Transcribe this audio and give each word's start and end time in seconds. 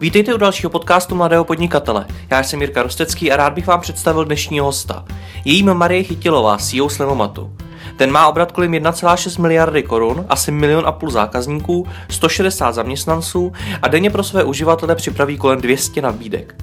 Vítejte 0.00 0.34
u 0.34 0.36
dalšího 0.36 0.70
podcastu 0.70 1.14
Mladého 1.14 1.44
podnikatele. 1.44 2.06
Já 2.30 2.42
jsem 2.42 2.60
Jirka 2.60 2.82
Rostecký 2.82 3.32
a 3.32 3.36
rád 3.36 3.52
bych 3.52 3.66
vám 3.66 3.80
představil 3.80 4.24
dnešního 4.24 4.66
hosta. 4.66 5.04
Jejím 5.44 5.74
Marie 5.74 6.02
Chytilová, 6.02 6.58
CEO 6.58 6.88
Slevomatu. 6.88 7.52
Ten 7.96 8.10
má 8.10 8.28
obrat 8.28 8.52
kolem 8.52 8.72
1,6 8.72 9.40
miliardy 9.40 9.82
korun, 9.82 10.26
asi 10.28 10.50
milion 10.50 10.86
a 10.86 10.92
půl 10.92 11.10
zákazníků, 11.10 11.86
160 12.10 12.72
zaměstnanců 12.72 13.52
a 13.82 13.88
denně 13.88 14.10
pro 14.10 14.24
své 14.24 14.44
uživatele 14.44 14.94
připraví 14.94 15.38
kolem 15.38 15.60
200 15.60 16.02
nabídek. 16.02 16.54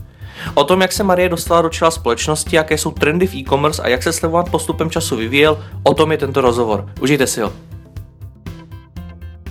O 0.53 0.63
tom, 0.63 0.81
jak 0.81 0.91
se 0.91 1.03
Marie 1.03 1.29
dostala 1.29 1.61
do 1.61 1.69
čela 1.69 1.91
společnosti, 1.91 2.55
jaké 2.55 2.77
jsou 2.77 2.91
trendy 2.91 3.27
v 3.27 3.35
e-commerce 3.35 3.81
a 3.81 3.87
jak 3.87 4.03
se 4.03 4.13
slevovat 4.13 4.49
postupem 4.49 4.89
času 4.89 5.15
vyvíjel, 5.15 5.63
o 5.83 5.93
tom 5.93 6.11
je 6.11 6.17
tento 6.17 6.41
rozhovor. 6.41 6.89
Užijte 7.01 7.27
si 7.27 7.41
ho. 7.41 7.53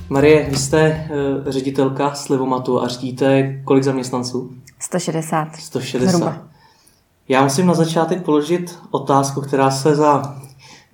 Marie, 0.08 0.46
vy 0.50 0.56
jste 0.56 1.08
uh, 1.10 1.50
ředitelka 1.50 2.14
Slivomatu 2.14 2.82
a 2.82 2.88
řídíte 2.88 3.60
kolik 3.64 3.84
zaměstnanců? 3.84 4.50
160. 4.78 5.56
160. 5.56 6.08
Zhruba. 6.08 6.38
Já 7.28 7.42
musím 7.42 7.66
na 7.66 7.74
začátek 7.74 8.22
položit 8.22 8.78
otázku, 8.90 9.40
která 9.40 9.70
se 9.70 9.94
za 9.94 10.36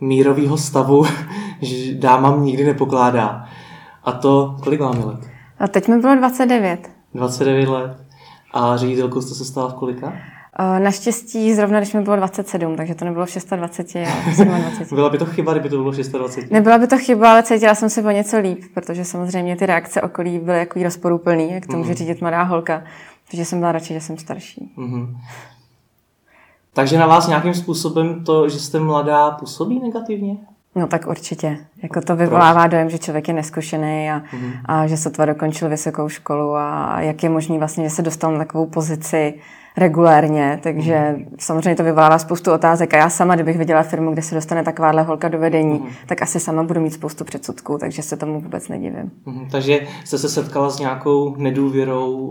mírového 0.01 0.59
stavu 0.59 1.04
dámám 1.92 2.45
nikdy 2.45 2.65
nepokládá. 2.65 3.45
A 4.04 4.12
to, 4.12 4.56
kolik 4.62 4.80
vám 4.80 4.98
je 4.98 5.04
let? 5.04 5.20
A 5.59 5.68
teď 5.68 5.88
mi 5.88 5.98
bylo 5.98 6.15
29. 6.15 6.90
29 7.15 7.68
let. 7.68 7.96
A 8.52 8.77
ředitelkou 8.77 9.20
jste 9.20 9.34
se 9.34 9.45
stala 9.45 9.68
v 9.68 9.74
kolika? 9.74 10.12
Naštěstí 10.78 11.55
zrovna, 11.55 11.80
když 11.80 11.92
mi 11.92 12.00
bylo 12.00 12.16
27, 12.16 12.77
takže 12.77 12.95
to 12.95 13.05
nebylo 13.05 13.27
v 13.27 13.28
26, 13.28 13.52
ale 13.52 13.59
27. 13.59 14.95
Byla 14.95 15.10
by 15.10 15.18
to 15.18 15.27
chyba, 15.27 15.52
kdyby 15.52 15.68
to 15.68 15.77
bylo 15.77 15.92
v 15.92 15.96
26? 15.96 16.51
Nebyla 16.51 16.78
by 16.78 16.87
to 16.87 16.98
chyba, 16.98 17.30
ale 17.30 17.42
cítila 17.42 17.74
jsem 17.74 17.91
se 17.91 18.02
o 18.02 18.10
něco 18.10 18.38
líp, 18.38 18.65
protože 18.74 19.04
samozřejmě 19.04 19.56
ty 19.56 19.66
reakce 19.66 20.02
okolí 20.02 20.38
byly 20.38 20.59
jako 20.59 20.82
rozporuplný, 20.82 21.52
jak 21.52 21.66
to 21.66 21.77
může 21.77 21.92
mm-hmm. 21.92 21.96
řídit 21.96 22.20
mladá 22.20 22.42
holka. 22.42 22.82
Takže 23.30 23.45
jsem 23.45 23.59
byla 23.59 23.73
radši, 23.73 23.95
že 23.95 24.01
jsem 24.01 24.18
starší. 24.18 24.73
Mm-hmm. 24.78 25.16
Takže 26.73 26.99
na 26.99 27.06
vás 27.06 27.29
nějakým 27.29 27.54
způsobem 27.54 28.24
to, 28.24 28.49
že 28.49 28.59
jste 28.59 28.80
mladá, 28.80 29.30
působí 29.30 29.80
negativně? 29.80 30.37
No 30.74 30.87
tak 30.87 31.06
určitě. 31.06 31.59
Jako 31.82 32.01
to 32.01 32.16
vyvolává 32.16 32.66
dojem, 32.66 32.90
že 32.90 32.99
člověk 32.99 33.29
je 33.29 33.34
neskušený 33.34 34.10
a, 34.10 34.18
mm-hmm. 34.18 34.52
a 34.65 34.87
že 34.87 34.96
sotva 34.96 35.24
dokončil 35.24 35.68
vysokou 35.68 36.09
školu 36.09 36.54
a 36.56 37.01
jak 37.01 37.23
je 37.23 37.29
možný 37.29 37.59
vlastně, 37.59 37.84
že 37.84 37.90
se 37.90 38.02
dostal 38.02 38.32
na 38.32 38.38
takovou 38.38 38.66
pozici, 38.66 39.34
regulérně, 39.76 40.60
takže 40.63 41.15
mm. 41.16 41.37
samozřejmě 41.38 41.74
to 41.74 41.85
vyvolává 41.85 42.18
spoustu 42.18 42.52
otázek 42.52 42.95
a 42.95 42.96
já 42.96 43.10
sama, 43.10 43.35
kdybych 43.35 43.59
viděla 43.59 43.82
firmu, 43.82 44.12
kde 44.12 44.23
se 44.23 44.35
dostane 44.35 44.65
takováhle 44.65 45.02
holka 45.02 45.29
do 45.29 45.38
vedení, 45.38 45.79
mm. 45.79 45.87
tak 46.07 46.23
asi 46.23 46.40
sama 46.40 46.62
budu 46.62 46.80
mít 46.80 46.90
spoustu 46.90 47.24
předsudků, 47.24 47.79
takže 47.79 48.02
se 48.02 48.16
tomu 48.16 48.40
vůbec 48.40 48.68
nedivím. 48.68 49.10
Mm. 49.27 49.49
Takže 49.51 49.80
jste 50.04 50.18
se 50.18 50.29
setkala 50.29 50.71
s 50.71 50.79
nějakou 50.79 51.37
nedůvěrou 51.37 52.30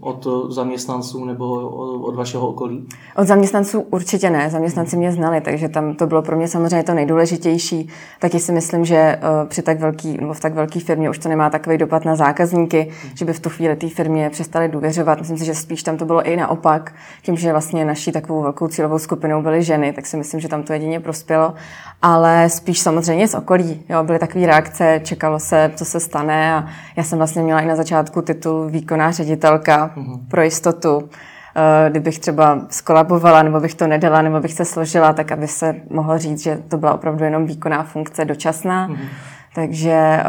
od 0.00 0.26
zaměstnanců 0.48 1.24
nebo 1.24 1.68
od 1.98 2.14
vašeho 2.14 2.48
okolí? 2.48 2.86
Od 3.16 3.26
zaměstnanců 3.26 3.80
určitě 3.80 4.30
ne, 4.30 4.50
zaměstnanci 4.50 4.96
mě 4.96 5.12
znali, 5.12 5.40
takže 5.40 5.68
tam 5.68 5.94
to 5.94 6.06
bylo 6.06 6.22
pro 6.22 6.36
mě 6.36 6.48
samozřejmě 6.48 6.82
to 6.82 6.94
nejdůležitější. 6.94 7.88
Taky 8.20 8.40
si 8.40 8.52
myslím, 8.52 8.84
že 8.84 8.96
eh, 8.96 9.20
při 9.48 9.62
tak 9.62 9.80
velký, 9.80 10.16
nebo 10.20 10.34
v 10.34 10.40
tak 10.40 10.54
velké 10.54 10.80
firmě 10.80 11.10
už 11.10 11.18
to 11.18 11.28
nemá 11.28 11.50
takový 11.50 11.78
dopad 11.78 12.04
na 12.04 12.16
zákazníky, 12.16 12.90
mm. 13.04 13.10
že 13.16 13.24
by 13.24 13.32
v 13.32 13.40
tu 13.40 13.48
chvíli 13.48 13.76
té 13.76 13.88
firmě 13.88 14.30
přestali 14.30 14.68
důvěřovat. 14.68 15.18
Myslím 15.18 15.38
si, 15.38 15.44
že 15.44 15.54
spíš 15.54 15.82
tam 15.82 15.96
to 15.96 16.04
bylo 16.04 16.22
i 16.22 16.36
naopak 16.36 16.73
naopak, 16.74 16.94
tím, 17.22 17.36
že 17.36 17.52
vlastně 17.52 17.84
naší 17.84 18.12
takovou 18.12 18.42
velkou 18.42 18.68
cílovou 18.68 18.98
skupinou 18.98 19.42
byly 19.42 19.62
ženy, 19.62 19.92
tak 19.92 20.06
si 20.06 20.16
myslím, 20.16 20.40
že 20.40 20.48
tam 20.48 20.62
to 20.62 20.72
jedině 20.72 21.00
prospělo. 21.00 21.54
Ale 22.02 22.50
spíš 22.50 22.80
samozřejmě 22.80 23.28
z 23.28 23.34
okolí. 23.34 23.82
Jo, 23.88 24.04
byly 24.04 24.18
takové 24.18 24.46
reakce, 24.46 25.00
čekalo 25.04 25.38
se, 25.38 25.70
co 25.76 25.84
se 25.84 26.00
stane 26.00 26.54
a 26.54 26.66
já 26.96 27.02
jsem 27.02 27.18
vlastně 27.18 27.42
měla 27.42 27.60
i 27.60 27.66
na 27.66 27.76
začátku 27.76 28.22
titul 28.22 28.68
výkonná 28.68 29.10
ředitelka 29.10 29.90
mm-hmm. 29.96 30.18
pro 30.28 30.42
jistotu 30.42 31.08
eh, 31.56 31.90
kdybych 31.90 32.18
třeba 32.18 32.66
skolabovala, 32.70 33.42
nebo 33.42 33.60
bych 33.60 33.74
to 33.74 33.86
nedala, 33.86 34.22
nebo 34.22 34.40
bych 34.40 34.52
se 34.52 34.64
složila, 34.64 35.12
tak 35.12 35.32
aby 35.32 35.48
se 35.48 35.74
mohlo 35.90 36.18
říct, 36.18 36.42
že 36.42 36.58
to 36.68 36.76
byla 36.78 36.94
opravdu 36.94 37.24
jenom 37.24 37.46
výkonná 37.46 37.82
funkce 37.82 38.24
dočasná. 38.24 38.88
Mm-hmm. 38.88 39.08
Takže 39.54 39.90
eh, 39.90 40.24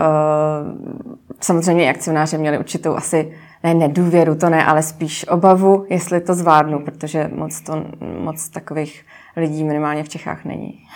samozřejmě 1.42 1.90
akcionáři 1.90 2.38
měli 2.38 2.60
určitou 2.60 2.96
asi 2.96 3.34
ne 3.64 3.74
nedůvěru, 3.74 4.36
to 4.36 4.50
ne, 4.50 4.66
ale 4.66 4.84
spíš 4.84 5.28
obavu, 5.28 5.86
jestli 5.90 6.22
to 6.22 6.34
zvládnu, 6.34 6.80
protože 6.80 7.32
moc, 7.36 7.62
to, 7.62 7.86
moc 8.20 8.50
takových 8.50 9.06
lidí 9.36 9.64
minimálně 9.64 10.04
v 10.04 10.10
Čechách 10.10 10.46
není. 10.46 10.88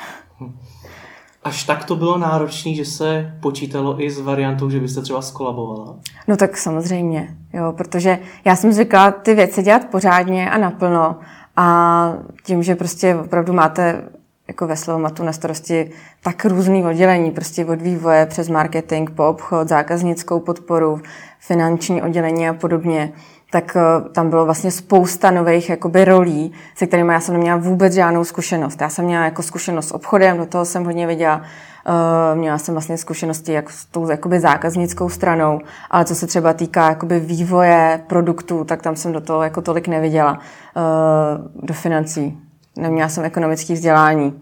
Až 1.44 1.64
tak 1.64 1.86
to 1.86 1.96
bylo 1.96 2.18
náročné, 2.18 2.74
že 2.74 2.86
se 2.86 3.34
počítalo 3.40 4.02
i 4.04 4.12
s 4.12 4.20
variantou, 4.20 4.70
že 4.70 4.80
byste 4.80 5.02
třeba 5.02 5.22
skolabovala? 5.22 5.96
No 6.28 6.38
tak 6.38 6.58
samozřejmě, 6.58 7.38
jo, 7.54 7.74
protože 7.78 8.20
já 8.46 8.56
jsem 8.56 8.74
zvyklá 8.74 9.12
ty 9.12 9.36
věci 9.36 9.64
dělat 9.64 9.86
pořádně 9.86 10.50
a 10.50 10.58
naplno 10.58 11.16
a 11.56 12.14
tím, 12.44 12.64
že 12.64 12.76
prostě 12.76 13.16
opravdu 13.16 13.54
máte 13.54 14.04
jako 14.50 14.68
ve 14.68 14.76
Slovomatu 14.76 15.24
na 15.24 15.34
starosti 15.34 15.92
tak 16.24 16.46
různý 16.46 16.86
oddělení, 16.86 17.32
prostě 17.32 17.66
od 17.66 17.82
vývoje 17.82 18.26
přes 18.26 18.50
marketing 18.50 19.10
po 19.10 19.28
obchod, 19.28 19.68
zákaznickou 19.68 20.40
podporu, 20.40 21.02
finanční 21.40 22.02
oddělení 22.02 22.50
a 22.50 22.54
podobně, 22.54 23.14
tak 23.52 23.78
eh, 23.78 24.10
tam 24.10 24.30
bylo 24.30 24.46
vlastně 24.46 24.72
spousta 24.72 25.32
nových 25.32 25.70
jakoby 25.70 26.06
rolí, 26.06 26.52
se 26.76 26.88
kterými 26.88 27.14
já 27.14 27.20
jsem 27.20 27.34
neměla 27.34 27.58
vůbec 27.58 27.94
žádnou 27.94 28.24
zkušenost. 28.24 28.82
Já 28.82 28.90
jsem 28.90 29.06
měla 29.06 29.26
jako 29.26 29.44
zkušenost 29.44 29.88
s 29.88 29.92
obchodem, 29.92 30.38
do 30.38 30.46
toho 30.46 30.66
jsem 30.66 30.86
hodně 30.86 31.08
viděla, 31.08 31.42
Uh, 31.88 32.40
měla 32.40 32.58
jsem 32.58 32.76
vlastně 32.76 32.98
zkušenosti 32.98 33.54
jak 33.54 33.70
s 33.70 33.86
tou 33.86 34.10
jakoby 34.10 34.40
zákaznickou 34.40 35.10
stranou, 35.10 35.60
ale 35.92 36.06
co 36.06 36.16
se 36.16 36.28
třeba 36.28 36.54
týká 36.54 36.90
jakoby 36.90 37.20
vývoje 37.20 38.02
produktů, 38.08 38.64
tak 38.64 38.82
tam 38.82 38.96
jsem 38.96 39.12
do 39.12 39.22
toho 39.22 39.44
jako 39.44 39.62
tolik 39.62 39.88
neviděla. 39.88 40.32
Uh, 40.32 41.64
do 41.68 41.74
financí. 41.74 42.49
Neměla 42.78 43.10
jsem 43.10 43.24
ekonomické 43.26 43.74
vzdělání. 43.74 44.42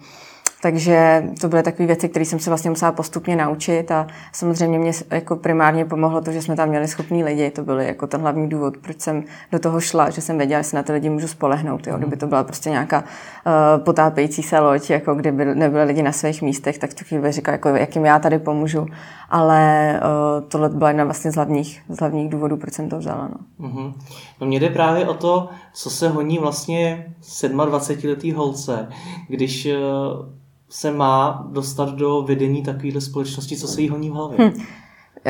Takže 0.71 1.23
to 1.41 1.47
byly 1.47 1.63
takové 1.63 1.87
věci, 1.87 2.09
které 2.09 2.25
jsem 2.25 2.39
se 2.39 2.49
vlastně 2.49 2.69
musela 2.69 2.91
postupně 2.91 3.35
naučit 3.35 3.91
a 3.91 4.07
samozřejmě 4.33 4.79
mě 4.79 4.91
jako 5.11 5.35
primárně 5.35 5.85
pomohlo 5.85 6.21
to, 6.21 6.31
že 6.31 6.41
jsme 6.41 6.55
tam 6.55 6.69
měli 6.69 6.87
schopní 6.87 7.23
lidi. 7.23 7.51
To 7.51 7.63
byl 7.63 7.79
jako 7.79 8.07
ten 8.07 8.21
hlavní 8.21 8.49
důvod, 8.49 8.77
proč 8.77 8.99
jsem 9.01 9.23
do 9.51 9.59
toho 9.59 9.79
šla, 9.79 10.09
že 10.09 10.21
jsem 10.21 10.37
věděla, 10.37 10.61
že 10.61 10.69
se 10.69 10.75
na 10.75 10.83
ty 10.83 10.91
lidi 10.91 11.09
můžu 11.09 11.27
spolehnout. 11.27 11.87
Jo. 11.87 11.97
Kdyby 11.97 12.17
to 12.17 12.27
byla 12.27 12.43
prostě 12.43 12.69
nějaká 12.69 12.99
uh, 12.99 13.83
potápějící 13.83 14.43
se 14.43 14.59
loď, 14.59 14.89
jako 14.89 15.15
kdyby 15.15 15.45
nebyly 15.45 15.83
lidi 15.83 16.01
na 16.01 16.11
svých 16.11 16.41
místech, 16.41 16.77
tak 16.77 16.93
tu 16.93 17.05
chvíli 17.05 17.31
říkala, 17.31 17.53
jako, 17.53 17.69
jakým 17.69 18.05
já 18.05 18.19
tady 18.19 18.39
pomůžu. 18.39 18.85
Ale 19.29 19.93
uh, 20.03 20.49
tohle 20.49 20.69
byla 20.69 20.89
jedna 20.89 21.03
vlastně 21.03 21.31
z 21.31 21.35
hlavních, 21.35 21.81
z 21.89 21.99
hlavních 21.99 22.29
důvodů, 22.29 22.57
proč 22.57 22.73
jsem 22.73 22.89
to 22.89 22.97
vzala. 22.97 23.29
No. 23.59 23.67
Mm-hmm. 23.67 23.93
no 24.41 24.47
mě 24.47 24.59
jde 24.59 24.69
právě 24.69 25.07
o 25.07 25.13
to, 25.13 25.49
co 25.73 25.89
se 25.89 26.09
honí 26.09 26.37
vlastně 26.37 27.13
27-letý 27.21 28.31
holce, 28.31 28.87
když 29.27 29.65
uh 29.65 30.37
se 30.69 30.91
má 30.91 31.47
dostat 31.51 31.89
do 31.89 32.21
vedení 32.21 32.63
takovéhle 32.63 33.01
společnosti, 33.01 33.57
co 33.57 33.67
se 33.67 33.81
jí 33.81 33.89
honí 33.89 34.09
v 34.09 34.13
hlavě? 34.13 34.37
Hm. 34.39 34.63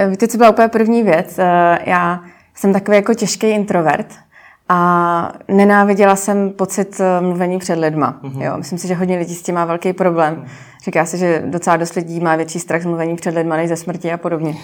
Víte, 0.09 0.27
co 0.27 0.37
byla 0.37 0.49
úplně 0.49 0.67
první 0.67 1.03
věc? 1.03 1.39
Eh, 1.39 1.79
já 1.85 2.23
jsem 2.55 2.73
takový 2.73 2.97
jako 2.97 3.13
těžký 3.13 3.47
introvert 3.47 4.15
a 4.69 5.33
nenáviděla 5.47 6.15
jsem 6.15 6.49
pocit 6.49 6.99
eh, 6.99 7.21
mluvení 7.21 7.59
před 7.59 7.79
lidma. 7.79 8.19
Mm-hmm. 8.23 8.41
Jo, 8.41 8.57
myslím 8.57 8.79
si, 8.79 8.87
že 8.87 8.95
hodně 8.95 9.17
lidí 9.17 9.35
s 9.35 9.41
tím 9.41 9.55
má 9.55 9.65
velký 9.65 9.93
problém. 9.93 10.35
Mm. 10.35 10.47
Říká 10.83 11.05
se, 11.05 11.17
že 11.17 11.43
docela 11.45 11.77
dost 11.77 11.93
lidí 11.93 12.19
má 12.19 12.35
větší 12.35 12.59
strach 12.59 12.81
z 12.81 12.85
mluvení 12.85 13.15
před 13.15 13.35
lidma 13.35 13.55
než 13.55 13.69
ze 13.69 13.75
smrti 13.75 14.13
a 14.13 14.17
podobně. 14.17 14.55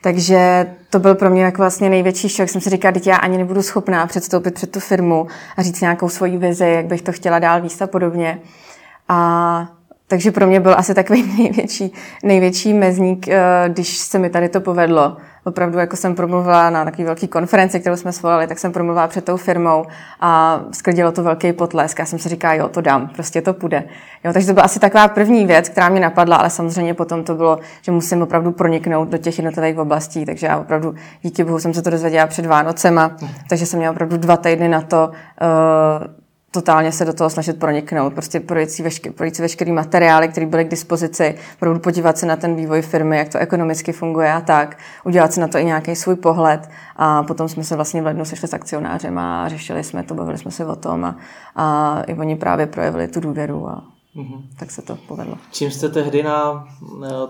Takže 0.00 0.66
to 0.90 0.98
byl 0.98 1.14
pro 1.14 1.30
mě 1.30 1.44
jako 1.44 1.62
vlastně 1.62 1.90
největší 1.90 2.28
šok. 2.28 2.48
Jsem 2.48 2.60
si 2.60 2.70
říkala, 2.70 2.94
že 3.02 3.10
já 3.10 3.16
ani 3.16 3.38
nebudu 3.38 3.62
schopná 3.62 4.06
předstoupit 4.06 4.54
před 4.54 4.72
tu 4.72 4.80
firmu 4.80 5.26
a 5.56 5.62
říct 5.62 5.80
nějakou 5.80 6.08
svoji 6.08 6.38
vizi, 6.38 6.64
jak 6.64 6.86
bych 6.86 7.02
to 7.02 7.12
chtěla 7.12 7.38
dál 7.38 7.62
víc 7.62 7.80
a 7.80 7.86
podobně. 7.86 8.38
A 9.08 9.68
takže 10.14 10.32
pro 10.32 10.46
mě 10.46 10.60
byl 10.60 10.74
asi 10.78 10.94
takový 10.94 11.22
největší, 11.38 11.92
největší 12.22 12.74
mezník, 12.74 13.28
eh, 13.28 13.64
když 13.68 13.98
se 13.98 14.18
mi 14.18 14.30
tady 14.30 14.48
to 14.48 14.60
povedlo. 14.60 15.16
Opravdu, 15.44 15.78
jako 15.78 15.96
jsem 15.96 16.14
promluvila 16.14 16.70
na 16.70 16.84
takové 16.84 17.04
velké 17.04 17.26
konferenci, 17.26 17.80
kterou 17.80 17.96
jsme 17.96 18.12
svolali, 18.12 18.46
tak 18.46 18.58
jsem 18.58 18.72
promluvila 18.72 19.06
před 19.06 19.24
tou 19.24 19.36
firmou 19.36 19.84
a 20.20 20.60
sklidilo 20.72 21.12
to 21.12 21.22
velký 21.22 21.52
potlesk. 21.52 21.98
Já 21.98 22.04
jsem 22.04 22.18
si 22.18 22.28
říkala, 22.28 22.54
jo, 22.54 22.68
to 22.68 22.80
dám, 22.80 23.08
prostě 23.08 23.42
to 23.42 23.54
půjde. 23.54 23.84
Jo, 24.24 24.32
takže 24.32 24.46
to 24.46 24.54
byla 24.54 24.64
asi 24.64 24.80
taková 24.80 25.08
první 25.08 25.46
věc, 25.46 25.68
která 25.68 25.88
mě 25.88 26.00
napadla, 26.00 26.36
ale 26.36 26.50
samozřejmě 26.50 26.94
potom 26.94 27.24
to 27.24 27.34
bylo, 27.34 27.58
že 27.82 27.92
musím 27.92 28.22
opravdu 28.22 28.52
proniknout 28.52 29.08
do 29.08 29.18
těch 29.18 29.38
jednotlivých 29.38 29.78
oblastí, 29.78 30.24
takže 30.24 30.46
já 30.46 30.58
opravdu 30.58 30.94
díky 31.22 31.44
bohu 31.44 31.58
jsem 31.58 31.74
se 31.74 31.82
to 31.82 31.90
dozvěděla 31.90 32.26
před 32.26 32.46
Vánocema, 32.46 33.16
takže 33.48 33.66
jsem 33.66 33.78
měla 33.78 33.92
opravdu 33.92 34.16
dva 34.16 34.36
týdny 34.36 34.68
na 34.68 34.80
to, 34.80 35.10
uh, 35.10 36.23
totálně 36.54 36.92
se 36.92 37.04
do 37.04 37.12
toho 37.12 37.30
snažit 37.30 37.58
proniknout, 37.58 38.14
prostě 38.14 38.40
projít 38.40 38.70
si, 38.70 38.82
vešker, 38.82 39.12
projít 39.12 39.36
si 39.36 39.42
veškerý 39.42 39.72
materiály, 39.72 40.28
které 40.28 40.46
byly 40.46 40.64
k 40.64 40.68
dispozici, 40.68 41.34
opravdu 41.54 41.80
podívat 41.80 42.18
se 42.18 42.26
na 42.26 42.36
ten 42.36 42.54
vývoj 42.54 42.82
firmy, 42.82 43.18
jak 43.18 43.28
to 43.28 43.38
ekonomicky 43.38 43.92
funguje 43.92 44.32
a 44.32 44.40
tak, 44.40 44.78
udělat 45.04 45.32
si 45.32 45.40
na 45.40 45.48
to 45.48 45.58
i 45.58 45.64
nějaký 45.64 45.96
svůj 45.96 46.16
pohled. 46.16 46.70
A 46.96 47.22
potom 47.22 47.48
jsme 47.48 47.64
se 47.64 47.76
vlastně 47.76 48.02
v 48.02 48.04
lednu 48.04 48.24
sešli 48.24 48.48
s 48.48 48.54
akcionářem 48.54 49.18
a 49.18 49.48
řešili 49.48 49.84
jsme 49.84 50.02
to, 50.02 50.14
bavili 50.14 50.38
jsme 50.38 50.50
se 50.50 50.66
o 50.66 50.76
tom 50.76 51.04
a, 51.04 51.16
a 51.56 52.00
i 52.06 52.14
oni 52.14 52.36
právě 52.36 52.66
projevili 52.66 53.08
tu 53.08 53.20
důvěru 53.20 53.68
a 53.68 53.93
Mm-hmm. 54.16 54.42
Tak 54.58 54.70
se 54.70 54.82
to 54.82 54.98
povedlo. 55.08 55.34
Čím 55.50 55.70
jste 55.70 55.88
tehdy 55.88 56.22
na 56.22 56.68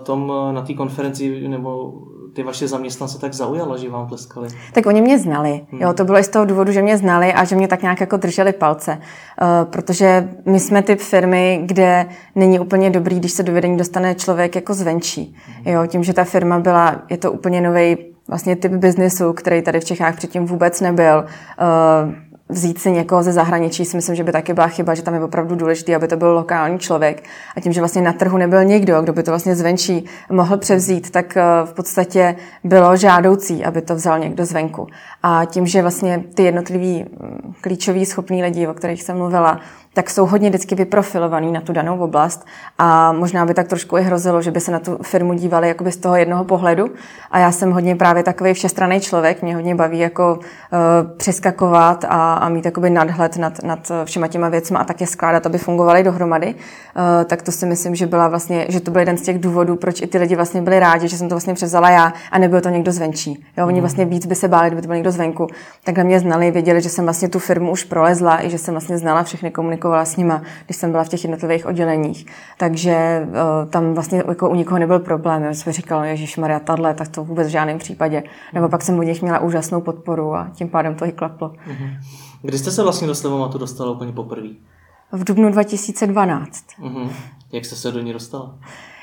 tom, 0.03 0.33
na 0.51 0.61
té 0.61 0.73
konferenci 0.73 1.47
nebo 1.47 1.93
ty 2.33 2.43
vaše 2.43 2.67
zaměstnance 2.67 3.19
tak 3.19 3.33
zaujala, 3.33 3.77
že 3.77 3.89
vám 3.89 4.07
tleskali? 4.07 4.49
Tak 4.73 4.85
oni 4.85 5.01
mě 5.01 5.19
znali. 5.19 5.61
Hmm. 5.71 5.81
Jo, 5.81 5.93
to 5.93 6.05
bylo 6.05 6.17
i 6.17 6.23
z 6.23 6.29
toho 6.29 6.45
důvodu, 6.45 6.71
že 6.71 6.81
mě 6.81 6.97
znali 6.97 7.33
a 7.33 7.43
že 7.43 7.55
mě 7.55 7.67
tak 7.67 7.81
nějak 7.81 8.01
jako 8.01 8.17
drželi 8.17 8.53
palce. 8.53 8.91
Uh, 8.91 9.71
protože 9.71 10.29
my 10.45 10.59
jsme 10.59 10.81
typ 10.81 10.99
firmy, 10.99 11.61
kde 11.65 12.05
není 12.35 12.59
úplně 12.59 12.89
dobrý, 12.89 13.19
když 13.19 13.31
se 13.31 13.43
do 13.43 13.53
vedení 13.53 13.77
dostane 13.77 14.15
člověk 14.15 14.55
jako 14.55 14.73
zvenčí. 14.73 15.35
Hmm. 15.45 15.73
Jo, 15.73 15.87
tím, 15.87 16.03
že 16.03 16.13
ta 16.13 16.23
firma 16.23 16.59
byla, 16.59 17.01
je 17.09 17.17
to 17.17 17.31
úplně 17.31 17.61
nový 17.61 17.97
vlastně 18.27 18.55
typ 18.55 18.71
biznesu, 18.71 19.33
který 19.33 19.61
tady 19.61 19.79
v 19.79 19.85
Čechách 19.85 20.15
předtím 20.15 20.45
vůbec 20.45 20.81
nebyl. 20.81 21.25
Uh, 21.25 22.13
vzít 22.49 22.79
si 22.79 22.91
někoho 22.91 23.23
ze 23.23 23.33
zahraničí 23.33 23.85
si 23.85 23.97
myslím, 23.97 24.15
že 24.15 24.23
by 24.23 24.31
taky 24.31 24.53
byla 24.53 24.67
chyba, 24.67 24.95
že 24.95 25.01
tam 25.01 25.13
je 25.13 25.23
opravdu 25.23 25.55
důležité, 25.55 25.95
aby 25.95 26.07
to 26.07 26.17
byl 26.17 26.33
lokální 26.33 26.79
člověk. 26.79 27.23
A 27.55 27.61
tím, 27.61 27.73
že 27.73 27.81
vlastně 27.81 28.01
na 28.01 28.13
trhu 28.13 28.37
nebyl 28.37 28.63
nikdo, 28.63 29.01
kdo 29.01 29.13
by 29.13 29.23
to 29.23 29.31
vlastně 29.31 29.55
zvenčí 29.55 30.05
mohl 30.31 30.57
převzít, 30.57 31.09
tak 31.09 31.37
eh, 31.37 31.43
v 31.65 31.73
podstatě 31.73 32.35
bylo 32.63 32.97
žádoucí, 32.97 33.65
aby 33.65 33.81
to 33.81 33.95
vzal 33.95 34.19
někdo 34.19 34.45
zvenku. 34.45 34.87
A 35.23 35.45
tím, 35.45 35.67
že 35.67 35.81
vlastně 35.81 36.23
ty 36.33 36.43
jednotliví 36.43 37.05
mm, 37.19 37.53
klíčoví 37.61 38.05
schopní 38.05 38.43
lidi, 38.43 38.67
o 38.67 38.73
kterých 38.73 39.03
jsem 39.03 39.17
mluvila, 39.17 39.59
tak 39.95 40.09
jsou 40.09 40.25
hodně 40.25 40.49
vždycky 40.49 40.75
vyprofilovaný 40.75 41.51
na 41.51 41.61
tu 41.61 41.73
danou 41.73 41.99
oblast 41.99 42.45
a 42.77 43.11
možná 43.11 43.45
by 43.45 43.53
tak 43.53 43.67
trošku 43.67 43.97
i 43.97 44.01
hrozilo, 44.01 44.41
že 44.41 44.51
by 44.51 44.59
se 44.59 44.71
na 44.71 44.79
tu 44.79 44.97
firmu 45.01 45.33
dívali 45.33 45.67
jakoby 45.67 45.91
z 45.91 45.97
toho 45.97 46.15
jednoho 46.15 46.43
pohledu 46.43 46.91
a 47.31 47.39
já 47.39 47.51
jsem 47.51 47.71
hodně 47.71 47.95
právě 47.95 48.23
takový 48.23 48.53
všestranný 48.53 48.99
člověk, 48.99 49.41
mě 49.41 49.55
hodně 49.55 49.75
baví 49.75 49.99
jako 49.99 50.39
uh, 50.39 51.17
přeskakovat 51.17 52.05
a, 52.09 52.33
a 52.33 52.49
mít 52.49 52.65
jakoby 52.65 52.89
nadhled 52.89 53.37
nad, 53.37 53.63
nad 53.63 53.91
všema 54.05 54.27
těma 54.27 54.49
věcmi 54.49 54.77
a 54.77 54.83
také 54.83 55.07
skládat, 55.07 55.45
aby 55.45 55.57
fungovaly 55.57 56.03
dohromady, 56.03 56.55
uh, 56.55 57.01
tak 57.25 57.41
to 57.41 57.51
si 57.51 57.65
myslím, 57.65 57.95
že 57.95 58.07
byla 58.07 58.27
vlastně, 58.27 58.65
že 58.69 58.79
to 58.79 58.91
byl 58.91 58.99
jeden 58.99 59.17
z 59.17 59.21
těch 59.21 59.39
důvodů, 59.39 59.75
proč 59.75 60.01
i 60.01 60.07
ty 60.07 60.17
lidi 60.17 60.35
vlastně 60.35 60.61
byli 60.61 60.79
rádi, 60.79 61.07
že 61.07 61.17
jsem 61.17 61.29
to 61.29 61.35
vlastně 61.35 61.53
převzala 61.53 61.89
já 61.89 62.13
a 62.31 62.39
nebyl 62.39 62.61
to 62.61 62.69
někdo 62.69 62.91
zvenčí. 62.91 63.45
Jo, 63.57 63.67
oni 63.67 63.73
mhm. 63.73 63.81
vlastně 63.81 64.05
víc 64.05 64.25
by 64.25 64.35
se 64.35 64.47
báli, 64.47 64.69
kdyby 64.69 64.81
to 64.81 64.87
byl 64.87 64.95
někdo 64.95 65.11
zvenku. 65.11 65.47
Takhle 65.83 66.03
mě 66.03 66.19
znali, 66.19 66.51
věděli, 66.51 66.81
že 66.81 66.89
jsem 66.89 67.05
vlastně 67.05 67.29
tu 67.29 67.39
firmu 67.39 67.71
už 67.71 67.83
prolezla 67.83 68.45
i 68.45 68.49
že 68.49 68.57
jsem 68.57 68.73
vlastně 68.73 68.97
znala 68.97 69.23
všechny 69.23 69.51
komunikace 69.51 69.84
komunikovala 69.85 70.05
s 70.05 70.17
nima, 70.17 70.41
když 70.65 70.77
jsem 70.77 70.91
byla 70.91 71.03
v 71.03 71.09
těch 71.09 71.23
jednotlivých 71.23 71.65
odděleních. 71.65 72.25
Takže 72.57 73.27
uh, 73.27 73.69
tam 73.69 73.93
vlastně 73.93 74.23
jako 74.27 74.49
u 74.49 74.55
nikoho 74.55 74.79
nebyl 74.79 74.99
problém. 74.99 75.43
Já 75.43 75.53
jsem 75.53 75.73
říkala, 75.73 76.05
Ježíš 76.05 76.37
Maria, 76.37 76.59
tadle, 76.59 76.93
tak 76.93 77.07
to 77.07 77.23
vůbec 77.23 77.47
v 77.47 77.51
žádném 77.51 77.77
případě. 77.77 78.23
Nebo 78.53 78.69
pak 78.69 78.81
jsem 78.81 78.99
od 78.99 79.03
nich 79.03 79.21
měla 79.21 79.39
úžasnou 79.39 79.81
podporu 79.81 80.35
a 80.35 80.49
tím 80.53 80.69
pádem 80.69 80.95
to 80.95 81.05
i 81.05 81.11
klaplo. 81.11 81.49
Mm-hmm. 81.49 81.97
Kdy 82.41 82.57
jste 82.57 82.71
se 82.71 82.83
vlastně 82.83 83.07
do 83.07 83.15
Slevomatu 83.15 83.57
dostala 83.57 83.91
úplně 83.91 84.11
poprvé? 84.11 84.49
V 85.11 85.23
dubnu 85.23 85.51
2012. 85.51 86.65
Mm-hmm. 86.81 87.09
Jak 87.51 87.65
jste 87.65 87.75
se 87.75 87.91
do 87.91 87.99
ní 87.99 88.13
dostala? 88.13 88.55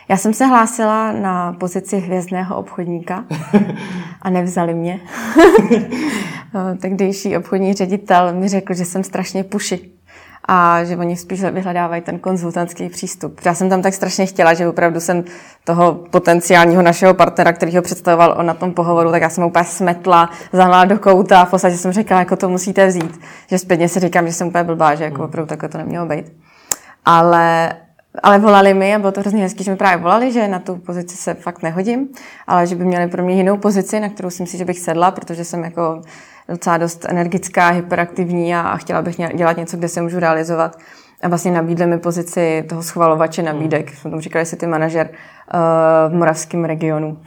Já 0.08 0.16
jsem 0.16 0.34
se 0.34 0.46
hlásila 0.46 1.12
na 1.12 1.52
pozici 1.52 1.98
hvězdného 1.98 2.56
obchodníka 2.56 3.24
a 4.22 4.30
nevzali 4.30 4.74
mě. 4.74 5.00
Tehdejší 6.80 7.36
obchodní 7.36 7.74
ředitel 7.74 8.34
mi 8.34 8.48
řekl, 8.48 8.74
že 8.74 8.84
jsem 8.84 9.04
strašně 9.04 9.44
puši 9.44 9.92
a 10.48 10.84
že 10.84 10.96
oni 10.96 11.16
spíš 11.16 11.42
vyhledávají 11.42 12.02
ten 12.02 12.18
konzultantský 12.18 12.88
přístup. 12.88 13.40
Já 13.44 13.54
jsem 13.54 13.70
tam 13.70 13.82
tak 13.82 13.94
strašně 13.94 14.26
chtěla, 14.26 14.54
že 14.54 14.68
opravdu 14.68 15.00
jsem 15.00 15.24
toho 15.64 15.94
potenciálního 15.94 16.82
našeho 16.82 17.14
partnera, 17.14 17.52
který 17.52 17.76
ho 17.76 17.82
představoval 17.82 18.34
on 18.38 18.46
na 18.46 18.54
tom 18.54 18.74
pohovoru, 18.74 19.10
tak 19.10 19.22
já 19.22 19.30
jsem 19.30 19.44
úplně 19.44 19.64
smetla, 19.64 20.30
zahnala 20.52 20.84
do 20.84 20.98
kouta 20.98 21.40
a 21.40 21.44
v 21.44 21.50
podstatě 21.50 21.76
jsem 21.76 21.92
řekla, 21.92 22.18
jako 22.18 22.36
to 22.36 22.48
musíte 22.48 22.86
vzít. 22.86 23.20
Že 23.48 23.58
zpětně 23.58 23.88
si 23.88 24.00
říkám, 24.00 24.26
že 24.26 24.32
jsem 24.32 24.48
úplně 24.48 24.64
blbá, 24.64 24.94
že 24.94 25.04
jako 25.04 25.16
hmm. 25.16 25.24
opravdu 25.24 25.48
takhle 25.48 25.68
to 25.68 25.78
nemělo 25.78 26.06
být. 26.06 26.32
Ale 27.04 27.72
ale 28.22 28.38
volali 28.38 28.74
mi 28.74 28.94
a 28.94 28.98
bylo 28.98 29.12
to 29.12 29.20
hrozně 29.20 29.42
hezký, 29.42 29.64
že 29.64 29.70
mi 29.70 29.76
právě 29.76 30.02
volali, 30.02 30.32
že 30.32 30.48
na 30.48 30.58
tu 30.58 30.76
pozici 30.76 31.16
se 31.16 31.34
fakt 31.34 31.62
nehodím, 31.62 32.08
ale 32.46 32.66
že 32.66 32.74
by 32.74 32.84
měli 32.84 33.08
pro 33.08 33.24
mě 33.24 33.34
jinou 33.34 33.56
pozici, 33.56 34.00
na 34.00 34.08
kterou 34.08 34.30
si 34.30 34.42
myslím, 34.42 34.58
že 34.58 34.64
bych 34.64 34.78
sedla, 34.78 35.10
protože 35.10 35.44
jsem 35.44 35.64
jako 35.64 36.02
docela 36.52 36.76
dost 36.76 37.06
energická, 37.08 37.68
hyperaktivní 37.68 38.54
a, 38.54 38.76
chtěla 38.76 39.02
bych 39.02 39.16
dělat 39.34 39.56
něco, 39.56 39.76
kde 39.76 39.88
se 39.88 40.02
můžu 40.02 40.18
realizovat. 40.18 40.78
A 41.22 41.28
vlastně 41.28 41.50
nabídli 41.50 41.86
mi 41.86 41.98
pozici 41.98 42.64
toho 42.68 42.82
schvalovače 42.82 43.42
nabídek, 43.42 43.90
hmm. 43.90 44.10
tomu 44.10 44.20
říkali 44.20 44.46
si 44.46 44.56
ty 44.56 44.66
manažer 44.66 45.08
uh, 45.10 46.12
v 46.12 46.14
moravském 46.14 46.64
regionu. 46.64 47.18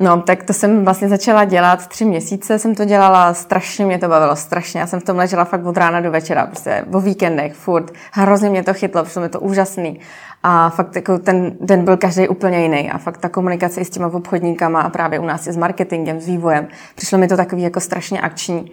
No, 0.00 0.22
tak 0.22 0.42
to 0.42 0.52
jsem 0.52 0.84
vlastně 0.84 1.08
začala 1.08 1.44
dělat 1.44 1.86
tři 1.86 2.04
měsíce, 2.04 2.58
jsem 2.58 2.74
to 2.74 2.84
dělala, 2.84 3.34
strašně 3.34 3.86
mě 3.86 3.98
to 3.98 4.08
bavilo, 4.08 4.36
strašně. 4.36 4.80
Já 4.80 4.86
jsem 4.86 5.00
v 5.00 5.04
tom 5.04 5.16
ležela 5.16 5.44
fakt 5.44 5.66
od 5.66 5.76
rána 5.76 6.00
do 6.00 6.10
večera, 6.10 6.46
prostě 6.46 6.84
o 6.92 7.00
víkendech, 7.00 7.54
furt. 7.54 7.92
Hrozně 8.12 8.50
mě 8.50 8.62
to 8.62 8.74
chytlo, 8.74 9.04
přišlo 9.04 9.22
mi 9.22 9.28
to 9.28 9.40
úžasný. 9.40 10.00
A 10.48 10.70
fakt 10.70 10.96
jako 10.96 11.18
ten 11.18 11.56
den 11.60 11.84
byl 11.84 11.96
každý 11.96 12.28
úplně 12.28 12.62
jiný. 12.62 12.90
A 12.90 12.98
fakt 12.98 13.18
ta 13.18 13.28
komunikace 13.28 13.80
i 13.80 13.84
s 13.84 13.90
těma 13.90 14.06
obchodníkama 14.06 14.80
a 14.80 14.90
právě 14.90 15.18
u 15.18 15.24
nás 15.24 15.46
i 15.46 15.52
s 15.52 15.56
marketingem, 15.56 16.20
s 16.20 16.26
vývojem, 16.26 16.68
přišlo 16.94 17.18
mi 17.18 17.28
to 17.28 17.36
takový 17.36 17.62
jako 17.62 17.80
strašně 17.80 18.20
akční. 18.20 18.70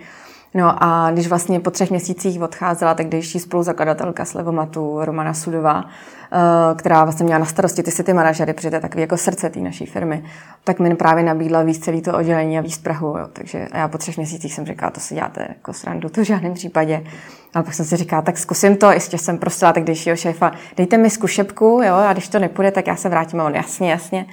No 0.53 0.83
a 0.83 1.11
když 1.11 1.27
vlastně 1.27 1.59
po 1.59 1.71
třech 1.71 1.89
měsících 1.89 2.41
odcházela 2.41 2.93
tehdejší 2.93 3.39
spoluzakladatelka 3.39 4.25
Slevomatu 4.25 5.05
Romana 5.05 5.33
Sudová, 5.33 5.85
eh, 5.85 6.37
která 6.75 7.03
vlastně 7.03 7.23
měla 7.23 7.39
na 7.39 7.45
starosti 7.45 7.83
ty 7.83 7.91
city 7.91 8.13
manažery, 8.13 8.53
protože 8.53 8.69
to 8.69 8.75
je 8.75 8.81
takový 8.81 9.01
jako 9.01 9.17
srdce 9.17 9.49
té 9.49 9.59
naší 9.59 9.85
firmy, 9.85 10.23
tak 10.63 10.79
mi 10.79 10.95
právě 10.95 11.23
nabídla 11.23 11.61
víc 11.61 11.85
celý 11.85 12.01
to 12.01 12.17
oddělení 12.17 12.57
a 12.57 12.61
víc 12.61 12.77
Prahu. 12.77 13.07
Jo. 13.07 13.27
Takže 13.33 13.67
já 13.73 13.87
po 13.87 13.97
třech 13.97 14.17
měsících 14.17 14.53
jsem 14.53 14.65
říkala, 14.65 14.91
to 14.91 14.99
si 14.99 15.15
děláte 15.15 15.45
jako 15.49 15.73
srandu, 15.73 16.09
to 16.09 16.21
v 16.21 16.23
žádném 16.23 16.53
případě. 16.53 17.03
Ale 17.53 17.63
pak 17.63 17.73
jsem 17.73 17.85
si 17.85 17.97
říkala, 17.97 18.21
tak 18.21 18.37
zkusím 18.37 18.77
to, 18.77 18.91
ještě 18.91 19.17
jsem 19.17 19.37
prosila 19.37 19.73
tehdejšího 19.73 20.15
šéfa, 20.15 20.51
dejte 20.77 20.97
mi 20.97 21.09
zkušebku, 21.09 21.81
jo, 21.85 21.95
a 21.95 22.13
když 22.13 22.27
to 22.27 22.39
nepůjde, 22.39 22.71
tak 22.71 22.87
já 22.87 22.95
se 22.95 23.09
vrátím 23.09 23.41
a 23.41 23.45
on 23.45 23.55
jasně, 23.55 23.91
jasně. 23.91 24.25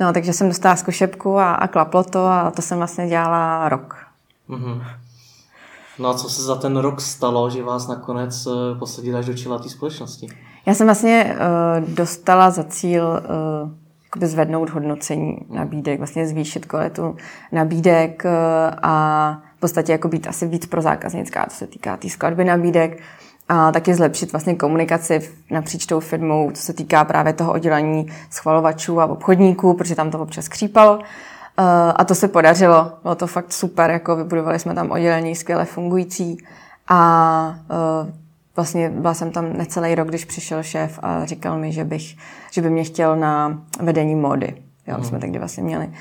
No, 0.00 0.12
takže 0.12 0.32
jsem 0.32 0.48
dostala 0.48 0.76
zkušebku 0.76 1.38
a, 1.38 1.54
a 1.54 1.68
klaplo 1.68 2.04
to 2.04 2.26
a 2.26 2.50
to 2.50 2.62
jsem 2.62 2.78
vlastně 2.78 3.08
dělala 3.08 3.68
rok. 3.68 3.96
Mm-hmm. 4.50 4.82
No 5.98 6.08
a 6.08 6.14
co 6.14 6.28
se 6.30 6.42
za 6.42 6.56
ten 6.56 6.76
rok 6.76 7.00
stalo, 7.00 7.50
že 7.50 7.62
vás 7.62 7.88
nakonec 7.88 8.46
eh, 8.46 8.78
posadili 8.78 9.18
až 9.18 9.26
do 9.26 9.34
čela 9.34 9.58
té 9.58 9.68
společnosti? 9.68 10.28
Já 10.66 10.74
jsem 10.74 10.86
vlastně 10.86 11.36
uh, 11.80 11.88
dostala 11.94 12.50
za 12.50 12.64
cíl 12.64 13.22
uh, 14.14 14.22
zvednout 14.22 14.70
hodnocení 14.70 15.38
nabídek, 15.48 15.98
vlastně 15.98 16.26
zvýšit 16.26 16.66
kvalitu 16.66 17.16
nabídek 17.52 18.22
uh, 18.24 18.30
a 18.82 19.42
podstatě 19.62 19.92
jako 19.92 20.08
být 20.08 20.26
asi 20.26 20.46
víc 20.46 20.66
pro 20.66 20.82
zákaznická, 20.82 21.46
co 21.50 21.56
se 21.56 21.66
týká 21.66 21.96
té 21.96 22.00
tý 22.00 22.10
skladby 22.10 22.44
nabídek 22.44 23.00
a 23.48 23.72
taky 23.72 23.94
zlepšit 23.94 24.32
vlastně 24.32 24.54
komunikaci 24.54 25.30
napříč 25.50 25.86
tou 25.86 26.00
firmou, 26.00 26.50
co 26.50 26.62
se 26.62 26.72
týká 26.72 27.04
právě 27.04 27.32
toho 27.32 27.52
oddělení 27.52 28.06
schvalovačů 28.30 29.00
a 29.00 29.06
obchodníků, 29.06 29.74
protože 29.74 29.94
tam 29.94 30.10
to 30.10 30.18
občas 30.18 30.48
křípalo. 30.48 30.98
A 31.96 32.04
to 32.04 32.14
se 32.14 32.28
podařilo. 32.28 32.92
Bylo 33.02 33.14
to 33.14 33.26
fakt 33.26 33.52
super, 33.52 33.90
jako 33.90 34.16
vybudovali 34.16 34.58
jsme 34.58 34.74
tam 34.74 34.90
oddělení 34.90 35.36
skvěle 35.36 35.64
fungující 35.64 36.38
a 36.88 37.56
uh, 38.04 38.10
vlastně 38.56 38.90
byla 38.90 39.14
jsem 39.14 39.30
tam 39.30 39.52
necelý 39.52 39.94
rok, 39.94 40.08
když 40.08 40.24
přišel 40.24 40.62
šéf 40.62 40.98
a 41.02 41.24
říkal 41.24 41.58
mi, 41.58 41.72
že, 41.72 41.84
bych, 41.84 42.16
že 42.50 42.62
by 42.62 42.70
mě 42.70 42.84
chtěl 42.84 43.16
na 43.16 43.62
vedení 43.80 44.14
módy. 44.14 44.54
Jo, 44.86 44.98
mm. 44.98 45.04
jsme 45.04 45.18
tehdy 45.18 45.38
vlastně 45.38 45.62
měli. 45.62 45.86
Uh, 45.86 45.92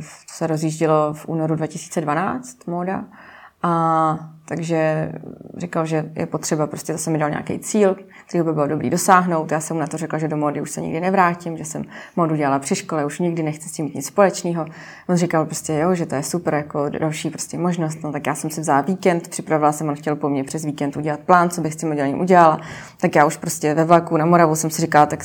to 0.00 0.34
se 0.34 0.46
rozjíždělo 0.46 1.14
v 1.14 1.28
únoru 1.28 1.56
2012, 1.56 2.66
móda. 2.66 3.04
A 3.62 4.30
takže 4.44 5.12
říkal, 5.56 5.86
že 5.86 6.10
je 6.14 6.26
potřeba, 6.26 6.66
prostě 6.66 6.92
zase 6.92 7.10
mi 7.10 7.18
dal 7.18 7.30
nějaký 7.30 7.58
cíl, 7.58 7.96
který 8.28 8.44
by 8.44 8.52
bylo 8.52 8.66
dobrý 8.66 8.90
dosáhnout. 8.90 9.52
Já 9.52 9.60
jsem 9.60 9.76
mu 9.76 9.80
na 9.80 9.86
to 9.86 9.96
řekla, 9.96 10.18
že 10.18 10.28
do 10.28 10.36
módy 10.36 10.60
už 10.60 10.70
se 10.70 10.80
nikdy 10.80 11.00
nevrátím, 11.00 11.56
že 11.56 11.64
jsem 11.64 11.84
módu 12.16 12.36
dělala 12.36 12.58
při 12.58 12.74
škole, 12.74 13.04
už 13.04 13.18
nikdy 13.18 13.42
nechci 13.42 13.68
s 13.68 13.72
tím 13.72 13.84
mít 13.84 13.94
nic 13.94 14.06
společného. 14.06 14.66
On 15.08 15.16
říkal 15.16 15.44
prostě, 15.44 15.74
jo, 15.74 15.94
že 15.94 16.06
to 16.06 16.14
je 16.14 16.22
super, 16.22 16.54
jako 16.54 16.88
další 16.88 17.30
prostě 17.30 17.58
možnost. 17.58 17.98
No, 18.02 18.12
tak 18.12 18.26
já 18.26 18.34
jsem 18.34 18.50
si 18.50 18.60
vzala 18.60 18.80
víkend, 18.80 19.28
připravila 19.28 19.72
jsem, 19.72 19.88
on 19.88 19.94
chtěl 19.94 20.16
po 20.16 20.28
mně 20.28 20.44
přes 20.44 20.64
víkend 20.64 20.96
udělat 20.96 21.20
plán, 21.20 21.50
co 21.50 21.60
bych 21.60 21.74
s 21.74 21.76
tím 21.76 21.90
uděláním 21.90 22.20
udělala. 22.20 22.60
Tak 23.00 23.14
já 23.14 23.24
už 23.24 23.36
prostě 23.36 23.74
ve 23.74 23.84
vlaku 23.84 24.16
na 24.16 24.26
Moravu 24.26 24.54
jsem 24.54 24.70
si 24.70 24.82
říkala, 24.82 25.06
tak 25.06 25.24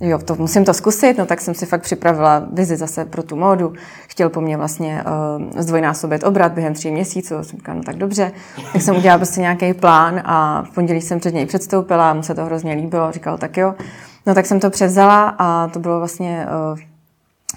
jo, 0.00 0.18
to 0.18 0.34
musím 0.34 0.64
to 0.64 0.74
zkusit, 0.74 1.18
no 1.18 1.26
tak 1.26 1.40
jsem 1.40 1.54
si 1.54 1.66
fakt 1.66 1.82
připravila 1.82 2.42
vizi 2.52 2.76
zase 2.76 3.04
pro 3.04 3.22
tu 3.22 3.36
módu. 3.36 3.72
Chtěl 4.08 4.28
po 4.28 4.40
mně 4.40 4.56
vlastně 4.56 5.04
uh, 5.04 5.60
zdvojnásobit 5.60 6.24
obrat 6.24 6.52
během 6.52 6.74
tří 6.74 6.90
měsíců. 6.90 7.34
Jsem 7.34 7.58
říkala, 7.58 7.76
no 7.76 7.82
tak 7.82 7.96
dobře. 7.96 8.32
Tak 8.72 8.82
jsem 8.82 8.96
udělala 8.96 9.18
prostě 9.18 9.40
nějaký 9.40 9.74
plán 9.74 10.22
a 10.24 10.62
v 10.62 10.74
pondělí 10.74 11.00
jsem 11.00 11.20
před 11.20 11.34
něj 11.34 11.46
předstoupila, 11.46 12.14
mu 12.14 12.22
se 12.22 12.34
to 12.34 12.44
hrozně 12.44 12.74
líbilo, 12.74 13.12
říkal, 13.12 13.38
tak 13.38 13.56
jo. 13.56 13.74
No 14.26 14.34
tak 14.34 14.46
jsem 14.46 14.60
to 14.60 14.70
převzala 14.70 15.34
a 15.38 15.68
to 15.68 15.78
bylo 15.78 15.98
vlastně 15.98 16.46
uh, 16.72 16.78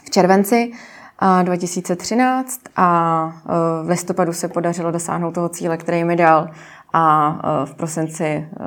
v 0.05 0.09
červenci. 0.09 0.71
2013 1.43 2.59
a 2.75 3.31
v 3.83 3.89
listopadu 3.89 4.33
se 4.33 4.47
podařilo 4.47 4.91
dosáhnout 4.91 5.31
toho 5.31 5.49
cíle, 5.49 5.77
který 5.77 6.03
mi 6.03 6.15
dal 6.15 6.49
a 6.93 7.33
uh, 7.33 7.65
v 7.65 7.75
prosinci 7.75 8.47
uh, 8.59 8.65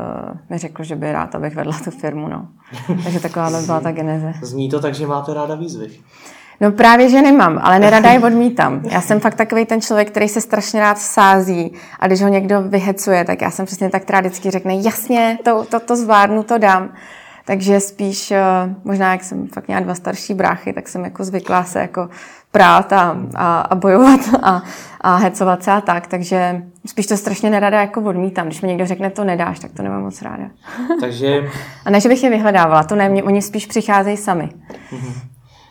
mi 0.51 0.59
řekl, 0.59 0.85
že 0.85 0.97
by 0.97 1.13
rád, 1.13 1.35
abych 1.35 1.55
vedla 1.55 1.79
tu 1.85 1.91
firmu. 1.91 2.29
No. 2.29 2.49
Takže 3.05 3.21
taková 3.21 3.51
byla 3.67 3.81
ta 3.81 3.93
geneze. 3.93 4.33
Zní 4.43 4.71
to 4.71 4.81
tak, 4.81 4.95
že 4.95 5.07
máte 5.07 5.35
ráda 5.35 5.55
výzvy. 5.55 5.89
No 6.61 6.73
právě, 6.73 7.09
že 7.09 7.23
nemám, 7.23 7.61
ale 7.63 7.79
nerada 7.79 8.11
je 8.11 8.21
odmítám. 8.25 8.81
Já 8.91 9.01
jsem 9.01 9.21
fakt 9.21 9.35
takový 9.35 9.67
ten 9.67 9.81
člověk, 9.81 10.11
který 10.11 10.29
se 10.29 10.41
strašně 10.41 10.81
rád 10.81 10.99
sází 10.99 11.73
a 12.01 12.07
když 12.07 12.23
ho 12.23 12.29
někdo 12.29 12.63
vyhecuje, 12.63 13.25
tak 13.25 13.43
já 13.43 13.51
jsem 13.51 13.67
přesně 13.67 13.91
tak, 13.91 14.03
která 14.03 14.21
vždycky 14.21 14.51
řekne, 14.51 14.75
jasně, 14.77 15.39
to, 15.45 15.65
to, 15.65 15.81
to 15.81 15.97
zvládnu, 15.97 16.43
to 16.43 16.59
dám. 16.59 16.93
Takže 17.47 17.81
spíš, 17.81 18.31
eh, 18.31 18.43
možná 18.85 19.13
jak 19.13 19.25
jsem 19.25 19.49
fakt 19.49 19.67
měla 19.67 19.83
dva 19.83 19.95
starší 19.95 20.35
bráchy, 20.35 20.73
tak 20.73 20.89
jsem 20.89 21.05
jako 21.05 21.25
zvyklá 21.25 21.65
se 21.65 21.81
jako 21.81 22.09
prát 22.53 22.93
a, 22.93 23.17
a, 23.35 23.61
a 23.61 23.75
bojovat 23.75 24.21
a, 24.43 24.63
a 25.01 25.17
hecovat 25.17 25.63
se 25.63 25.73
a 25.73 25.81
tak, 25.81 26.07
takže 26.07 26.63
spíš 26.87 27.07
to 27.07 27.17
strašně 27.17 27.51
nerada 27.51 27.81
jako 27.81 28.03
odmítám. 28.03 28.47
Když 28.47 28.63
mi 28.63 28.69
někdo 28.69 28.87
řekne, 28.87 29.11
to 29.11 29.25
nedáš, 29.25 29.59
tak 29.59 29.73
to 29.73 29.83
nemám 29.83 30.03
moc 30.03 30.23
ráda. 30.23 30.45
Takže... 31.01 31.49
a 31.85 31.91
ne, 31.91 32.01
že 32.01 32.09
bych 32.09 32.23
je 32.23 32.31
vyhledávala, 32.31 32.85
to 32.85 32.95
ne, 32.95 33.09
mě, 33.09 33.23
oni 33.23 33.43
spíš 33.43 33.67
přicházejí 33.67 34.17
sami. 34.17 34.49
Mhm. 34.93 35.13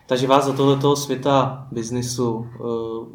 Takže 0.08 0.28
vás 0.28 0.46
do 0.46 0.54
tohoto 0.54 0.96
světa 0.96 1.68
biznisu, 1.72 2.48
eh, 2.56 2.58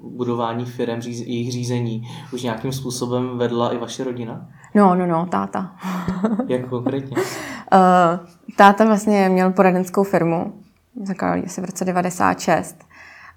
budování 0.02 0.64
firm, 0.64 1.00
jejich 1.06 1.52
řízení, 1.52 2.02
už 2.32 2.42
nějakým 2.42 2.72
způsobem 2.72 3.38
vedla 3.38 3.72
i 3.72 3.78
vaše 3.78 4.04
rodina? 4.04 4.46
No, 4.74 4.94
no, 4.94 5.06
no, 5.06 5.26
táta. 5.26 5.72
Jak 6.48 6.68
konkrétně? 6.68 7.16
Uh, 7.72 8.26
táta 8.56 8.84
vlastně 8.84 9.28
měl 9.28 9.52
poradenskou 9.52 10.04
firmu, 10.04 10.52
zakládal 11.04 11.42
asi 11.46 11.60
v 11.60 11.64
roce 11.64 11.84
96 11.84 12.84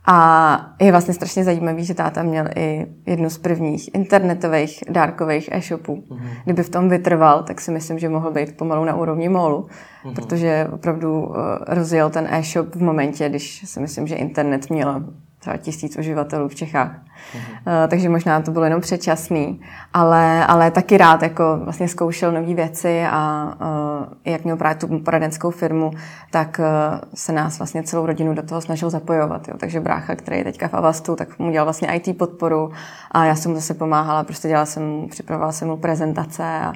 a 0.05 0.75
je 0.81 0.91
vlastně 0.91 1.13
strašně 1.13 1.43
zajímavý, 1.43 1.85
že 1.85 1.93
táta 1.93 2.23
měl 2.23 2.45
i 2.55 2.87
jednu 3.05 3.29
z 3.29 3.37
prvních 3.37 3.95
internetových 3.95 4.83
dárkových 4.89 5.49
e-shopů. 5.51 5.95
Mm-hmm. 5.95 6.29
Kdyby 6.43 6.63
v 6.63 6.69
tom 6.69 6.89
vytrval, 6.89 7.43
tak 7.43 7.61
si 7.61 7.71
myslím, 7.71 7.99
že 7.99 8.09
mohl 8.09 8.31
být 8.31 8.57
pomalu 8.57 8.85
na 8.85 8.95
úrovni 8.95 9.29
molu, 9.29 9.67
mm-hmm. 10.05 10.15
protože 10.15 10.67
opravdu 10.71 11.21
uh, 11.21 11.35
rozjel 11.67 12.09
ten 12.09 12.27
e-shop 12.31 12.75
v 12.75 12.81
momentě, 12.81 13.29
když 13.29 13.61
si 13.65 13.79
myslím, 13.79 14.07
že 14.07 14.15
internet 14.15 14.69
měl 14.69 15.03
třeba 15.43 15.57
tisíc 15.57 15.97
uživatelů 15.97 16.47
v 16.47 16.55
Čechách. 16.55 16.91
Mm-hmm. 16.91 17.88
Takže 17.88 18.09
možná 18.09 18.41
to 18.41 18.51
bylo 18.51 18.65
jenom 18.65 18.81
předčasný, 18.81 19.62
ale, 19.93 20.45
ale 20.45 20.71
taky 20.71 20.97
rád 20.97 21.21
jako 21.23 21.59
vlastně 21.63 21.88
zkoušel 21.88 22.31
nové 22.31 22.53
věci 22.53 23.05
a 23.12 23.53
uh, 23.62 24.13
jak 24.25 24.43
měl 24.43 24.57
právě 24.57 24.75
tu 24.75 25.00
poradenskou 25.00 25.51
firmu, 25.51 25.91
tak 26.31 26.59
uh, 26.59 27.00
se 27.13 27.31
nás 27.33 27.57
vlastně 27.57 27.83
celou 27.83 28.05
rodinu 28.05 28.33
do 28.33 28.43
toho 28.43 28.62
snažil 28.62 28.89
zapojovat. 28.89 29.47
Jo. 29.47 29.53
Takže 29.57 29.79
brácha, 29.79 30.15
který 30.15 30.38
je 30.38 30.43
teďka 30.43 30.67
v 30.67 30.73
Avastu, 30.73 31.15
tak 31.15 31.39
mu 31.39 31.51
dělal 31.51 31.65
vlastně 31.65 31.88
IT 31.93 32.17
podporu 32.17 32.71
a 33.12 33.25
já 33.25 33.35
jsem 33.35 33.51
mu 33.51 33.57
zase 33.57 33.73
pomáhala, 33.73 34.23
prostě 34.23 34.47
dělala 34.47 34.65
jsem, 34.65 35.07
připravovala 35.09 35.51
jsem 35.51 35.67
mu 35.67 35.77
prezentace 35.77 36.43
a 36.43 36.73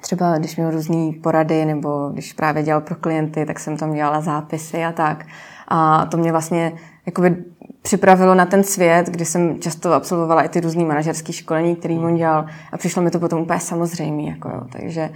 třeba 0.00 0.38
když 0.38 0.56
měl 0.56 0.70
různé 0.70 1.12
porady 1.22 1.64
nebo 1.64 2.10
když 2.12 2.32
právě 2.32 2.62
dělal 2.62 2.80
pro 2.80 2.94
klienty, 2.94 3.46
tak 3.46 3.60
jsem 3.60 3.76
tam 3.76 3.94
dělala 3.94 4.20
zápisy 4.20 4.84
a 4.84 4.92
tak. 4.92 5.26
A 5.68 6.06
to 6.06 6.16
mě 6.16 6.32
vlastně 6.32 6.72
jakoby 7.06 7.44
připravilo 7.82 8.34
na 8.34 8.46
ten 8.46 8.64
svět, 8.64 9.06
kdy 9.06 9.24
jsem 9.24 9.60
často 9.60 9.92
absolvovala 9.92 10.42
i 10.42 10.48
ty 10.48 10.60
různé 10.60 10.84
manažerské 10.84 11.32
školení, 11.32 11.76
které 11.76 11.94
on 11.94 12.16
dělal 12.16 12.46
a 12.72 12.76
přišlo 12.76 13.02
mi 13.02 13.10
to 13.10 13.20
potom 13.20 13.40
úplně 13.40 13.60
samozřejmé. 13.60 14.22
Jako 14.22 14.48
jo. 14.48 14.60
Takže 14.72 15.10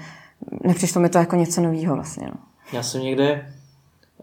nepřišlo 0.64 1.00
mi 1.00 1.08
to 1.08 1.18
jako 1.18 1.36
něco 1.36 1.60
nového 1.60 1.94
vlastně. 1.94 2.26
No. 2.26 2.34
Já 2.72 2.82
jsem 2.82 3.02
někde 3.02 3.52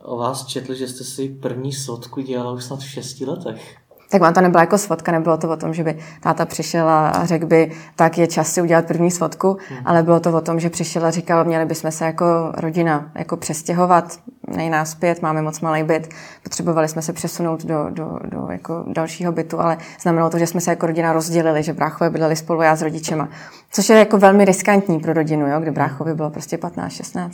o 0.01 0.17
vás 0.17 0.45
četl, 0.45 0.73
že 0.73 0.87
jste 0.87 1.03
si 1.03 1.29
první 1.29 1.73
sotku 1.73 2.21
dělala 2.21 2.51
už 2.51 2.63
snad 2.63 2.79
v 2.79 2.89
šesti 2.89 3.25
letech 3.25 3.75
tak 4.13 4.21
vám 4.21 4.33
to 4.33 4.41
nebyla 4.41 4.61
jako 4.61 4.77
svodka, 4.77 5.11
nebylo 5.11 5.37
to 5.37 5.49
o 5.49 5.57
tom, 5.57 5.73
že 5.73 5.83
by 5.83 5.97
táta 6.19 6.45
přišel 6.45 6.89
a 6.89 7.25
řekl 7.25 7.45
by, 7.45 7.71
tak 7.95 8.17
je 8.17 8.27
čas 8.27 8.51
si 8.53 8.61
udělat 8.61 8.85
první 8.85 9.11
svodku, 9.11 9.57
hmm. 9.69 9.79
ale 9.85 10.03
bylo 10.03 10.19
to 10.19 10.31
o 10.31 10.41
tom, 10.41 10.59
že 10.59 10.69
přišel 10.69 11.05
a 11.05 11.11
říkal, 11.11 11.45
měli 11.45 11.65
bychom 11.65 11.91
se 11.91 12.05
jako 12.05 12.25
rodina 12.57 13.11
jako 13.15 13.37
přestěhovat, 13.37 14.19
nej 14.47 14.69
nás 14.69 14.89
zpět, 14.89 15.21
máme 15.21 15.41
moc 15.41 15.61
malý 15.61 15.83
byt, 15.83 16.09
potřebovali 16.43 16.87
jsme 16.87 17.01
se 17.01 17.13
přesunout 17.13 17.65
do, 17.65 17.87
do, 17.89 18.19
do 18.23 18.47
jako 18.51 18.83
dalšího 18.87 19.31
bytu, 19.31 19.59
ale 19.59 19.77
znamenalo 20.01 20.29
to, 20.29 20.37
že 20.37 20.47
jsme 20.47 20.61
se 20.61 20.71
jako 20.71 20.87
rodina 20.87 21.13
rozdělili, 21.13 21.63
že 21.63 21.73
bráchové 21.73 22.09
bydleli 22.09 22.35
spolu 22.35 22.61
já 22.61 22.75
s 22.75 22.81
rodičema, 22.81 23.29
což 23.71 23.89
je 23.89 23.99
jako 23.99 24.17
velmi 24.17 24.45
riskantní 24.45 24.99
pro 24.99 25.13
rodinu, 25.13 25.47
jo, 25.47 25.59
kde 25.59 25.71
bráchovi 25.71 26.13
bylo 26.13 26.29
prostě 26.29 26.57
15-16. 26.57 27.29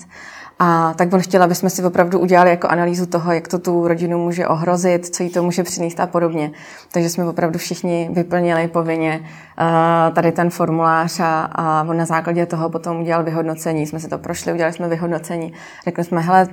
A 0.59 0.93
tak 0.93 1.13
on 1.13 1.19
chtěl, 1.19 1.43
aby 1.43 1.55
jsme 1.55 1.69
si 1.69 1.83
opravdu 1.83 2.19
udělali 2.19 2.49
jako 2.49 2.67
analýzu 2.67 3.05
toho, 3.05 3.31
jak 3.31 3.47
to 3.47 3.59
tu 3.59 3.87
rodinu 3.87 4.23
může 4.23 4.47
ohrozit, 4.47 5.15
co 5.15 5.23
jí 5.23 5.29
to 5.29 5.43
může 5.43 5.63
přinést 5.63 5.99
a 5.99 6.07
podobně. 6.07 6.51
Takže 6.91 7.09
jsme 7.09 7.25
opravdu 7.25 7.59
všichni 7.59 8.09
vyplnili 8.13 8.67
povinně 8.67 9.19
uh, 9.19 10.13
tady 10.13 10.31
ten 10.31 10.49
formulář 10.49 11.19
a, 11.19 11.41
a 11.41 11.85
on 11.89 11.97
na 11.97 12.05
základě 12.05 12.45
toho 12.45 12.69
potom 12.69 13.01
udělal 13.01 13.23
vyhodnocení. 13.23 13.87
Jsme 13.87 13.99
si 13.99 14.07
to 14.07 14.17
prošli, 14.17 14.53
udělali 14.53 14.73
jsme 14.73 14.87
vyhodnocení. 14.87 15.53
Řekli 15.85 16.03
jsme, 16.03 16.21
hele, 16.21 16.47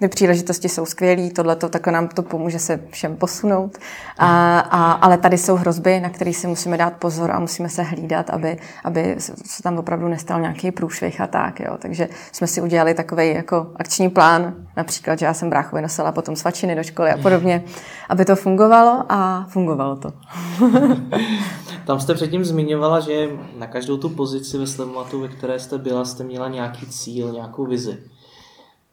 ty 0.00 0.08
příležitosti 0.08 0.68
jsou 0.68 0.86
skvělé, 0.86 1.30
tohle 1.30 1.56
takhle 1.56 1.92
nám 1.92 2.08
to 2.08 2.22
pomůže 2.22 2.58
se 2.58 2.80
všem 2.90 3.16
posunout. 3.16 3.78
A, 4.18 4.58
a, 4.58 4.92
ale 4.92 5.18
tady 5.18 5.38
jsou 5.38 5.54
hrozby, 5.54 6.00
na 6.00 6.10
které 6.10 6.32
si 6.32 6.46
musíme 6.46 6.76
dát 6.76 6.92
pozor 6.92 7.30
a 7.30 7.40
musíme 7.40 7.68
se 7.68 7.82
hlídat, 7.82 8.30
aby, 8.30 8.58
aby 8.84 9.16
se 9.18 9.62
tam 9.62 9.78
opravdu 9.78 10.08
nestal 10.08 10.40
nějaký 10.40 10.70
průšvih 10.70 11.20
a 11.20 11.26
tak. 11.26 11.60
Jo. 11.60 11.76
Takže 11.78 12.08
jsme 12.32 12.46
si 12.46 12.60
udělali 12.60 12.94
takový 12.94 13.34
jako 13.34 13.66
akční 13.76 14.10
plán, 14.10 14.54
například, 14.76 15.18
že 15.18 15.26
já 15.26 15.34
jsem 15.34 15.50
bráchovi 15.50 15.82
nosila 15.82 16.12
potom 16.12 16.36
svačiny 16.36 16.74
do 16.74 16.82
školy 16.82 17.10
a 17.10 17.18
podobně, 17.18 17.64
aby 18.08 18.24
to 18.24 18.36
fungovalo 18.36 19.04
a 19.08 19.46
fungovalo 19.48 19.96
to. 19.96 20.12
Tam 21.86 22.00
jste 22.00 22.14
předtím 22.14 22.44
zmiňovala, 22.44 23.00
že 23.00 23.28
na 23.58 23.66
každou 23.66 23.96
tu 23.96 24.08
pozici 24.08 24.58
ve 24.58 24.66
Slematu, 24.66 25.20
ve 25.20 25.28
které 25.28 25.58
jste 25.58 25.78
byla, 25.78 26.04
jste 26.04 26.24
měla 26.24 26.48
nějaký 26.48 26.86
cíl, 26.86 27.32
nějakou 27.32 27.66
vizi 27.66 27.98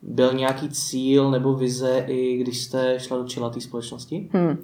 byl 0.02 0.34
nějaký 0.34 0.70
cíl 0.70 1.32
nebo 1.32 1.54
vize, 1.54 2.04
i 2.08 2.38
když 2.38 2.62
jste 2.64 3.00
šla 3.00 3.18
do 3.18 3.24
čela 3.24 3.50
té 3.50 3.62
společnosti? 3.62 4.30
Hmm. 4.34 4.58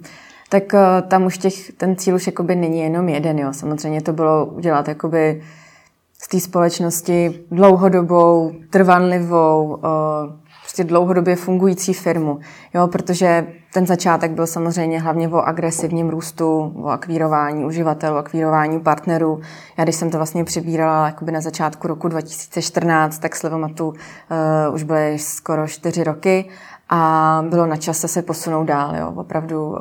Tak 0.48 0.72
uh, 0.72 1.08
tam 1.08 1.26
už 1.26 1.38
těch, 1.38 1.72
ten 1.72 1.96
cíl 1.96 2.14
už 2.14 2.26
jakoby 2.26 2.56
není 2.56 2.78
jenom 2.78 3.08
jeden, 3.08 3.38
jo. 3.38 3.52
Samozřejmě 3.52 4.02
to 4.02 4.12
bylo 4.12 4.46
udělat 4.46 4.88
jakoby 4.88 5.42
z 6.22 6.28
té 6.28 6.40
společnosti 6.40 7.40
dlouhodobou, 7.50 8.52
trvanlivou, 8.70 9.66
uh, 9.66 9.82
prostě 10.62 10.84
dlouhodobě 10.84 11.36
fungující 11.36 11.94
firmu, 11.94 12.38
jo, 12.74 12.88
protože 12.88 13.46
ten 13.72 13.86
začátek 13.86 14.30
byl 14.30 14.46
samozřejmě 14.46 15.00
hlavně 15.00 15.28
o 15.28 15.36
agresivním 15.36 16.08
růstu, 16.08 16.72
o 16.82 16.88
akvírování 16.88 17.64
uživatelů, 17.64 18.16
akvírování 18.16 18.80
partnerů. 18.80 19.40
Já 19.78 19.84
když 19.84 19.96
jsem 19.96 20.10
to 20.10 20.16
vlastně 20.16 20.44
přibírala 20.44 21.06
jakoby 21.06 21.32
na 21.32 21.40
začátku 21.40 21.88
roku 21.88 22.08
2014, 22.08 23.18
tak 23.18 23.36
Slevomatu 23.36 23.88
uh, 23.88 23.94
už 24.74 24.82
byly 24.82 25.18
skoro 25.18 25.68
čtyři 25.68 26.04
roky 26.04 26.48
a 26.88 27.44
bylo 27.48 27.66
na 27.66 27.76
čase 27.76 28.08
se 28.08 28.22
posunout 28.22 28.64
dál. 28.64 28.96
Jo. 28.96 29.12
Opravdu 29.16 29.68
uh, 29.68 29.76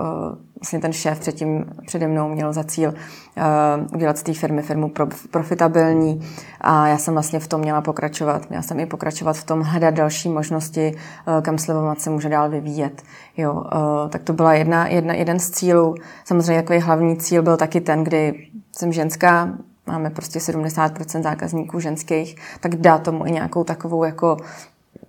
vlastně 0.60 0.80
ten 0.80 0.94
šéf 0.94 1.20
předtím 1.20 1.66
přede 1.86 2.08
mnou 2.08 2.30
měl 2.30 2.54
za 2.54 2.64
cíl 2.64 2.90
uh, 2.90 3.96
udělat 3.96 4.18
z 4.18 4.24
té 4.24 4.34
firmy 4.34 4.62
firmu 4.62 4.92
profitabilní 5.32 6.22
a 6.62 6.88
já 6.88 6.98
jsem 6.98 7.14
vlastně 7.14 7.40
v 7.40 7.48
tom 7.48 7.62
měla 7.62 7.82
pokračovat. 7.82 8.50
Měla 8.50 8.64
jsem 8.64 8.80
i 8.80 8.86
pokračovat 8.86 9.38
v 9.38 9.44
tom 9.44 9.62
hledat 9.62 9.94
další 9.94 10.30
možnosti, 10.30 10.94
uh, 11.28 11.42
kam 11.42 11.58
Slivomat 11.58 12.02
se 12.02 12.10
může 12.10 12.30
dál 12.30 12.50
vyvíjet. 12.50 13.04
Jo, 13.38 13.54
uh, 13.54 14.10
tak 14.10 14.24
to 14.24 14.34
byla 14.34 14.54
jedna, 14.54 14.88
jedna, 14.88 15.14
jeden 15.14 15.40
z 15.40 15.50
cílů. 15.50 15.96
Samozřejmě 16.26 16.62
takový 16.62 16.80
hlavní 16.80 17.18
cíl 17.18 17.44
byl 17.44 17.58
taky 17.58 17.82
ten, 17.82 18.04
kdy 18.04 18.48
jsem 18.78 18.94
ženská, 18.94 19.58
máme 19.88 20.10
prostě 20.10 20.40
70% 20.40 21.22
zákazníků 21.22 21.80
ženských, 21.80 22.36
tak 22.60 22.76
dá 22.76 22.98
tomu 22.98 23.26
i 23.26 23.32
nějakou 23.32 23.64
takovou 23.64 24.04
jako 24.04 24.38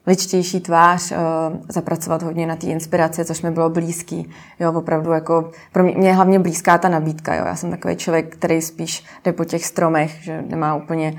ličtější 0.08 0.60
tvář, 0.60 1.12
uh, 1.12 1.16
zapracovat 1.68 2.22
hodně 2.22 2.46
na 2.46 2.56
té 2.56 2.66
inspiraci, 2.66 3.24
což 3.24 3.42
mi 3.42 3.50
bylo 3.50 3.70
blízký. 3.70 4.30
Jo, 4.60 4.72
opravdu 4.72 5.12
jako, 5.12 5.50
pro 5.72 5.82
mě, 5.82 5.94
mě 5.94 6.08
je 6.08 6.14
hlavně 6.14 6.38
blízká 6.38 6.78
ta 6.78 6.88
nabídka. 6.88 7.34
Jo. 7.34 7.44
Já 7.46 7.56
jsem 7.56 7.70
takový 7.70 7.96
člověk, 7.96 8.36
který 8.36 8.62
spíš 8.62 9.04
jde 9.24 9.32
po 9.32 9.44
těch 9.44 9.66
stromech, 9.66 10.22
že 10.22 10.42
nemá 10.48 10.74
úplně, 10.74 11.14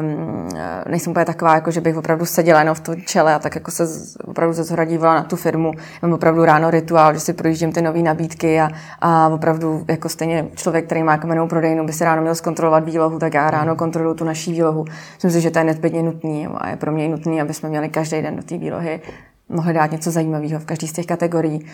um, 0.00 0.48
nejsem 0.88 1.10
úplně 1.10 1.24
taková, 1.24 1.54
jako 1.54 1.70
že 1.70 1.80
bych 1.80 1.96
opravdu 1.96 2.26
seděla 2.26 2.58
jenom 2.58 2.74
v 2.74 2.80
tom 2.80 2.96
čele 3.06 3.34
a 3.34 3.38
tak 3.38 3.54
jako 3.54 3.70
se 3.70 3.86
z, 3.86 4.16
opravdu 4.24 4.52
ze 4.52 4.64
zhora 4.64 4.84
na 5.02 5.22
tu 5.22 5.36
firmu. 5.36 5.72
Mám 6.02 6.12
opravdu 6.12 6.44
ráno 6.44 6.70
rituál, 6.70 7.14
že 7.14 7.20
si 7.20 7.32
projíždím 7.32 7.72
ty 7.72 7.82
nové 7.82 7.98
nabídky 7.98 8.60
a, 8.60 8.68
a 9.00 9.28
opravdu 9.28 9.84
jako 9.88 10.08
stejně 10.08 10.48
člověk, 10.54 10.86
který 10.86 11.02
má 11.02 11.18
kamennou 11.18 11.48
prodejnu, 11.48 11.86
by 11.86 11.92
si 11.92 12.04
ráno 12.04 12.22
měl 12.22 12.34
zkontrolovat 12.34 12.84
výlohu, 12.84 13.18
tak 13.18 13.34
já 13.34 13.50
ráno 13.50 13.76
kontroluji 13.76 14.14
tu 14.14 14.24
naší 14.24 14.52
výlohu. 14.52 14.84
Myslím 15.12 15.30
si, 15.30 15.40
že 15.40 15.50
to 15.50 15.58
je 15.58 15.64
nezbytně 15.64 16.02
nutný 16.02 16.46
a 16.46 16.68
je 16.68 16.76
pro 16.76 16.92
mě 16.92 17.08
nutný, 17.08 17.40
aby 17.40 17.54
jsme 17.54 17.68
měli 17.68 17.88
každý 17.88 18.09
každý 18.10 18.22
den 18.22 18.36
do 18.36 18.42
té 18.42 18.58
výlohy 18.58 19.00
mohli 19.48 19.74
dát 19.74 19.92
něco 19.92 20.10
zajímavého 20.10 20.60
v 20.60 20.64
každé 20.64 20.86
z 20.86 20.92
těch 20.92 21.06
kategorií. 21.06 21.66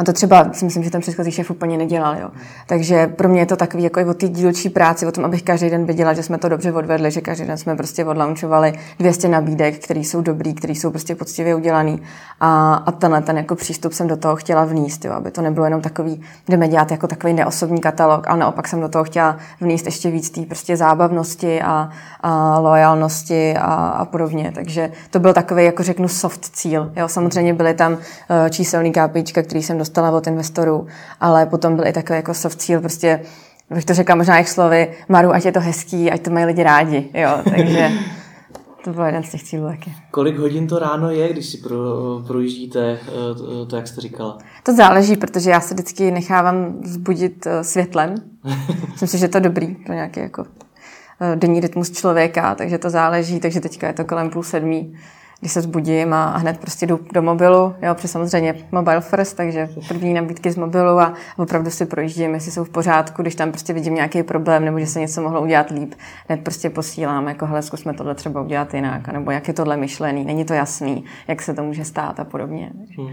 A 0.00 0.04
to 0.04 0.12
třeba 0.12 0.52
si 0.52 0.64
myslím, 0.64 0.82
že 0.82 0.90
ten 0.90 1.00
předchozí 1.00 1.30
šéf 1.30 1.50
úplně 1.50 1.78
nedělal. 1.78 2.16
Jo. 2.16 2.30
Takže 2.66 3.06
pro 3.06 3.28
mě 3.28 3.40
je 3.40 3.46
to 3.46 3.56
takový 3.56 3.82
jako 3.82 4.00
o 4.10 4.14
té 4.14 4.28
dílčí 4.28 4.68
práci, 4.70 5.06
o 5.06 5.12
tom, 5.12 5.24
abych 5.24 5.42
každý 5.42 5.70
den 5.70 5.84
viděla, 5.84 6.12
že 6.12 6.22
jsme 6.22 6.38
to 6.38 6.48
dobře 6.48 6.72
odvedli, 6.72 7.10
že 7.10 7.20
každý 7.20 7.46
den 7.46 7.58
jsme 7.58 7.76
prostě 7.76 8.04
odlaunchovali 8.04 8.72
200 8.98 9.28
nabídek, 9.28 9.84
které 9.84 10.00
jsou 10.00 10.20
dobrý, 10.20 10.54
které 10.54 10.72
jsou 10.72 10.90
prostě 10.90 11.14
poctivě 11.14 11.54
udělané. 11.54 11.96
A, 12.40 12.74
a 12.74 12.92
tenhle 12.92 13.22
ten 13.22 13.36
jako 13.36 13.54
přístup 13.54 13.92
jsem 13.92 14.06
do 14.06 14.16
toho 14.16 14.36
chtěla 14.36 14.64
vníst, 14.64 15.04
jo, 15.04 15.12
aby 15.12 15.30
to 15.30 15.42
nebylo 15.42 15.64
jenom 15.64 15.80
takový, 15.80 16.22
jdeme 16.48 16.68
dělat 16.68 16.90
jako 16.90 17.06
takový 17.06 17.32
neosobní 17.32 17.80
katalog, 17.80 18.28
ale 18.28 18.38
naopak 18.38 18.68
jsem 18.68 18.80
do 18.80 18.88
toho 18.88 19.04
chtěla 19.04 19.36
vníst 19.60 19.86
ještě 19.86 20.10
víc 20.10 20.30
té 20.30 20.40
prostě 20.40 20.76
zábavnosti 20.76 21.62
a, 21.62 21.88
a 22.20 22.58
lojalnosti 22.58 23.56
a, 23.56 23.74
a 23.74 24.04
podobně. 24.04 24.52
Takže 24.54 24.90
to 25.10 25.20
byl 25.20 25.32
takový, 25.32 25.64
jako 25.64 25.82
řeknu, 25.82 26.08
soft 26.08 26.44
cíl. 26.44 26.92
Jo. 26.96 27.08
Samozřejmě 27.08 27.54
byly 27.54 27.74
tam 27.74 27.92
uh, 27.92 27.98
číselný 28.50 28.92
KPIčka, 28.92 29.42
který 29.42 29.62
jsem 29.62 29.78
dostala 29.78 29.89
dostala 29.90 30.10
od 30.10 30.26
investorů, 30.26 30.86
ale 31.20 31.46
potom 31.46 31.76
byl 31.76 31.86
i 31.86 31.92
takový 31.92 32.16
jako 32.16 32.34
soft 32.34 32.60
cíl, 32.60 32.80
prostě 32.80 33.20
bych 33.70 33.84
to 33.84 33.94
řekla 33.94 34.14
možná 34.14 34.34
jejich 34.36 34.48
slovy, 34.48 34.92
Maru, 35.08 35.32
ať 35.32 35.44
je 35.44 35.52
to 35.52 35.60
hezký, 35.60 36.10
ať 36.10 36.22
to 36.22 36.30
mají 36.30 36.46
lidi 36.46 36.62
rádi, 36.62 37.10
jo, 37.14 37.30
takže 37.56 37.90
to 38.84 38.92
byl 38.92 39.04
jeden 39.04 39.22
z 39.22 39.30
těch 39.30 39.42
cílů 39.42 39.66
taky. 39.66 39.92
Kolik 40.10 40.38
hodin 40.38 40.66
to 40.66 40.78
ráno 40.78 41.10
je, 41.10 41.32
když 41.32 41.46
si 41.46 41.58
pro, 41.58 41.76
projíždíte 42.26 42.98
to, 43.36 43.66
to, 43.66 43.76
jak 43.76 43.88
jste 43.88 44.00
říkala? 44.00 44.38
To 44.62 44.74
záleží, 44.74 45.16
protože 45.16 45.50
já 45.50 45.60
se 45.60 45.74
vždycky 45.74 46.10
nechávám 46.10 46.80
vzbudit 46.82 47.46
světlem. 47.62 48.14
Myslím 48.90 49.08
si, 49.08 49.18
že 49.18 49.28
to 49.28 49.36
je 49.36 49.40
dobrý 49.40 49.74
pro 49.74 49.94
nějaký 49.94 50.20
jako 50.20 50.44
denní 51.34 51.60
rytmus 51.60 51.90
člověka, 51.90 52.54
takže 52.54 52.78
to 52.78 52.90
záleží, 52.90 53.40
takže 53.40 53.60
teďka 53.60 53.86
je 53.86 53.92
to 53.92 54.04
kolem 54.04 54.30
půl 54.30 54.42
sedmí 54.42 54.94
když 55.40 55.52
se 55.52 55.60
zbudím 55.60 56.12
a 56.12 56.36
hned 56.36 56.58
prostě 56.58 56.86
jdu 56.86 57.00
do 57.12 57.22
mobilu, 57.22 57.74
jo, 57.82 57.94
protože 57.94 58.08
samozřejmě 58.08 58.54
mobile 58.72 59.00
first, 59.00 59.36
takže 59.36 59.68
první 59.88 60.14
nabídky 60.14 60.50
z 60.50 60.56
mobilu 60.56 61.00
a 61.00 61.14
opravdu 61.36 61.70
si 61.70 61.86
projíždím, 61.86 62.34
jestli 62.34 62.50
jsou 62.50 62.64
v 62.64 62.70
pořádku, 62.70 63.22
když 63.22 63.34
tam 63.34 63.50
prostě 63.50 63.72
vidím 63.72 63.94
nějaký 63.94 64.22
problém 64.22 64.64
nebo 64.64 64.78
že 64.78 64.86
se 64.86 65.00
něco 65.00 65.22
mohlo 65.22 65.42
udělat 65.42 65.70
líp, 65.70 65.94
hned 66.28 66.40
prostě 66.40 66.70
posílám, 66.70 67.28
jako 67.28 67.46
hele, 67.46 67.62
zkusme 67.62 67.94
tohle 67.94 68.14
třeba 68.14 68.42
udělat 68.42 68.74
jinak, 68.74 69.08
nebo 69.08 69.30
jak 69.30 69.48
je 69.48 69.54
tohle 69.54 69.76
myšlený, 69.76 70.24
není 70.24 70.44
to 70.44 70.54
jasný, 70.54 71.04
jak 71.28 71.42
se 71.42 71.54
to 71.54 71.62
může 71.62 71.84
stát 71.84 72.20
a 72.20 72.24
podobně. 72.24 72.70
Hmm. 72.98 73.08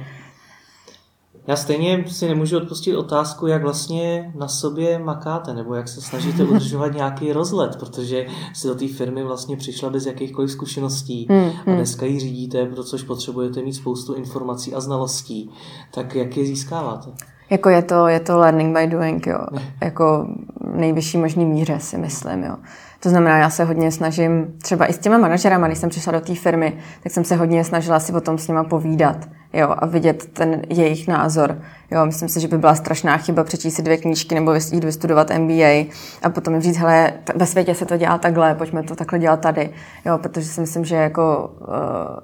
Já 1.48 1.56
stejně 1.56 2.06
si 2.08 2.28
nemůžu 2.28 2.58
odpustit 2.58 2.96
otázku, 2.96 3.48
jak 3.48 3.62
vlastně 3.62 4.32
na 4.36 4.48
sobě 4.48 5.00
makáte, 5.00 5.54
nebo 5.54 5.76
jak 5.76 5.88
se 5.88 6.02
snažíte 6.02 6.44
udržovat 6.44 6.94
nějaký 6.94 7.34
rozlet, 7.34 7.76
protože 7.76 8.26
si 8.54 8.68
do 8.68 8.76
té 8.76 8.88
firmy 8.88 9.24
vlastně 9.24 9.58
přišla 9.58 9.90
bez 9.90 10.06
jakýchkoliv 10.06 10.52
zkušeností 10.52 11.28
hmm, 11.30 11.40
a 11.40 11.64
hmm. 11.66 11.76
dneska 11.76 12.06
ji 12.06 12.20
řídíte, 12.20 12.66
pro 12.66 12.84
což 12.84 13.04
potřebujete 13.04 13.62
mít 13.62 13.74
spoustu 13.74 14.14
informací 14.14 14.74
a 14.74 14.80
znalostí. 14.80 15.50
Tak 15.94 16.16
jak 16.16 16.38
je 16.38 16.46
získáváte? 16.46 17.10
Jako 17.50 17.70
je 17.70 17.82
to, 17.82 18.08
je 18.08 18.20
to 18.20 18.38
learning 18.38 18.78
by 18.78 18.88
doing, 18.88 19.28
jo. 19.28 19.40
Jako 19.84 20.28
nejvyšší 20.74 21.18
možný 21.18 21.46
míře 21.46 21.80
si 21.80 21.98
myslím, 21.98 22.44
jo. 22.44 22.56
To 23.00 23.10
znamená, 23.10 23.38
já 23.38 23.50
se 23.50 23.64
hodně 23.64 23.92
snažím, 23.92 24.54
třeba 24.62 24.86
i 24.86 24.94
s 24.94 24.98
těma 24.98 25.18
manažerama, 25.18 25.68
když 25.68 25.80
jsem 25.80 25.90
přišla 25.90 26.12
do 26.14 26.22
té 26.22 26.36
firmy, 26.36 26.78
tak 27.04 27.12
jsem 27.12 27.24
se 27.24 27.36
hodně 27.36 27.64
snažila 27.64 28.00
si 28.00 28.14
o 28.14 28.22
tom 28.22 28.38
s 28.38 28.48
nima 28.48 28.64
povídat 28.64 29.18
jo, 29.54 29.76
a 29.78 29.86
vidět 29.86 30.30
ten 30.34 30.62
jejich 30.70 31.08
názor. 31.08 31.62
Jo, 31.92 32.06
myslím 32.06 32.30
si, 32.30 32.40
že 32.40 32.48
by 32.48 32.58
byla 32.58 32.76
strašná 32.76 33.18
chyba 33.18 33.44
přečíst 33.44 33.76
si 33.76 33.82
dvě 33.82 33.98
knížky 33.98 34.36
nebo 34.36 34.54
jít 34.54 34.84
vystudovat 34.84 35.32
MBA 35.38 35.86
a 36.24 36.30
potom 36.30 36.62
říct, 36.62 36.78
hele, 36.78 37.14
ve 37.36 37.46
světě 37.46 37.76
se 37.76 37.86
to 37.86 37.98
dělá 37.98 38.18
takhle, 38.18 38.56
pojďme 38.56 38.84
to 38.84 38.96
takhle 38.96 39.20
dělat 39.20 39.40
tady. 39.40 39.70
Jo, 40.06 40.18
protože 40.18 40.46
si 40.46 40.62
myslím, 40.62 40.86
že 40.86 40.96
jako 40.96 41.52
uh, 41.60 41.68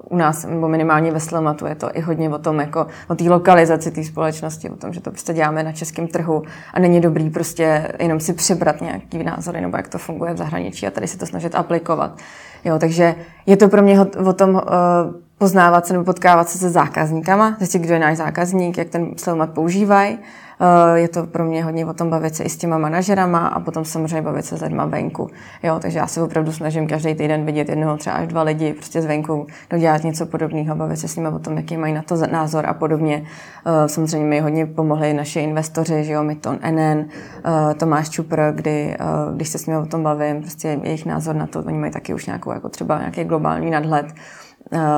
u 0.09 0.17
nás, 0.17 0.45
nebo 0.45 0.67
minimálně 0.67 1.11
ve 1.11 1.19
Slematu, 1.19 1.65
je 1.65 1.75
to 1.75 1.89
i 1.93 2.01
hodně 2.01 2.29
o 2.29 2.37
tom, 2.37 2.59
jako 2.59 2.87
o 3.07 3.15
té 3.15 3.23
lokalizaci 3.23 3.91
té 3.91 4.03
společnosti, 4.03 4.69
o 4.69 4.75
tom, 4.75 4.93
že 4.93 5.01
to 5.01 5.11
prostě 5.11 5.33
děláme 5.33 5.63
na 5.63 5.71
českém 5.71 6.07
trhu 6.07 6.43
a 6.73 6.79
není 6.79 7.01
dobrý 7.01 7.29
prostě 7.29 7.91
jenom 7.99 8.19
si 8.19 8.33
přebrat 8.33 8.81
nějaký 8.81 9.23
názory 9.23 9.61
nebo 9.61 9.77
jak 9.77 9.87
to 9.87 9.97
funguje 9.97 10.33
v 10.33 10.37
zahraničí 10.37 10.87
a 10.87 10.91
tady 10.91 11.07
si 11.07 11.17
to 11.17 11.25
snažit 11.25 11.55
aplikovat. 11.55 12.17
Jo, 12.65 12.79
takže 12.79 13.15
je 13.45 13.57
to 13.57 13.69
pro 13.69 13.81
mě 13.81 13.99
o 14.01 14.33
tom 14.33 14.55
uh, 14.55 14.61
poznávat 15.37 15.85
se 15.85 15.93
nebo 15.93 16.05
potkávat 16.05 16.49
se 16.49 16.57
se 16.57 16.69
zákazníkama, 16.69 17.55
zjistit, 17.57 17.79
kdo 17.79 17.93
je 17.93 17.99
náš 17.99 18.17
zákazník, 18.17 18.77
jak 18.77 18.89
ten 18.89 19.17
Sleomat 19.17 19.49
používají. 19.49 20.19
Eh, 20.61 20.99
je 20.99 21.07
to 21.07 21.23
pro 21.23 21.45
mě 21.45 21.63
hodně 21.63 21.85
o 21.85 21.93
tom 21.93 22.09
bavit 22.09 22.35
se 22.35 22.43
i 22.43 22.49
s 22.49 22.57
těma 22.57 22.77
manažerama 22.77 23.47
a 23.47 23.59
potom 23.59 23.85
samozřejmě 23.85 24.21
bavit 24.21 24.45
se 24.45 24.57
s 24.57 24.61
lidma 24.61 24.85
venku. 24.85 25.29
Jo, 25.63 25.79
takže 25.81 25.99
já 25.99 26.07
se 26.07 26.21
opravdu 26.21 26.51
snažím 26.51 26.87
každý 26.87 27.15
týden 27.15 27.45
vidět 27.45 27.69
jednoho 27.69 27.97
třeba 27.97 28.15
až 28.15 28.27
dva 28.27 28.43
lidi 28.43 28.73
prostě 28.73 29.01
zvenku, 29.01 29.47
dělat 29.79 30.03
něco 30.03 30.25
podobného, 30.25 30.75
bavit 30.75 30.97
se 30.97 31.07
s 31.07 31.15
nimi 31.15 31.27
o 31.27 31.39
tom, 31.39 31.57
jaký 31.57 31.77
mají 31.77 31.93
na 31.93 32.01
to 32.01 32.15
názor 32.31 32.65
a 32.65 32.73
podobně. 32.73 33.23
Eh, 33.65 33.89
samozřejmě 33.89 34.27
mi 34.27 34.39
hodně 34.39 34.65
pomohli 34.65 35.13
naši 35.13 35.39
investoři, 35.39 36.03
že 36.03 36.13
jo, 36.13 36.23
Miton 36.23 36.59
NN, 36.71 37.05
eh, 37.45 37.73
Tomáš 37.73 38.09
Čupr, 38.09 38.41
kdy, 38.55 38.97
když 39.35 39.49
se 39.49 39.57
s 39.57 39.65
nimi 39.65 39.79
o 39.79 39.85
tom 39.85 40.03
bavím, 40.03 40.41
prostě 40.41 40.79
jejich 40.83 41.05
názor 41.05 41.35
na 41.35 41.47
to, 41.47 41.59
oni 41.59 41.77
mají 41.77 41.91
taky 41.91 42.13
už 42.13 42.25
nějakou 42.25 42.51
jako 42.51 42.69
třeba 42.69 42.99
nějaký 42.99 43.23
globální 43.23 43.69
nadhled 43.69 44.05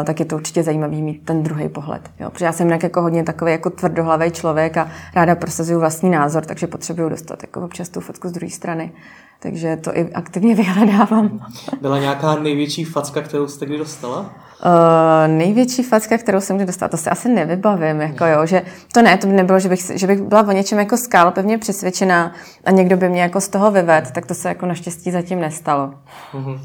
tak 0.04 0.20
je 0.20 0.26
to 0.26 0.36
určitě 0.36 0.64
zajímavý 0.64 1.02
mít 1.02 1.26
ten 1.26 1.44
druhý 1.44 1.70
pohled. 1.70 2.12
Jo? 2.20 2.30
Protože 2.30 2.46
já 2.46 2.52
jsem 2.52 2.70
jako 2.70 3.02
hodně 3.02 3.24
takový 3.24 3.52
jako 3.52 3.70
tvrdohlavý 3.70 4.32
člověk 4.32 4.78
a 4.78 4.90
ráda 5.16 5.36
prosazuju 5.36 5.80
vlastní 5.80 6.10
názor, 6.10 6.46
takže 6.46 6.68
potřebuju 6.68 7.10
dostat 7.10 7.44
jako 7.44 7.62
občas 7.62 7.90
tu 7.90 8.00
fotku 8.00 8.28
z 8.28 8.32
druhé 8.32 8.50
strany. 8.50 8.92
Takže 9.40 9.78
to 9.78 9.98
i 9.98 10.14
aktivně 10.14 10.56
vyhledávám. 10.64 11.40
Byla 11.82 12.00
nějaká 12.00 12.36
největší 12.36 12.84
facka, 12.84 13.22
kterou 13.22 13.48
jste 13.48 13.66
kdy 13.66 13.78
dostala? 13.78 14.20
Uh, 14.20 15.28
největší 15.28 15.84
facka, 15.84 16.18
kterou 16.18 16.42
jsem 16.42 16.56
kdy 16.56 16.66
dostala, 16.66 16.90
to 16.90 16.98
si 16.98 17.10
asi 17.10 17.30
nevybavím, 17.30 18.02
jako 18.02 18.26
jo, 18.26 18.46
že 18.46 18.62
to 18.94 19.02
ne, 19.02 19.18
to 19.18 19.28
by 19.28 19.34
nebylo, 19.34 19.60
že 19.60 19.70
bych, 19.70 19.92
že 19.96 20.08
bych 20.08 20.22
byla 20.22 20.42
o 20.42 20.52
něčem 20.52 20.80
jako 20.80 20.98
skál 20.98 21.32
pevně 21.32 21.58
přesvědčená 21.58 22.32
a 22.66 22.72
někdo 22.72 22.98
by 22.98 23.10
mě 23.10 23.22
jako 23.22 23.42
z 23.42 23.48
toho 23.48 23.72
vyvedl, 23.72 24.08
tak 24.12 24.26
to 24.26 24.34
se 24.34 24.50
jako 24.50 24.66
naštěstí 24.66 25.12
zatím 25.12 25.40
nestalo. 25.40 25.94
Uh-huh. 26.34 26.60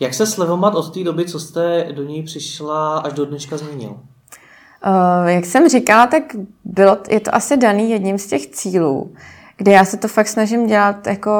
Jak 0.00 0.14
se 0.14 0.26
Slevomat 0.26 0.74
od 0.74 0.94
té 0.94 1.04
doby, 1.04 1.24
co 1.24 1.40
jste 1.40 1.88
do 1.92 2.02
něj 2.02 2.22
přišla, 2.22 2.98
až 2.98 3.12
do 3.12 3.24
dneška 3.24 3.56
změnil? 3.56 3.90
Uh, 3.90 5.26
jak 5.26 5.44
jsem 5.44 5.68
říkala, 5.68 6.06
tak 6.06 6.22
bylo, 6.64 6.98
je 7.08 7.20
to 7.20 7.34
asi 7.34 7.56
daný 7.56 7.90
jedním 7.90 8.18
z 8.18 8.26
těch 8.26 8.46
cílů, 8.46 9.12
kde 9.56 9.72
já 9.72 9.84
se 9.84 9.96
to 9.96 10.08
fakt 10.08 10.28
snažím 10.28 10.66
dělat, 10.66 11.06
jako, 11.06 11.30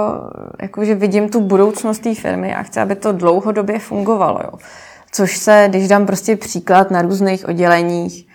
jako 0.62 0.84
že 0.84 0.94
vidím 0.94 1.28
tu 1.28 1.40
budoucnost 1.40 1.98
té 1.98 2.14
firmy 2.14 2.54
a 2.54 2.62
chci, 2.62 2.80
aby 2.80 2.96
to 2.96 3.12
dlouhodobě 3.12 3.78
fungovalo. 3.78 4.40
Jo. 4.44 4.58
Což 5.12 5.36
se, 5.36 5.66
když 5.68 5.88
dám 5.88 6.06
prostě 6.06 6.36
příklad 6.36 6.90
na 6.90 7.02
různých 7.02 7.48
odděleních, 7.48 8.26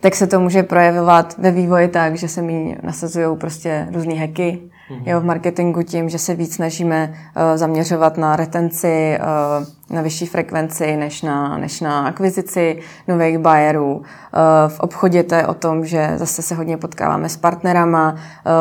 tak 0.00 0.14
se 0.14 0.26
to 0.26 0.40
může 0.40 0.62
projevovat 0.62 1.38
ve 1.38 1.50
vývoji 1.50 1.88
tak, 1.88 2.16
že 2.16 2.28
se 2.28 2.42
mi 2.42 2.78
nasazují 2.82 3.36
prostě 3.36 3.88
různé 3.92 4.14
mm-hmm. 4.14 4.70
Jo, 4.90 5.20
v 5.20 5.24
marketingu 5.24 5.82
tím, 5.82 6.08
že 6.08 6.18
se 6.18 6.34
víc 6.34 6.54
snažíme 6.54 7.08
uh, 7.12 7.56
zaměřovat 7.56 8.16
na 8.16 8.36
retenci, 8.36 9.18
uh, 9.20 9.96
na 9.96 10.02
vyšší 10.02 10.26
frekvenci, 10.26 10.96
než 10.96 11.22
na, 11.22 11.58
než 11.58 11.80
na 11.80 12.06
akvizici 12.06 12.80
nových 13.08 13.38
buyerů. 13.38 13.96
Uh, 13.96 14.02
v 14.68 14.80
obchodě 14.80 15.22
to 15.22 15.34
je 15.34 15.46
o 15.46 15.54
tom, 15.54 15.84
že 15.84 16.12
zase 16.16 16.42
se 16.42 16.54
hodně 16.54 16.76
potkáváme 16.76 17.28
s 17.28 17.36
partnerama, 17.36 18.14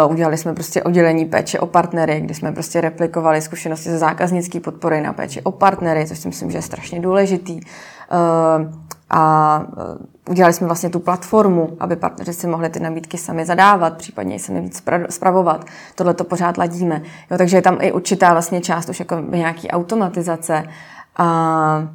uh, 0.05 0.11
udělali 0.11 0.37
jsme 0.37 0.53
prostě 0.53 0.83
oddělení 0.83 1.25
péče 1.25 1.59
o 1.59 1.65
partnery, 1.65 2.21
kdy 2.21 2.33
jsme 2.33 2.51
prostě 2.51 2.81
replikovali 2.81 3.41
zkušenosti 3.41 3.89
ze 3.89 3.97
zákaznické 3.97 4.59
podpory 4.59 5.01
na 5.01 5.13
péči 5.13 5.41
o 5.41 5.51
partnery, 5.51 6.07
což 6.07 6.19
si 6.19 6.27
myslím, 6.27 6.51
že 6.51 6.57
je 6.57 6.61
strašně 6.61 6.99
důležitý. 6.99 7.59
Uh, 7.61 8.94
a 9.09 9.61
udělali 10.29 10.53
jsme 10.53 10.67
vlastně 10.67 10.89
tu 10.89 10.99
platformu, 10.99 11.77
aby 11.79 11.95
partneři 11.95 12.33
si 12.33 12.47
mohli 12.47 12.69
ty 12.69 12.79
nabídky 12.79 13.17
sami 13.17 13.45
zadávat, 13.45 13.97
případně 13.97 14.39
sami 14.39 14.61
víc 14.61 14.83
spravovat. 15.09 15.65
Tohle 15.95 16.13
to 16.13 16.23
pořád 16.23 16.57
ladíme. 16.57 17.01
Jo, 17.31 17.37
takže 17.37 17.57
je 17.57 17.61
tam 17.61 17.77
i 17.81 17.91
určitá 17.91 18.31
vlastně 18.31 18.61
část 18.61 18.89
už 18.89 18.99
jako 18.99 19.15
nějaký 19.29 19.69
automatizace. 19.69 20.63
A 21.17 21.87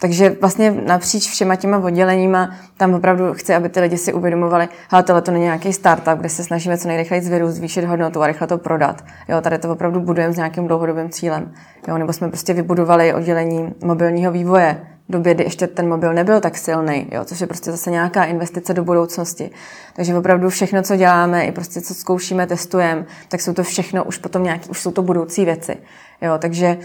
takže 0.00 0.36
vlastně 0.40 0.70
napříč 0.70 1.30
všema 1.30 1.56
těma 1.56 1.78
odděleníma 1.78 2.50
tam 2.76 2.94
opravdu 2.94 3.34
chci, 3.34 3.54
aby 3.54 3.68
ty 3.68 3.80
lidi 3.80 3.98
si 3.98 4.12
uvědomovali, 4.12 4.68
že 4.96 5.02
tohle 5.02 5.22
to 5.22 5.30
není 5.30 5.44
nějaký 5.44 5.72
startup, 5.72 6.18
kde 6.18 6.28
se 6.28 6.44
snažíme 6.44 6.78
co 6.78 6.88
nejrychleji 6.88 7.22
zvyrůst, 7.22 7.56
zvýšit 7.56 7.84
hodnotu 7.84 8.22
a 8.22 8.26
rychle 8.26 8.46
to 8.46 8.58
prodat. 8.58 9.04
Jo, 9.28 9.40
tady 9.40 9.58
to 9.58 9.72
opravdu 9.72 10.00
budujeme 10.00 10.34
s 10.34 10.36
nějakým 10.36 10.66
dlouhodobým 10.66 11.10
cílem. 11.10 11.52
Jo, 11.88 11.98
nebo 11.98 12.12
jsme 12.12 12.28
prostě 12.28 12.54
vybudovali 12.54 13.14
oddělení 13.14 13.74
mobilního 13.84 14.32
vývoje, 14.32 14.86
době, 15.12 15.34
kdy 15.34 15.44
ještě 15.44 15.66
ten 15.66 15.88
mobil 15.88 16.14
nebyl 16.14 16.40
tak 16.40 16.58
silný, 16.58 17.08
jo, 17.12 17.24
což 17.24 17.40
je 17.40 17.46
prostě 17.46 17.70
zase 17.70 17.90
nějaká 17.90 18.24
investice 18.24 18.74
do 18.74 18.84
budoucnosti. 18.84 19.50
Takže 19.96 20.16
opravdu 20.16 20.48
všechno, 20.48 20.82
co 20.82 20.96
děláme, 20.96 21.44
i 21.44 21.52
prostě 21.52 21.80
co 21.80 21.94
zkoušíme, 21.94 22.46
testujeme, 22.46 23.04
tak 23.28 23.40
jsou 23.40 23.52
to 23.52 23.62
všechno 23.62 24.04
už 24.04 24.18
potom 24.18 24.42
nějaký, 24.42 24.70
už 24.70 24.80
jsou 24.80 24.90
to 24.90 25.02
budoucí 25.02 25.44
věci. 25.44 25.76
Jo, 26.22 26.38
takže 26.38 26.78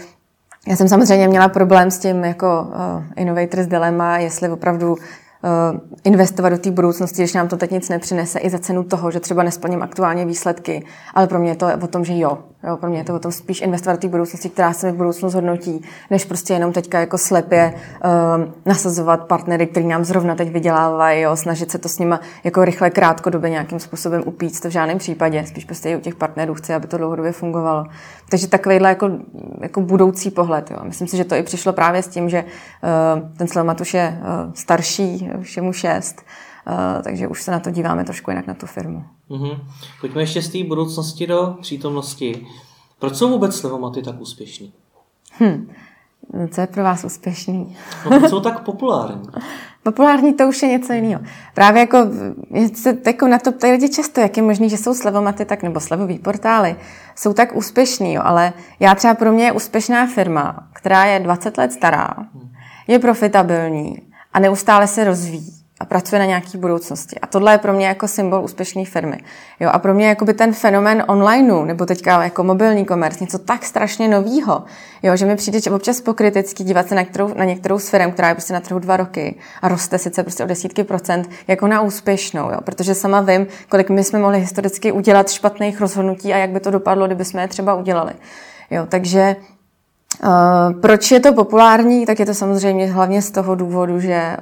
já 0.68 0.76
jsem 0.76 0.88
samozřejmě 0.88 1.28
měla 1.28 1.48
problém 1.48 1.90
s 1.90 1.98
tím 1.98 2.24
jako 2.24 2.66
uh, 2.68 3.04
Innovators 3.16 3.66
Dilemma, 3.66 4.18
jestli 4.18 4.48
opravdu 4.48 4.96
Eh, 5.44 5.80
investovat 6.04 6.48
do 6.48 6.58
té 6.58 6.70
budoucnosti, 6.70 7.22
když 7.22 7.34
nám 7.34 7.48
to 7.48 7.56
teď 7.56 7.70
nic 7.70 7.88
nepřinese, 7.88 8.38
i 8.38 8.50
za 8.50 8.58
cenu 8.58 8.84
toho, 8.84 9.10
že 9.10 9.20
třeba 9.20 9.42
nesplním 9.42 9.82
aktuálně 9.82 10.26
výsledky. 10.26 10.84
Ale 11.14 11.26
pro 11.26 11.38
mě 11.38 11.50
je 11.50 11.56
to 11.56 11.66
o 11.82 11.86
tom, 11.86 12.04
že 12.04 12.18
jo. 12.18 12.38
Jo 12.64 12.76
pro 12.76 12.90
mě 12.90 12.98
je 12.98 13.04
to 13.04 13.14
o 13.14 13.18
tom 13.18 13.32
spíš 13.32 13.60
investovat 13.60 13.96
do 13.96 14.00
té 14.00 14.08
budoucnosti, 14.08 14.48
která 14.48 14.72
se 14.72 14.86
mi 14.86 14.92
v 14.92 14.96
budoucnu 14.96 15.28
zhodnotí, 15.28 15.84
než 16.10 16.24
prostě 16.24 16.52
jenom 16.52 16.72
teďka 16.72 17.00
jako 17.00 17.18
slepě 17.18 17.74
um, 17.74 18.54
nasazovat 18.66 19.26
partnery, 19.26 19.66
který 19.66 19.86
nám 19.86 20.04
zrovna 20.04 20.34
teď 20.34 20.52
vydělávají, 20.52 21.22
jo, 21.22 21.36
snažit 21.36 21.70
se 21.70 21.78
to 21.78 21.88
s 21.88 21.98
nimi 21.98 22.14
jako 22.44 22.64
rychle 22.64 22.90
krátkodobě 22.90 23.50
nějakým 23.50 23.80
způsobem 23.80 24.22
upít, 24.26 24.60
to 24.60 24.68
v 24.68 24.72
žádném 24.72 24.98
případě. 24.98 25.46
Spíš 25.46 25.64
prostě 25.64 25.90
i 25.90 25.96
u 25.96 26.00
těch 26.00 26.14
partnerů 26.14 26.54
chci, 26.54 26.74
aby 26.74 26.86
to 26.86 26.98
dlouhodobě 26.98 27.32
fungovalo. 27.32 27.86
Takže 28.30 28.48
takovýhle 28.48 28.88
jako, 28.88 29.10
jako 29.60 29.80
budoucí 29.80 30.30
pohled. 30.30 30.70
Jo. 30.70 30.78
Myslím 30.82 31.08
si, 31.08 31.16
že 31.16 31.24
to 31.24 31.34
i 31.34 31.42
přišlo 31.42 31.72
právě 31.72 32.02
s 32.02 32.08
tím, 32.08 32.28
že 32.28 32.44
uh, 32.44 33.28
ten 33.36 33.48
Slemat 33.48 33.80
už 33.80 33.94
je 33.94 34.18
uh, 34.20 34.52
starší, 34.54 35.30
všemu 35.42 35.72
šest, 35.72 36.20
uh, 36.20 36.47
takže 37.02 37.28
už 37.28 37.42
se 37.42 37.50
na 37.50 37.60
to 37.60 37.70
díváme 37.70 38.04
trošku 38.04 38.30
jinak 38.30 38.46
na 38.46 38.54
tu 38.54 38.66
firmu. 38.66 39.04
Mm-hmm. 39.30 39.60
Pojďme 40.00 40.22
ještě 40.22 40.42
z 40.42 40.48
té 40.48 40.64
budoucnosti 40.64 41.26
do 41.26 41.56
přítomnosti. 41.60 42.46
Proč 42.98 43.16
jsou 43.16 43.30
vůbec 43.30 43.56
Slevomaty 43.56 44.02
tak 44.02 44.20
úspěšní? 44.20 44.72
Hm. 45.40 45.70
No, 46.34 46.48
co 46.48 46.60
je 46.60 46.66
pro 46.66 46.82
vás 46.84 47.04
úspěšný? 47.04 47.76
No, 48.10 48.28
jsou 48.28 48.40
tak 48.40 48.60
populární. 48.60 49.22
Populární 49.82 50.34
to 50.34 50.48
už 50.48 50.62
je 50.62 50.68
něco 50.68 50.92
jiného. 50.92 51.20
Právě 51.54 51.80
jako, 51.80 51.98
se 52.74 52.96
jako 53.06 53.28
na 53.28 53.38
to 53.38 53.52
ptají 53.52 53.72
lidi 53.72 53.88
často, 53.88 54.20
jak 54.20 54.36
je 54.36 54.42
možný, 54.42 54.70
že 54.70 54.76
jsou 54.76 54.94
slevomaty, 54.94 55.44
tak 55.44 55.62
nebo 55.62 55.80
slevový 55.80 56.18
portály, 56.18 56.76
jsou 57.16 57.32
tak 57.32 57.56
úspěšný, 57.56 58.14
jo. 58.14 58.22
ale 58.24 58.52
já 58.80 58.94
třeba 58.94 59.14
pro 59.14 59.32
mě 59.32 59.44
je 59.44 59.52
úspěšná 59.52 60.06
firma, 60.06 60.68
která 60.72 61.04
je 61.04 61.20
20 61.20 61.58
let 61.58 61.72
stará, 61.72 62.08
je 62.86 62.98
profitabilní 62.98 63.96
a 64.32 64.40
neustále 64.40 64.86
se 64.86 65.04
rozvíjí 65.04 65.57
pracuje 65.88 66.18
na 66.18 66.24
nějaké 66.24 66.58
budoucnosti. 66.58 67.20
A 67.20 67.26
tohle 67.26 67.52
je 67.52 67.58
pro 67.58 67.72
mě 67.72 67.86
jako 67.86 68.08
symbol 68.08 68.44
úspěšné 68.44 68.84
firmy. 68.84 69.18
Jo, 69.60 69.70
a 69.72 69.78
pro 69.78 69.94
mě 69.94 70.16
by 70.24 70.34
ten 70.34 70.52
fenomén 70.52 71.04
onlineu, 71.08 71.64
nebo 71.64 71.86
teďka 71.86 72.22
jako 72.24 72.44
mobilní 72.44 72.84
komerc, 72.84 73.20
něco 73.20 73.38
tak 73.38 73.64
strašně 73.64 74.08
novýho, 74.08 74.64
jo, 75.02 75.16
že 75.16 75.26
mi 75.26 75.36
přijde 75.36 75.60
že 75.60 75.70
občas 75.70 76.00
pokriticky 76.00 76.64
dívat 76.64 76.88
se 76.88 76.94
na, 76.94 77.04
kterou, 77.04 77.34
na 77.34 77.44
některou 77.44 77.78
firm, 77.78 78.12
která 78.12 78.28
je 78.28 78.34
prostě 78.34 78.52
na 78.52 78.60
trhu 78.60 78.78
dva 78.78 78.96
roky 78.96 79.38
a 79.62 79.68
roste 79.68 79.98
sice 79.98 80.22
prostě 80.22 80.44
o 80.44 80.46
desítky 80.46 80.84
procent, 80.84 81.30
jako 81.48 81.66
na 81.66 81.80
úspěšnou, 81.80 82.50
jo, 82.50 82.58
protože 82.64 82.94
sama 82.94 83.20
vím, 83.20 83.46
kolik 83.68 83.90
my 83.90 84.04
jsme 84.04 84.18
mohli 84.18 84.40
historicky 84.40 84.92
udělat 84.92 85.30
špatných 85.30 85.80
rozhodnutí 85.80 86.32
a 86.32 86.36
jak 86.36 86.50
by 86.50 86.60
to 86.60 86.70
dopadlo, 86.70 87.06
kdyby 87.06 87.24
jsme 87.24 87.42
je 87.42 87.48
třeba 87.48 87.74
udělali. 87.74 88.12
Jo, 88.70 88.86
takže 88.88 89.36
Uh, 90.24 90.80
proč 90.80 91.10
je 91.10 91.20
to 91.20 91.32
populární? 91.32 92.06
Tak 92.06 92.20
je 92.20 92.26
to 92.26 92.34
samozřejmě 92.34 92.86
hlavně 92.86 93.22
z 93.22 93.30
toho 93.30 93.54
důvodu, 93.54 94.00
že 94.00 94.36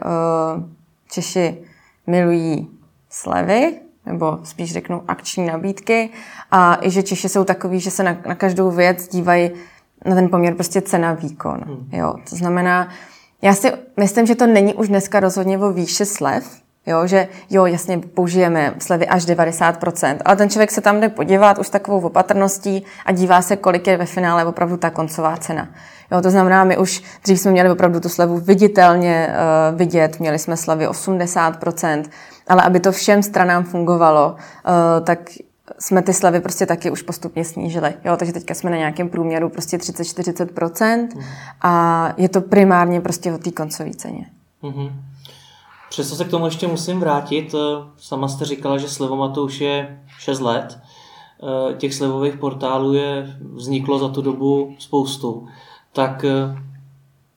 uh, 0.56 0.62
Češi 1.10 1.58
milují 2.06 2.70
slevy, 3.10 3.80
nebo 4.06 4.38
spíš 4.42 4.72
řeknu 4.72 5.02
akční 5.08 5.46
nabídky 5.46 6.10
a 6.50 6.78
i 6.82 6.90
že 6.90 7.02
Češi 7.02 7.28
jsou 7.28 7.44
takový, 7.44 7.80
že 7.80 7.90
se 7.90 8.02
na, 8.02 8.16
na 8.26 8.34
každou 8.34 8.70
věc 8.70 9.08
dívají 9.08 9.50
na 10.04 10.14
ten 10.14 10.28
poměr 10.28 10.54
prostě 10.54 10.80
cena 10.80 11.12
výkon. 11.12 11.60
Hmm. 11.66 11.88
Jo, 11.92 12.14
to 12.30 12.36
znamená, 12.36 12.88
já 13.42 13.54
si 13.54 13.72
myslím, 13.96 14.26
že 14.26 14.34
to 14.34 14.46
není 14.46 14.74
už 14.74 14.88
dneska 14.88 15.20
rozhodně 15.20 15.58
o 15.58 15.72
výši 15.72 16.06
slev, 16.06 16.60
Jo, 16.86 17.06
že 17.06 17.28
jo, 17.50 17.66
jasně 17.66 17.98
použijeme 17.98 18.74
slevy 18.78 19.06
až 19.06 19.26
90%, 19.26 20.16
ale 20.24 20.36
ten 20.36 20.50
člověk 20.50 20.70
se 20.70 20.80
tam 20.80 21.00
jde 21.00 21.08
podívat 21.08 21.58
už 21.58 21.68
takovou 21.68 22.00
opatrností 22.00 22.84
a 23.06 23.12
dívá 23.12 23.42
se, 23.42 23.56
kolik 23.56 23.86
je 23.86 23.96
ve 23.96 24.06
finále 24.06 24.44
opravdu 24.44 24.76
ta 24.76 24.90
koncová 24.90 25.36
cena. 25.36 25.68
Jo, 26.12 26.22
to 26.22 26.30
znamená, 26.30 26.64
my 26.64 26.78
už 26.78 27.02
dřív 27.24 27.40
jsme 27.40 27.50
měli 27.50 27.70
opravdu 27.70 28.00
tu 28.00 28.08
slevu 28.08 28.38
viditelně 28.38 29.28
uh, 29.28 29.78
vidět, 29.78 30.20
měli 30.20 30.38
jsme 30.38 30.56
slevy 30.56 30.88
80%, 30.88 32.04
ale 32.48 32.62
aby 32.62 32.80
to 32.80 32.92
všem 32.92 33.22
stranám 33.22 33.64
fungovalo, 33.64 34.32
uh, 34.32 35.04
tak 35.04 35.18
jsme 35.78 36.02
ty 36.02 36.12
slevy 36.12 36.40
prostě 36.40 36.66
taky 36.66 36.90
už 36.90 37.02
postupně 37.02 37.44
snížili. 37.44 37.94
Jo, 38.04 38.16
takže 38.16 38.32
teďka 38.32 38.54
jsme 38.54 38.70
na 38.70 38.76
nějakém 38.76 39.08
průměru 39.08 39.48
prostě 39.48 39.76
30-40% 39.76 41.08
mm. 41.14 41.22
a 41.62 42.12
je 42.16 42.28
to 42.28 42.40
primárně 42.40 43.00
prostě 43.00 43.32
o 43.32 43.38
té 43.38 43.50
koncové 43.50 43.90
ceně. 43.94 44.26
Mm-hmm. 44.62 44.92
Přesto 45.96 46.16
se 46.16 46.24
k 46.24 46.30
tomu 46.30 46.44
ještě 46.44 46.66
musím 46.66 47.00
vrátit. 47.00 47.54
Eh, 47.54 47.88
sama 47.96 48.28
jste 48.28 48.44
říkala, 48.44 48.78
že 48.78 48.88
Slevomatu 48.88 49.44
už 49.44 49.60
je 49.60 50.00
6 50.18 50.40
let. 50.40 50.78
Těch 51.76 51.94
slevových 51.94 52.36
portálů 52.36 52.92
je 52.92 53.36
vzniklo 53.54 53.98
za 53.98 54.08
tu 54.08 54.22
dobu 54.22 54.74
spoustu 54.78 55.48
tak 55.96 56.24
eh, 56.24 56.62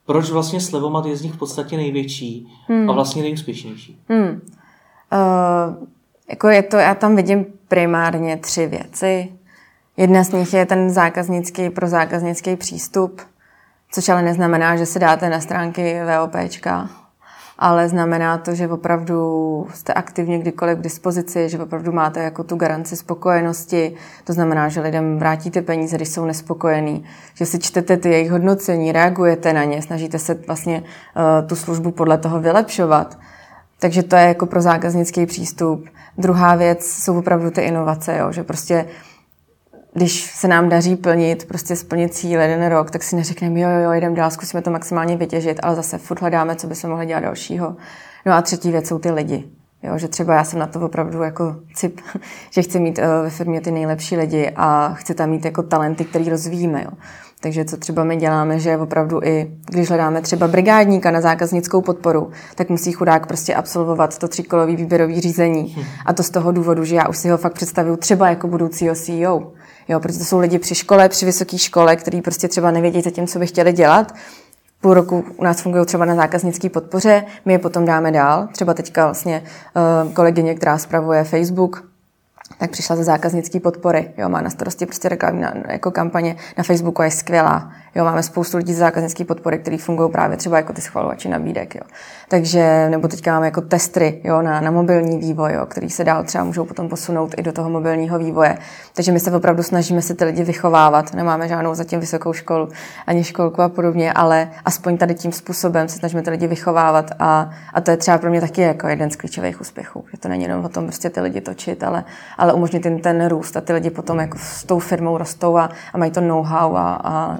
proč 0.05 0.29
vlastně 0.29 0.61
Slevomat 0.61 1.05
je 1.05 1.15
z 1.15 1.21
nich 1.21 1.33
v 1.33 1.37
podstatě 1.37 1.77
největší 1.77 2.47
hmm. 2.67 2.89
a 2.89 2.93
vlastně 2.93 3.21
nejúspěšnější? 3.21 4.01
Hmm. 4.09 4.41
Uh, 5.11 5.87
jako 6.29 6.47
je 6.47 6.63
to, 6.63 6.77
já 6.77 6.95
tam 6.95 7.15
vidím 7.15 7.45
primárně 7.67 8.37
tři 8.37 8.67
věci. 8.67 9.33
Jedna 9.97 10.23
z 10.23 10.31
nich 10.31 10.53
je 10.53 10.65
ten 10.65 10.89
zákaznický, 10.89 11.69
pro 11.69 11.87
zákaznický 11.87 12.55
přístup, 12.55 13.21
což 13.91 14.09
ale 14.09 14.21
neznamená, 14.21 14.77
že 14.77 14.85
se 14.85 14.99
dáte 14.99 15.29
na 15.29 15.39
stránky 15.39 15.99
VOPčka 16.03 16.89
ale 17.61 17.89
znamená 17.89 18.37
to, 18.37 18.55
že 18.55 18.67
opravdu 18.67 19.67
jste 19.73 19.93
aktivně 19.93 20.39
kdykoliv 20.39 20.77
k 20.77 20.81
dispozici, 20.81 21.49
že 21.49 21.59
opravdu 21.59 21.91
máte 21.91 22.23
jako 22.23 22.43
tu 22.43 22.55
garanci 22.55 22.95
spokojenosti, 22.95 23.95
to 24.23 24.33
znamená, 24.33 24.69
že 24.69 24.81
lidem 24.81 25.19
vrátíte 25.19 25.61
peníze, 25.61 25.95
když 25.95 26.09
jsou 26.09 26.25
nespokojení, 26.25 27.03
že 27.33 27.45
si 27.45 27.59
čtete 27.59 27.97
ty 27.97 28.09
jejich 28.09 28.31
hodnocení, 28.31 28.91
reagujete 28.91 29.53
na 29.53 29.63
ně, 29.63 29.81
snažíte 29.81 30.19
se 30.19 30.33
vlastně 30.47 30.83
uh, 30.83 31.47
tu 31.47 31.55
službu 31.55 31.91
podle 31.91 32.17
toho 32.17 32.39
vylepšovat. 32.39 33.17
Takže 33.79 34.03
to 34.03 34.15
je 34.15 34.27
jako 34.27 34.45
pro 34.45 34.61
zákaznický 34.61 35.25
přístup. 35.25 35.85
Druhá 36.17 36.55
věc 36.55 36.85
jsou 36.85 37.19
opravdu 37.19 37.51
ty 37.51 37.61
inovace, 37.61 38.17
jo, 38.17 38.31
že 38.31 38.43
prostě 38.43 38.85
když 39.93 40.31
se 40.35 40.47
nám 40.47 40.69
daří 40.69 40.95
plnit, 40.95 41.47
prostě 41.47 41.75
splnit 41.75 42.13
cíl 42.13 42.41
jeden 42.41 42.67
rok, 42.67 42.91
tak 42.91 43.03
si 43.03 43.15
neřekneme, 43.15 43.59
jo, 43.59 43.69
jo, 43.69 43.79
jo, 43.79 43.91
jdem 43.91 44.15
dál, 44.15 44.31
zkusíme 44.31 44.61
to 44.61 44.71
maximálně 44.71 45.17
vytěžit, 45.17 45.59
ale 45.63 45.75
zase 45.75 45.97
furt 45.97 46.21
hledáme, 46.21 46.55
co 46.55 46.67
by 46.67 46.75
se 46.75 46.87
mohli 46.87 47.05
dělat 47.05 47.19
dalšího. 47.19 47.75
No 48.25 48.33
a 48.33 48.41
třetí 48.41 48.71
věc 48.71 48.87
jsou 48.87 48.99
ty 48.99 49.11
lidi. 49.11 49.43
Jo, 49.83 49.97
že 49.97 50.07
třeba 50.07 50.33
já 50.33 50.43
jsem 50.43 50.59
na 50.59 50.67
to 50.67 50.79
opravdu 50.79 51.21
jako 51.21 51.55
cip, 51.75 52.01
že 52.51 52.61
chci 52.61 52.79
mít 52.79 52.97
uh, 52.97 53.05
ve 53.23 53.29
firmě 53.29 53.61
ty 53.61 53.71
nejlepší 53.71 54.17
lidi 54.17 54.51
a 54.55 54.93
chci 54.93 55.13
tam 55.13 55.29
mít 55.29 55.45
jako 55.45 55.63
talenty, 55.63 56.05
který 56.05 56.29
rozvíjíme. 56.29 56.83
Jo. 56.83 56.91
Takže 57.41 57.65
co 57.65 57.77
třeba 57.77 58.03
my 58.03 58.17
děláme, 58.17 58.59
že 58.59 58.77
opravdu 58.77 59.23
i, 59.23 59.51
když 59.69 59.89
hledáme 59.89 60.21
třeba 60.21 60.47
brigádníka 60.47 61.11
na 61.11 61.21
zákaznickou 61.21 61.81
podporu, 61.81 62.31
tak 62.55 62.69
musí 62.69 62.91
chudák 62.91 63.27
prostě 63.27 63.55
absolvovat 63.55 64.17
to 64.17 64.27
tříkolový 64.27 64.75
výběrový 64.75 65.21
řízení. 65.21 65.75
A 66.05 66.13
to 66.13 66.23
z 66.23 66.29
toho 66.29 66.51
důvodu, 66.51 66.83
že 66.83 66.95
já 66.95 67.07
už 67.07 67.17
si 67.17 67.29
ho 67.29 67.37
fakt 67.37 67.53
představuju 67.53 67.95
třeba 67.95 68.29
jako 68.29 68.47
budoucího 68.47 68.95
CEO. 68.95 69.51
Jo, 69.89 69.99
protože 69.99 70.19
to 70.19 70.25
jsou 70.25 70.39
lidi 70.39 70.59
při 70.59 70.75
škole, 70.75 71.09
při 71.09 71.25
vysoké 71.25 71.57
škole, 71.57 71.95
kteří 71.95 72.21
prostě 72.21 72.47
třeba 72.47 72.71
nevědí 72.71 73.01
zatím, 73.01 73.27
co 73.27 73.39
by 73.39 73.47
chtěli 73.47 73.73
dělat. 73.73 74.15
Půl 74.81 74.93
roku 74.93 75.25
u 75.37 75.43
nás 75.43 75.61
fungují 75.61 75.85
třeba 75.85 76.05
na 76.05 76.15
zákaznické 76.15 76.69
podpoře, 76.69 77.25
my 77.45 77.53
je 77.53 77.59
potom 77.59 77.85
dáme 77.85 78.11
dál. 78.11 78.47
Třeba 78.51 78.73
teďka 78.73 79.05
vlastně 79.05 79.43
uh, 80.05 80.13
kolegyně, 80.13 80.55
která 80.55 80.77
spravuje 80.77 81.23
Facebook, 81.23 81.89
tak 82.57 82.71
přišla 82.71 82.95
ze 82.95 83.03
zákaznické 83.03 83.59
podpory. 83.59 84.11
Jo, 84.17 84.29
má 84.29 84.41
na 84.41 84.49
starosti 84.49 84.85
prostě 84.85 85.09
reklamní 85.09 85.43
jako 85.67 85.91
kampaně 85.91 86.35
na 86.57 86.63
Facebooku 86.63 87.01
a 87.01 87.05
je 87.05 87.11
skvělá. 87.11 87.71
Jo, 87.95 88.05
máme 88.05 88.23
spoustu 88.23 88.57
lidí 88.57 88.73
z 88.73 88.77
zákaznické 88.77 89.25
podpory, 89.25 89.57
kteří 89.57 89.77
fungují 89.77 90.11
právě 90.11 90.37
třeba 90.37 90.57
jako 90.57 90.73
ty 90.73 90.81
schvalovači 90.81 91.29
nabídek. 91.29 91.75
Jo. 91.75 91.81
Takže, 92.27 92.89
nebo 92.89 93.07
teďka 93.07 93.33
máme 93.33 93.45
jako 93.45 93.61
testry 93.61 94.21
jo, 94.23 94.41
na, 94.41 94.61
na 94.61 94.71
mobilní 94.71 95.17
vývoj, 95.17 95.53
jo, 95.53 95.65
který 95.65 95.89
se 95.89 96.03
dál 96.03 96.23
třeba 96.23 96.43
můžou 96.43 96.65
potom 96.65 96.89
posunout 96.89 97.35
i 97.37 97.41
do 97.41 97.51
toho 97.51 97.69
mobilního 97.69 98.19
vývoje. 98.19 98.57
Takže 98.93 99.11
my 99.11 99.19
se 99.19 99.31
opravdu 99.31 99.63
snažíme 99.63 100.01
se 100.01 100.13
ty 100.13 100.25
lidi 100.25 100.43
vychovávat. 100.43 101.13
Nemáme 101.13 101.47
žádnou 101.47 101.75
zatím 101.75 101.99
vysokou 101.99 102.33
školu 102.33 102.69
ani 103.07 103.23
školku 103.23 103.61
a 103.61 103.69
podobně, 103.69 104.13
ale 104.13 104.49
aspoň 104.65 104.97
tady 104.97 105.15
tím 105.15 105.31
způsobem 105.31 105.87
se 105.87 105.97
snažíme 105.97 106.21
ty 106.21 106.29
lidi 106.29 106.47
vychovávat 106.47 107.11
a, 107.19 107.49
a 107.73 107.81
to 107.81 107.91
je 107.91 107.97
třeba 107.97 108.17
pro 108.17 108.29
mě 108.29 108.41
taky 108.41 108.61
jako 108.61 108.87
jeden 108.87 109.11
z 109.11 109.15
klíčových 109.15 109.61
úspěchů. 109.61 110.05
Že 110.11 110.17
to 110.17 110.27
není 110.29 110.43
jenom 110.43 110.65
o 110.65 110.69
tom 110.69 110.83
prostě 110.83 111.09
ty 111.09 111.21
lidi 111.21 111.41
točit, 111.41 111.83
ale, 111.83 112.03
ale 112.37 112.53
umožnit 112.53 112.85
jim 112.85 112.99
ten 112.99 113.27
růst 113.27 113.57
a 113.57 113.61
ty 113.61 113.73
lidi 113.73 113.89
potom 113.89 114.19
jako 114.19 114.37
s 114.41 114.63
tou 114.63 114.79
firmou 114.79 115.17
rostou 115.17 115.57
a, 115.57 115.69
a 115.93 115.97
mají 115.97 116.11
to 116.11 116.21
know-how 116.21 116.75
a, 116.75 117.01
a 117.03 117.37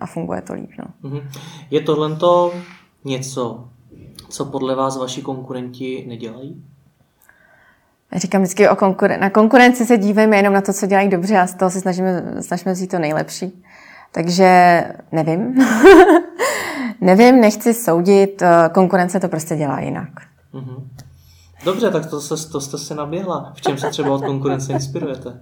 a 0.00 0.06
funguje 0.06 0.42
to 0.42 0.54
líp. 0.54 0.70
No. 0.78 1.10
Mhm. 1.10 1.28
Je 1.70 1.80
tohle 1.80 2.16
to 2.16 2.52
něco, 3.04 3.68
co 4.28 4.44
podle 4.44 4.74
vás 4.74 4.96
vaši 4.96 5.22
konkurenti 5.22 6.04
nedělají? 6.08 6.64
Já 8.12 8.20
říkám 8.20 8.42
vždycky 8.42 8.68
o 8.68 8.74
konkuren- 8.74 9.20
na 9.20 9.30
konkurenci 9.30 9.86
se 9.86 9.98
dívejme 9.98 10.36
jenom 10.36 10.54
na 10.54 10.60
to, 10.60 10.72
co 10.72 10.86
dělají 10.86 11.08
dobře 11.08 11.38
a 11.38 11.46
z 11.46 11.54
toho 11.54 11.70
se 11.70 11.80
snažíme, 11.80 12.34
snažíme 12.40 12.72
vzít 12.72 12.90
to 12.90 12.98
nejlepší. 12.98 13.64
Takže 14.12 14.82
nevím. 15.12 15.54
nevím, 17.00 17.40
nechci 17.40 17.74
soudit, 17.74 18.42
konkurence 18.74 19.20
to 19.20 19.28
prostě 19.28 19.56
dělá 19.56 19.80
jinak. 19.80 20.08
Mm-hmm. 20.54 20.82
Dobře, 21.64 21.90
tak 21.90 22.06
to, 22.06 22.20
se, 22.20 22.48
to 22.48 22.60
jste 22.60 22.78
se 22.78 22.94
naběhla. 22.94 23.52
V 23.54 23.60
čem 23.60 23.78
se 23.78 23.90
třeba 23.90 24.14
od 24.14 24.24
konkurence 24.24 24.72
inspirujete? 24.72 25.40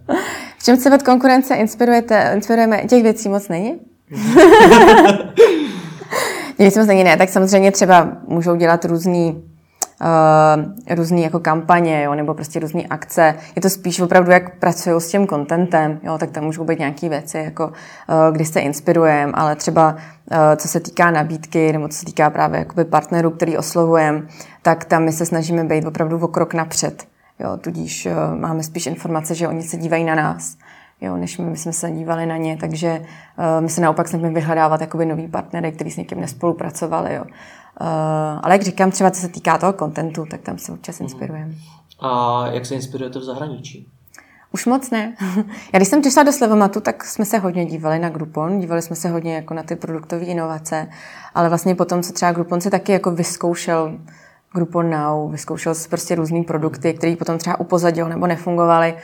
V 0.58 0.64
čem 0.64 0.76
se 0.76 0.94
od 0.94 1.02
konkurence 1.02 1.54
inspirujete? 1.54 2.32
Inspirujeme? 2.34 2.82
Těch 2.88 3.02
věcí 3.02 3.28
moc 3.28 3.48
není. 3.48 3.80
Moc 6.58 6.76
není, 6.86 7.04
ne. 7.04 7.16
Tak 7.16 7.28
samozřejmě 7.28 7.72
třeba 7.72 8.08
můžou 8.28 8.56
dělat 8.56 8.84
různý 8.84 9.42
uh, 10.02 10.96
různý 10.96 11.22
jako 11.22 11.40
kampaně, 11.40 12.02
jo, 12.02 12.14
nebo 12.14 12.34
prostě 12.34 12.60
různé 12.60 12.82
akce. 12.82 13.34
Je 13.56 13.62
to 13.62 13.70
spíš 13.70 14.00
opravdu, 14.00 14.30
jak 14.30 14.58
pracují 14.58 15.00
s 15.00 15.10
tím 15.10 15.26
contentem, 15.26 16.00
jo, 16.02 16.18
tak 16.18 16.30
tam 16.30 16.44
můžou 16.44 16.64
být 16.64 16.78
nějaké 16.78 17.08
věci, 17.08 17.38
jako 17.38 17.66
uh, 17.66 17.72
kdy 18.32 18.44
se 18.44 18.60
inspirujeme, 18.60 19.32
ale 19.34 19.56
třeba 19.56 19.92
uh, 19.92 20.36
co 20.56 20.68
se 20.68 20.80
týká 20.80 21.10
nabídky, 21.10 21.72
nebo 21.72 21.88
co 21.88 21.98
se 21.98 22.04
týká 22.04 22.30
právě 22.30 22.58
jakoby 22.58 22.84
partnerů, 22.84 23.30
který 23.30 23.58
oslovujeme, 23.58 24.22
tak 24.62 24.84
tam 24.84 25.04
my 25.04 25.12
se 25.12 25.26
snažíme 25.26 25.64
být 25.64 25.86
opravdu 25.86 26.18
o 26.18 26.28
krok 26.28 26.54
napřed. 26.54 27.04
Jo, 27.38 27.56
tudíž 27.56 28.08
máme 28.34 28.62
spíš 28.62 28.86
informace, 28.86 29.34
že 29.34 29.48
oni 29.48 29.62
se 29.62 29.76
dívají 29.76 30.04
na 30.04 30.14
nás, 30.14 30.56
jo, 31.02 31.16
než 31.16 31.38
my, 31.38 31.44
my 31.44 31.56
jsme 31.56 31.72
se 31.72 31.90
dívali 31.90 32.26
na 32.26 32.36
ně, 32.36 32.56
takže 32.60 32.98
uh, 33.38 33.60
my 33.60 33.68
se 33.68 33.80
naopak 33.80 34.08
snažíme 34.08 34.30
vyhledávat 34.30 34.80
jakoby 34.80 35.06
nový 35.06 35.28
partnery, 35.28 35.72
kteří 35.72 35.90
s 35.90 35.96
někým 35.96 36.20
nespolupracovali. 36.20 37.14
Jo. 37.14 37.24
Uh, 37.24 37.86
ale 38.42 38.54
jak 38.54 38.62
říkám, 38.62 38.90
třeba 38.90 39.10
co 39.10 39.20
se 39.20 39.28
týká 39.28 39.58
toho 39.58 39.72
kontentu, 39.72 40.26
tak 40.30 40.40
tam 40.40 40.58
se 40.58 40.72
občas 40.72 40.98
mhm. 40.98 41.04
inspirujeme. 41.04 41.54
A 42.00 42.42
jak 42.46 42.66
se 42.66 42.74
inspirujete 42.74 43.18
v 43.18 43.22
zahraničí? 43.22 43.88
Už 44.52 44.66
moc 44.66 44.90
ne. 44.90 45.16
Já 45.72 45.78
když 45.78 45.88
jsem 45.88 46.00
přišla 46.00 46.22
do 46.22 46.32
Slevomatu, 46.32 46.80
tak 46.80 47.04
jsme 47.04 47.24
se 47.24 47.38
hodně 47.38 47.66
dívali 47.66 47.98
na 47.98 48.08
Groupon, 48.08 48.60
dívali 48.60 48.82
jsme 48.82 48.96
se 48.96 49.08
hodně 49.08 49.34
jako 49.34 49.54
na 49.54 49.62
ty 49.62 49.76
produktové 49.76 50.24
inovace, 50.24 50.88
ale 51.34 51.48
vlastně 51.48 51.74
potom, 51.74 52.02
co 52.02 52.12
třeba 52.12 52.32
Groupon 52.32 52.60
se 52.60 52.70
taky 52.70 52.92
jako 52.92 53.10
vyzkoušel 53.10 53.98
Groupon 54.54 54.90
Now, 54.90 55.32
vyzkoušel 55.32 55.74
prostě 55.88 56.14
různé 56.14 56.42
produkty, 56.42 56.94
které 56.94 57.16
potom 57.16 57.38
třeba 57.38 57.60
upozadil 57.60 58.08
nebo 58.08 58.26
nefungovaly, 58.26 58.94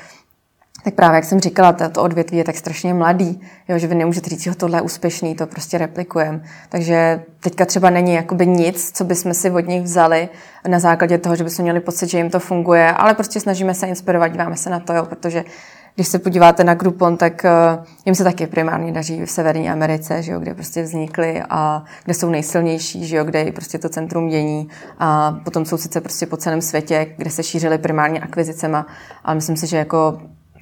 tak 0.88 0.94
právě, 0.94 1.16
jak 1.16 1.24
jsem 1.24 1.40
říkala, 1.40 1.72
to, 1.72 2.02
odvětví 2.02 2.38
je 2.38 2.44
tak 2.44 2.56
strašně 2.56 2.94
mladý, 2.94 3.40
jo, 3.68 3.78
že 3.78 3.86
vy 3.86 3.94
nemůžete 3.94 4.30
říct, 4.30 4.42
že 4.42 4.54
tohle 4.54 4.78
je 4.78 4.82
úspěšný, 4.82 5.34
to 5.34 5.46
prostě 5.46 5.78
replikujeme. 5.78 6.40
Takže 6.68 7.22
teďka 7.40 7.66
třeba 7.66 7.90
není 7.90 8.14
jakoby 8.14 8.46
nic, 8.46 8.92
co 8.92 9.04
bychom 9.04 9.34
si 9.34 9.50
od 9.50 9.68
nich 9.68 9.82
vzali 9.82 10.28
na 10.68 10.78
základě 10.78 11.18
toho, 11.18 11.36
že 11.36 11.44
bychom 11.44 11.62
měli 11.62 11.80
pocit, 11.80 12.10
že 12.10 12.18
jim 12.18 12.30
to 12.30 12.40
funguje, 12.40 12.92
ale 12.92 13.14
prostě 13.14 13.40
snažíme 13.40 13.74
se 13.74 13.86
inspirovat, 13.86 14.32
díváme 14.32 14.56
se 14.56 14.70
na 14.70 14.80
to, 14.80 14.92
jo, 14.92 15.04
protože 15.04 15.44
když 15.94 16.08
se 16.08 16.18
podíváte 16.18 16.64
na 16.64 16.74
Groupon, 16.74 17.16
tak 17.16 17.44
uh, 17.44 17.84
jim 18.06 18.14
se 18.14 18.24
taky 18.24 18.46
primárně 18.46 18.92
daří 18.92 19.22
v 19.24 19.30
Severní 19.30 19.70
Americe, 19.70 20.22
že 20.22 20.32
jo, 20.32 20.40
kde 20.40 20.54
prostě 20.54 20.82
vznikly 20.82 21.42
a 21.50 21.84
kde 22.04 22.14
jsou 22.14 22.30
nejsilnější, 22.30 23.06
že 23.06 23.16
jo, 23.16 23.24
kde 23.24 23.40
je 23.40 23.52
prostě 23.52 23.78
to 23.78 23.88
centrum 23.88 24.28
dění 24.28 24.68
a 24.98 25.32
potom 25.44 25.64
jsou 25.64 25.76
sice 25.76 26.00
prostě 26.00 26.26
po 26.26 26.36
celém 26.36 26.60
světě, 26.60 27.06
kde 27.16 27.30
se 27.30 27.42
šířily 27.42 27.78
primárně 27.78 28.20
akvizicema, 28.20 28.86
ale 29.24 29.34
myslím 29.34 29.56
si, 29.56 29.66
že 29.66 29.76
jako 29.76 30.18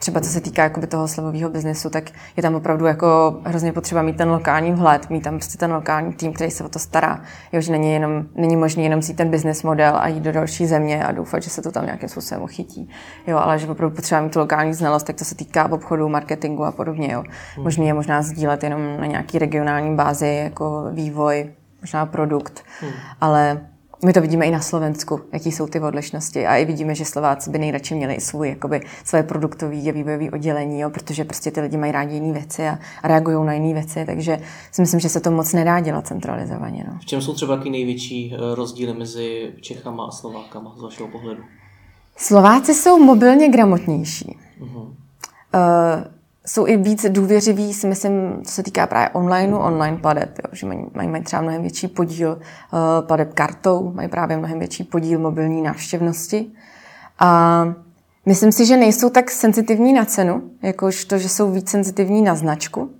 třeba 0.06 0.20
co 0.20 0.30
se 0.30 0.40
týká 0.40 0.62
jakoby 0.62 0.86
toho 0.86 1.08
slevového 1.08 1.50
biznesu, 1.50 1.90
tak 1.90 2.04
je 2.36 2.42
tam 2.42 2.54
opravdu 2.54 2.86
jako 2.86 3.40
hrozně 3.44 3.72
potřeba 3.72 4.02
mít 4.02 4.16
ten 4.16 4.30
lokální 4.30 4.72
vhled, 4.72 5.10
mít 5.10 5.20
tam 5.20 5.34
prostě 5.34 5.58
ten 5.58 5.72
lokální 5.72 6.12
tým, 6.12 6.32
který 6.32 6.50
se 6.50 6.64
o 6.64 6.68
to 6.68 6.78
stará. 6.78 7.20
Jo, 7.52 7.60
že 7.60 7.72
není, 7.72 7.92
jenom, 7.92 8.26
není 8.34 8.56
možné 8.56 8.82
jenom 8.82 9.00
vzít 9.00 9.16
ten 9.16 9.30
business 9.30 9.62
model 9.62 9.96
a 9.96 10.08
jít 10.08 10.22
do 10.22 10.32
další 10.32 10.66
země 10.66 11.04
a 11.04 11.12
doufat, 11.12 11.42
že 11.42 11.50
se 11.50 11.62
to 11.62 11.72
tam 11.72 11.84
nějakým 11.84 12.08
způsobem 12.08 12.44
uchytí. 12.44 12.90
Jo, 13.26 13.38
ale 13.38 13.58
že 13.58 13.68
opravdu 13.68 13.96
potřeba 13.96 14.20
mít 14.20 14.32
tu 14.32 14.38
lokální 14.38 14.74
znalost, 14.74 15.02
tak 15.02 15.16
to 15.16 15.24
se 15.24 15.34
týká 15.34 15.72
obchodu, 15.72 16.08
marketingu 16.08 16.64
a 16.64 16.72
podobně. 16.72 17.12
Jo. 17.12 17.24
Hmm. 17.54 17.64
Možný 17.64 17.86
je 17.86 17.94
možná 17.94 18.22
sdílet 18.22 18.62
jenom 18.62 19.00
na 19.00 19.06
nějaký 19.06 19.38
regionální 19.38 19.96
bázi, 19.96 20.40
jako 20.44 20.84
vývoj, 20.92 21.50
možná 21.80 22.06
produkt, 22.06 22.64
hmm. 22.80 22.92
ale 23.20 23.60
my 24.06 24.12
to 24.12 24.20
vidíme 24.20 24.46
i 24.46 24.50
na 24.50 24.60
Slovensku, 24.60 25.20
jaký 25.32 25.52
jsou 25.52 25.66
ty 25.66 25.80
odlišnosti 25.80 26.46
a 26.46 26.56
i 26.56 26.64
vidíme, 26.64 26.94
že 26.94 27.04
Slováci 27.04 27.50
by 27.50 27.58
nejradši 27.58 27.94
měli 27.94 28.14
i 28.14 28.20
svůj, 28.20 28.48
jakoby, 28.48 28.80
své 29.04 29.22
produktové 29.22 29.76
a 29.76 29.92
vývojové 29.92 30.30
oddělení, 30.30 30.80
jo, 30.80 30.90
protože 30.90 31.24
prostě 31.24 31.50
ty 31.50 31.60
lidi 31.60 31.76
mají 31.76 31.92
rádi 31.92 32.14
jiné 32.14 32.32
věci 32.32 32.68
a, 32.68 32.78
a 33.02 33.08
reagují 33.08 33.46
na 33.46 33.52
jiné 33.52 33.74
věci, 33.74 34.04
takže 34.06 34.38
si 34.72 34.82
myslím, 34.82 35.00
že 35.00 35.08
se 35.08 35.20
to 35.20 35.30
moc 35.30 35.52
nedá 35.52 35.80
dělat 35.80 36.06
centralizovaně. 36.06 36.84
No. 36.88 36.98
V 36.98 37.06
čem 37.06 37.22
jsou 37.22 37.34
třeba 37.34 37.56
ty 37.56 37.70
největší 37.70 38.34
eh, 38.34 38.54
rozdíly 38.54 38.94
mezi 38.94 39.52
Čechama 39.60 40.06
a 40.06 40.10
Slovákama 40.10 40.74
z 40.76 40.82
vašeho 40.82 41.08
pohledu? 41.08 41.42
Slováci 42.16 42.74
jsou 42.74 42.98
mobilně 42.98 43.48
gramotnější. 43.48 44.36
Uh-huh. 44.60 44.82
Uh, 44.82 44.92
jsou 46.46 46.66
i 46.66 46.76
víc 46.76 47.06
důvěřiví, 47.08 47.74
si 47.74 47.86
myslím, 47.86 48.12
co 48.44 48.52
se 48.52 48.62
týká 48.62 48.86
právě 48.86 49.08
online, 49.08 49.56
online 49.56 49.96
plateb, 49.96 50.38
jo, 50.38 50.50
že 50.52 50.66
mají, 50.66 51.08
mají, 51.08 51.24
třeba 51.24 51.42
mnohem 51.42 51.62
větší 51.62 51.88
podíl 51.88 52.30
uh, 52.32 53.06
plateb 53.06 53.34
kartou, 53.34 53.92
mají 53.94 54.08
právě 54.08 54.36
mnohem 54.36 54.58
větší 54.58 54.84
podíl 54.84 55.18
mobilní 55.18 55.62
návštěvnosti. 55.62 56.52
A 57.18 57.64
myslím 58.26 58.52
si, 58.52 58.66
že 58.66 58.76
nejsou 58.76 59.10
tak 59.10 59.30
senzitivní 59.30 59.92
na 59.92 60.04
cenu, 60.04 60.50
jakož 60.62 61.04
to, 61.04 61.18
že 61.18 61.28
jsou 61.28 61.50
víc 61.50 61.70
senzitivní 61.70 62.22
na 62.22 62.34
značku. 62.34 62.90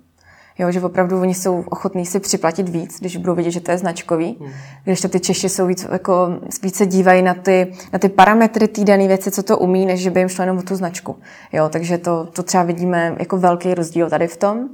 Jo, 0.59 0.71
že 0.71 0.81
opravdu 0.81 1.21
oni 1.21 1.33
jsou 1.33 1.63
ochotní 1.69 2.05
si 2.05 2.19
připlatit 2.19 2.69
víc, 2.69 2.99
když 2.99 3.17
budou 3.17 3.35
vědět, 3.35 3.51
že 3.51 3.59
to 3.59 3.71
je 3.71 3.77
značkový. 3.77 4.37
Hmm. 4.39 4.51
Když 4.83 5.01
to 5.01 5.07
ty 5.09 5.19
Češi 5.19 5.49
jsou 5.49 5.67
víc, 5.67 5.87
jako, 5.91 6.29
více 6.63 6.85
dívají 6.85 7.21
na 7.21 7.33
ty, 7.33 7.73
na 7.93 7.99
ty 7.99 8.09
parametry 8.09 8.67
té 8.67 8.83
dané 8.83 9.07
věci, 9.07 9.31
co 9.31 9.43
to 9.43 9.57
umí, 9.57 9.85
než 9.85 10.01
že 10.01 10.09
by 10.09 10.19
jim 10.19 10.29
šlo 10.29 10.43
jenom 10.43 10.57
o 10.57 10.61
tu 10.61 10.75
značku. 10.75 11.15
Jo, 11.53 11.69
takže 11.69 11.97
to, 11.97 12.25
to 12.25 12.43
třeba 12.43 12.63
vidíme 12.63 13.15
jako 13.19 13.37
velký 13.37 13.73
rozdíl 13.73 14.09
tady 14.09 14.27
v 14.27 14.37
tom. 14.37 14.69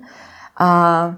A, 0.58 1.16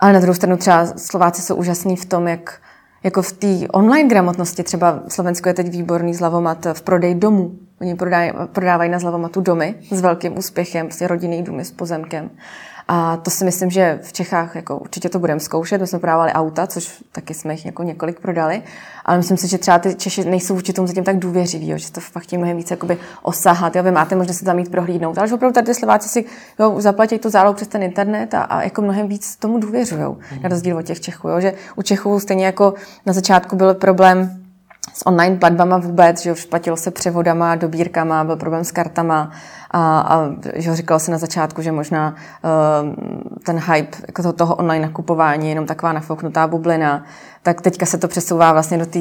ale 0.00 0.12
na 0.12 0.20
druhou 0.20 0.34
stranu 0.34 0.56
třeba 0.56 0.86
Slováci 0.86 1.42
jsou 1.42 1.54
úžasní 1.54 1.96
v 1.96 2.04
tom, 2.04 2.28
jak 2.28 2.60
jako 3.02 3.22
v 3.22 3.32
té 3.32 3.68
online 3.72 4.08
gramotnosti, 4.08 4.62
třeba 4.62 5.02
v 5.08 5.12
Slovensku 5.12 5.48
je 5.48 5.54
teď 5.54 5.70
výborný 5.70 6.14
zlavomat 6.14 6.66
v 6.72 6.82
prodej 6.82 7.14
domů. 7.14 7.52
Oni 7.80 7.94
prodávají, 7.94 8.32
prodávají 8.52 8.90
na 8.90 8.98
zlavomatu 8.98 9.40
domy 9.40 9.74
s 9.90 10.00
velkým 10.00 10.38
úspěchem, 10.38 10.86
prostě 10.86 11.06
rodinný 11.06 11.42
domy 11.42 11.64
s 11.64 11.70
pozemkem. 11.70 12.30
A 12.88 13.16
to 13.16 13.30
si 13.30 13.44
myslím, 13.44 13.70
že 13.70 13.98
v 14.02 14.12
Čechách 14.12 14.56
jako 14.56 14.78
určitě 14.78 15.08
to 15.08 15.18
budeme 15.18 15.40
zkoušet. 15.40 15.80
My 15.80 15.86
jsme 15.86 15.98
prodávali 15.98 16.32
auta, 16.32 16.66
což 16.66 17.02
taky 17.12 17.34
jsme 17.34 17.52
jich 17.52 17.66
jako 17.66 17.82
několik 17.82 18.20
prodali. 18.20 18.62
Ale 19.04 19.16
myslím 19.16 19.36
si, 19.36 19.48
že 19.48 19.58
třeba 19.58 19.78
ty 19.78 19.94
Češi 19.94 20.24
nejsou 20.24 20.54
vůči 20.54 20.72
tomu 20.72 20.86
zatím 20.88 21.04
tak 21.04 21.18
důvěřiví, 21.18 21.68
jo, 21.68 21.78
že 21.78 21.92
to 21.92 22.00
fakt 22.00 22.22
chtějí 22.22 22.38
mnohem 22.38 22.56
více 22.56 22.74
jakoby 22.74 22.98
osahat. 23.22 23.76
Jo, 23.76 23.82
vy 23.82 23.90
máte 23.90 24.16
možnost 24.16 24.38
se 24.38 24.44
tam 24.44 24.56
mít 24.56 24.70
prohlídnout. 24.70 25.18
Ale 25.18 25.28
že 25.28 25.34
opravdu 25.34 25.54
tady 25.54 25.74
Slováci 25.74 26.08
si 26.08 26.24
jo, 26.58 26.80
zaplatí 26.80 27.18
tu 27.18 27.30
zálohu 27.30 27.54
přes 27.54 27.68
ten 27.68 27.82
internet 27.82 28.34
a, 28.34 28.42
a 28.42 28.62
jako 28.62 28.82
mnohem 28.82 29.08
víc 29.08 29.36
tomu 29.36 29.58
důvěřují. 29.58 30.02
Mm. 30.02 30.42
Na 30.42 30.48
rozdíl 30.48 30.78
od 30.78 30.82
těch 30.82 31.00
Čechů. 31.00 31.28
Jo, 31.28 31.40
že 31.40 31.54
u 31.76 31.82
Čechů 31.82 32.20
stejně 32.20 32.46
jako 32.46 32.74
na 33.06 33.12
začátku 33.12 33.56
byl 33.56 33.74
problém 33.74 34.42
s 34.94 35.06
online 35.06 35.36
platbama 35.36 35.78
vůbec, 35.78 36.22
že 36.22 36.30
jo, 36.30 36.36
platilo 36.48 36.76
se 36.76 36.90
převodama, 36.90 37.54
dobírkama, 37.54 38.24
byl 38.24 38.36
problém 38.36 38.64
s 38.64 38.72
kartama 38.72 39.30
a, 39.70 40.00
a 40.00 40.28
že 40.54 40.76
říkalo 40.76 41.00
se 41.00 41.10
na 41.10 41.18
začátku, 41.18 41.62
že 41.62 41.72
možná 41.72 42.14
uh, 42.14 43.34
ten 43.44 43.58
hype 43.58 43.96
jako 44.06 44.22
toho, 44.22 44.32
toho 44.32 44.54
online 44.54 44.86
nakupování 44.86 45.46
je 45.46 45.50
jenom 45.50 45.66
taková 45.66 45.92
nafouknutá 45.92 46.46
bublina, 46.46 47.04
tak 47.42 47.60
teďka 47.60 47.86
se 47.86 47.98
to 47.98 48.08
přesouvá 48.08 48.52
vlastně 48.52 48.78
do 48.78 48.86
té 48.86 49.00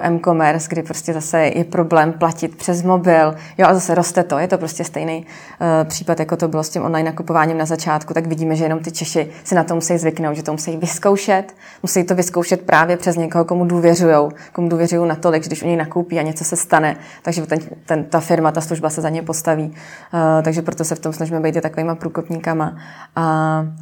m-commerce, 0.00 0.68
kdy 0.70 0.82
prostě 0.82 1.12
zase 1.12 1.40
je 1.40 1.64
problém 1.64 2.12
platit 2.12 2.56
přes 2.56 2.82
mobil. 2.82 3.34
Jo, 3.58 3.66
a 3.66 3.74
zase 3.74 3.94
roste 3.94 4.22
to, 4.22 4.38
je 4.38 4.48
to 4.48 4.58
prostě 4.58 4.84
stejný 4.84 5.26
uh, 5.60 5.88
případ, 5.88 6.20
jako 6.20 6.36
to 6.36 6.48
bylo 6.48 6.62
s 6.62 6.70
tím 6.70 6.82
online 6.82 7.10
nakupováním 7.10 7.58
na 7.58 7.64
začátku, 7.64 8.14
tak 8.14 8.26
vidíme, 8.26 8.56
že 8.56 8.64
jenom 8.64 8.78
ty 8.78 8.92
Češi 8.92 9.30
si 9.44 9.54
na 9.54 9.64
to 9.64 9.74
musí 9.74 9.98
zvyknout, 9.98 10.36
že 10.36 10.42
to 10.42 10.52
musí 10.52 10.76
vyzkoušet, 10.76 11.54
musí 11.82 12.04
to 12.04 12.14
vyzkoušet 12.14 12.62
právě 12.62 12.96
přes 12.96 13.16
někoho, 13.16 13.44
komu 13.44 13.64
důvěřují, 13.64 14.28
komu 14.52 14.68
důvěřují 14.68 15.08
natolik, 15.08 15.42
že 15.42 15.48
když 15.48 15.62
u 15.62 15.66
něj 15.66 15.76
nakoupí 15.76 16.18
a 16.18 16.22
něco 16.22 16.44
se 16.44 16.56
stane, 16.56 16.96
takže 17.22 17.46
ten, 17.46 17.58
ten, 17.86 18.04
ta 18.04 18.20
firma, 18.20 18.52
ta 18.52 18.60
služba 18.60 18.90
se 18.90 19.00
za 19.00 19.08
ně 19.08 19.22
postaví. 19.22 19.74
Uh, 20.14 20.42
takže 20.42 20.62
proto 20.62 20.84
se 20.84 20.94
v 20.94 21.00
tom 21.00 21.12
snažíme 21.12 21.40
být 21.40 21.60
takovýma 21.60 21.94
průkopníkama. 21.94 22.70
Uh, 22.70 22.76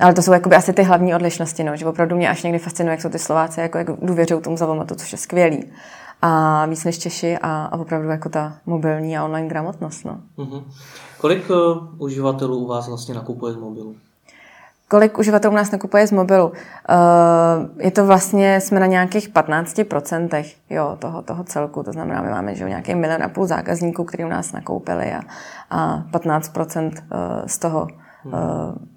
ale 0.01 0.15
to 0.15 0.23
jsou 0.23 0.33
jakoby 0.33 0.57
asi 0.57 0.73
ty 0.73 0.83
hlavní 0.83 1.15
odlišnosti, 1.15 1.65
no, 1.65 1.77
že 1.77 1.87
opravdu 1.87 2.17
mě 2.17 2.31
až 2.31 2.43
někdy 2.43 2.59
fascinuje, 2.59 2.91
jak 2.91 3.03
jsou 3.03 3.09
ty 3.09 3.19
Slováci, 3.19 3.61
jako, 3.61 3.79
jak 3.79 3.87
důvěřují 4.03 4.43
tomu 4.43 4.57
Zavomatu, 4.57 4.95
což 4.95 5.13
je 5.13 5.19
skvělý. 5.19 5.65
A 6.23 6.67
víc 6.67 6.85
než 6.85 6.99
Češi 6.99 7.39
a, 7.39 7.65
a 7.65 7.79
opravdu 7.79 8.09
jako 8.09 8.29
ta 8.29 8.55
mobilní 8.67 9.19
a 9.19 9.25
online 9.25 9.49
gramotnost. 9.49 10.05
No. 10.05 10.19
Mm-hmm. 10.39 10.63
Kolik 11.19 11.51
uh, 11.51 11.57
uživatelů 11.99 12.59
u 12.59 12.67
vás 12.67 12.89
vlastně 12.89 13.15
nakupuje 13.15 13.53
z 13.53 13.57
mobilu? 13.57 13.95
Kolik 14.93 15.19
uživatelů 15.19 15.55
nás 15.55 15.71
nakupuje 15.71 16.07
z 16.07 16.13
mobilu? 16.13 16.47
Uh, 16.47 16.55
je 17.79 17.91
to 17.91 18.07
vlastně, 18.07 18.61
jsme 18.61 18.81
na 18.81 18.87
nějakých 18.87 19.31
15% 19.31 20.45
jo, 20.71 20.97
toho, 20.99 21.23
toho 21.23 21.45
celku, 21.45 21.83
to 21.83 21.93
znamená, 21.93 22.23
my 22.23 22.31
máme 22.31 22.55
že, 22.55 22.69
nějaký 22.69 22.95
milion 22.95 23.23
a 23.23 23.29
půl 23.29 23.47
zákazníků, 23.47 24.05
kteří 24.05 24.25
u 24.25 24.29
nás 24.29 24.53
nakoupili 24.53 25.13
a, 25.13 25.21
a 25.71 26.05
15% 26.13 26.87
uh, 26.87 26.97
z 27.47 27.59
toho 27.59 27.87
uh, 28.25 28.33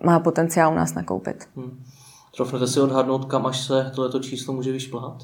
má 0.04 0.20
potenciál 0.20 0.72
u 0.72 0.76
nás 0.76 0.94
nakoupit. 0.94 1.48
Hmm. 1.56 1.84
Trofnete 2.36 2.68
si 2.68 2.80
odhadnout, 2.80 3.26
kam 3.26 3.46
až 3.46 3.60
se 3.60 3.92
tohleto 3.96 4.20
číslo 4.20 4.54
může 4.54 4.72
vyšplhat? 4.72 5.24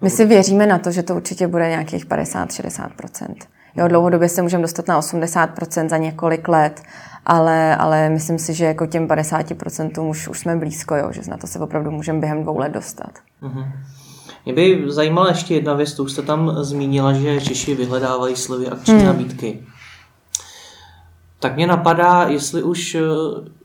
My 0.00 0.10
si 0.10 0.24
věříme 0.24 0.66
na 0.66 0.78
to, 0.78 0.90
že 0.90 1.02
to 1.02 1.14
určitě 1.14 1.48
bude 1.48 1.68
nějakých 1.68 2.06
50-60%. 2.06 3.34
Jo, 3.76 3.88
dlouhodobě 3.88 4.28
se 4.28 4.42
můžeme 4.42 4.62
dostat 4.62 4.88
na 4.88 5.00
80% 5.00 5.88
za 5.88 5.96
několik 5.96 6.48
let, 6.48 6.82
ale, 7.26 7.76
ale 7.76 8.08
myslím 8.08 8.38
si, 8.38 8.54
že 8.54 8.64
jako 8.64 8.86
těm 8.86 9.08
50% 9.08 10.08
už, 10.08 10.28
už 10.28 10.38
jsme 10.38 10.56
blízko, 10.56 10.96
jo, 10.96 11.12
že 11.12 11.20
na 11.28 11.36
to 11.36 11.46
se 11.46 11.58
opravdu 11.58 11.90
můžeme 11.90 12.20
během 12.20 12.42
dvou 12.42 12.58
let 12.58 12.72
dostat. 12.72 13.12
Uh-huh. 13.42 13.72
Mě 14.44 14.54
by 14.54 14.82
zajímala 14.86 15.28
ještě 15.28 15.54
jedna 15.54 15.74
věc, 15.74 15.94
to 15.94 16.04
už 16.04 16.12
jste 16.12 16.22
tam 16.22 16.64
zmínila, 16.64 17.12
že 17.12 17.40
Češi 17.40 17.74
vyhledávají 17.74 18.36
slevy 18.36 18.68
akční 18.68 18.94
hmm. 18.94 19.06
nabídky. 19.06 19.66
Tak 21.38 21.56
mě 21.56 21.66
napadá, 21.66 22.26
jestli 22.28 22.62
už 22.62 22.96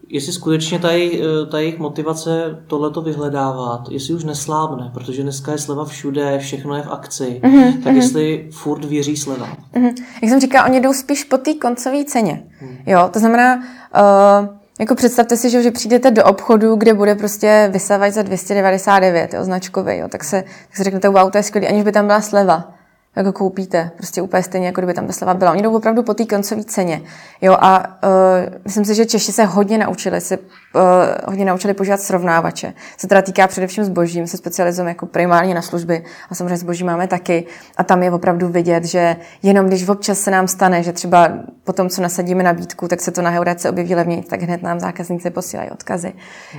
jestli 0.10 0.34
skutečně 0.34 0.80
ta, 0.80 0.92
jejich, 0.92 1.20
eh, 1.20 1.46
ta 1.46 1.60
jejich 1.60 1.80
motivace 1.80 2.64
tohleto 2.68 3.02
vyhledávat, 3.02 3.90
jestli 3.90 4.14
už 4.14 4.24
neslábne, 4.24 4.92
protože 4.94 5.24
dneska 5.24 5.52
je 5.52 5.58
sleva 5.58 5.86
všude, 5.86 6.40
všechno 6.40 6.76
je 6.76 6.82
v 6.82 6.92
akci, 6.92 7.42
mm-hmm, 7.44 7.84
tak 7.84 7.94
mm-hmm. 7.94 7.96
jestli 7.96 8.50
furt 8.52 8.86
věří 8.86 9.18
sleva. 9.18 9.48
Mm-hmm. 9.76 9.94
Jak 10.22 10.30
jsem 10.30 10.40
říkala, 10.40 10.66
oni 10.66 10.82
jdou 10.82 10.94
spíš 10.94 11.24
po 11.24 11.38
té 11.38 11.54
koncové 11.54 12.06
ceně. 12.06 12.44
Mm. 12.62 12.78
Jo, 12.86 13.10
to 13.14 13.20
znamená, 13.20 13.56
uh, 13.56 14.48
jako 14.80 14.96
představte 14.96 15.38
si, 15.38 15.50
že, 15.50 15.64
že 15.64 15.72
přijdete 15.72 16.12
do 16.12 16.24
obchodu, 16.24 16.76
kde 16.76 16.94
bude 16.94 17.16
prostě 17.16 17.70
vysávat 17.74 18.14
za 18.14 18.22
299, 18.22 19.34
jo, 19.34 19.44
značkový, 19.44 19.98
jo, 19.98 20.08
tak 20.10 20.24
se, 20.24 20.42
tak 20.42 20.78
se 20.78 20.84
řeknete, 20.84 21.10
wow, 21.10 21.32
to 21.32 21.38
je 21.38 21.44
skvělý, 21.44 21.68
aniž 21.68 21.84
by 21.84 21.92
tam 21.92 22.06
byla 22.06 22.22
sleva. 22.22 22.77
Jako 23.18 23.34
koupíte. 23.34 23.92
Prostě 23.98 24.22
úplně 24.22 24.44
stejně, 24.44 24.68
jako 24.68 24.82
kdyby 24.82 24.94
tam 24.94 25.08
ta 25.08 25.14
sleva 25.14 25.34
byla. 25.34 25.52
Oni 25.52 25.62
jdou 25.62 25.76
opravdu 25.76 26.04
po 26.04 26.14
té 26.14 26.26
koncové 26.26 26.64
ceně. 26.64 27.02
Jo, 27.42 27.58
a 27.60 27.98
uh, 28.04 28.54
myslím 28.66 28.86
si, 28.86 28.96
že 28.96 29.06
Češi 29.06 29.32
se 29.32 29.46
hodně 29.46 29.78
naučili, 29.78 30.22
si, 30.22 30.38
uh, 30.38 30.82
hodně 31.26 31.46
naučili 31.46 31.74
používat 31.74 32.02
srovnávače. 32.02 32.74
Se 32.98 33.08
teda 33.08 33.22
týká 33.22 33.48
především 33.48 33.84
zboží. 33.84 34.22
My 34.22 34.28
se 34.28 34.38
specializujeme 34.38 34.92
jako 34.92 35.06
primárně 35.06 35.54
na 35.54 35.62
služby 35.62 36.04
a 36.30 36.36
samozřejmě 36.36 36.58
zboží 36.58 36.84
máme 36.84 37.08
taky. 37.08 37.46
A 37.78 37.84
tam 37.84 38.04
je 38.04 38.12
opravdu 38.12 38.48
vidět, 38.48 38.86
že 38.86 39.16
jenom 39.44 39.68
když 39.68 39.90
občas 39.90 40.20
se 40.20 40.32
nám 40.32 40.48
stane, 40.48 40.84
že 40.84 40.94
třeba 40.94 41.30
po 41.64 41.74
tom, 41.74 41.90
co 41.90 42.02
nasadíme 42.02 42.44
nabídku, 42.44 42.88
tak 42.88 43.02
se 43.02 43.12
to 43.12 43.22
na 43.22 43.30
Heurece 43.30 43.70
objeví 43.70 43.96
levněji, 43.96 44.22
tak 44.22 44.42
hned 44.42 44.64
nám 44.64 44.80
zákazníci 44.80 45.30
posílají 45.30 45.70
odkazy. 45.70 46.14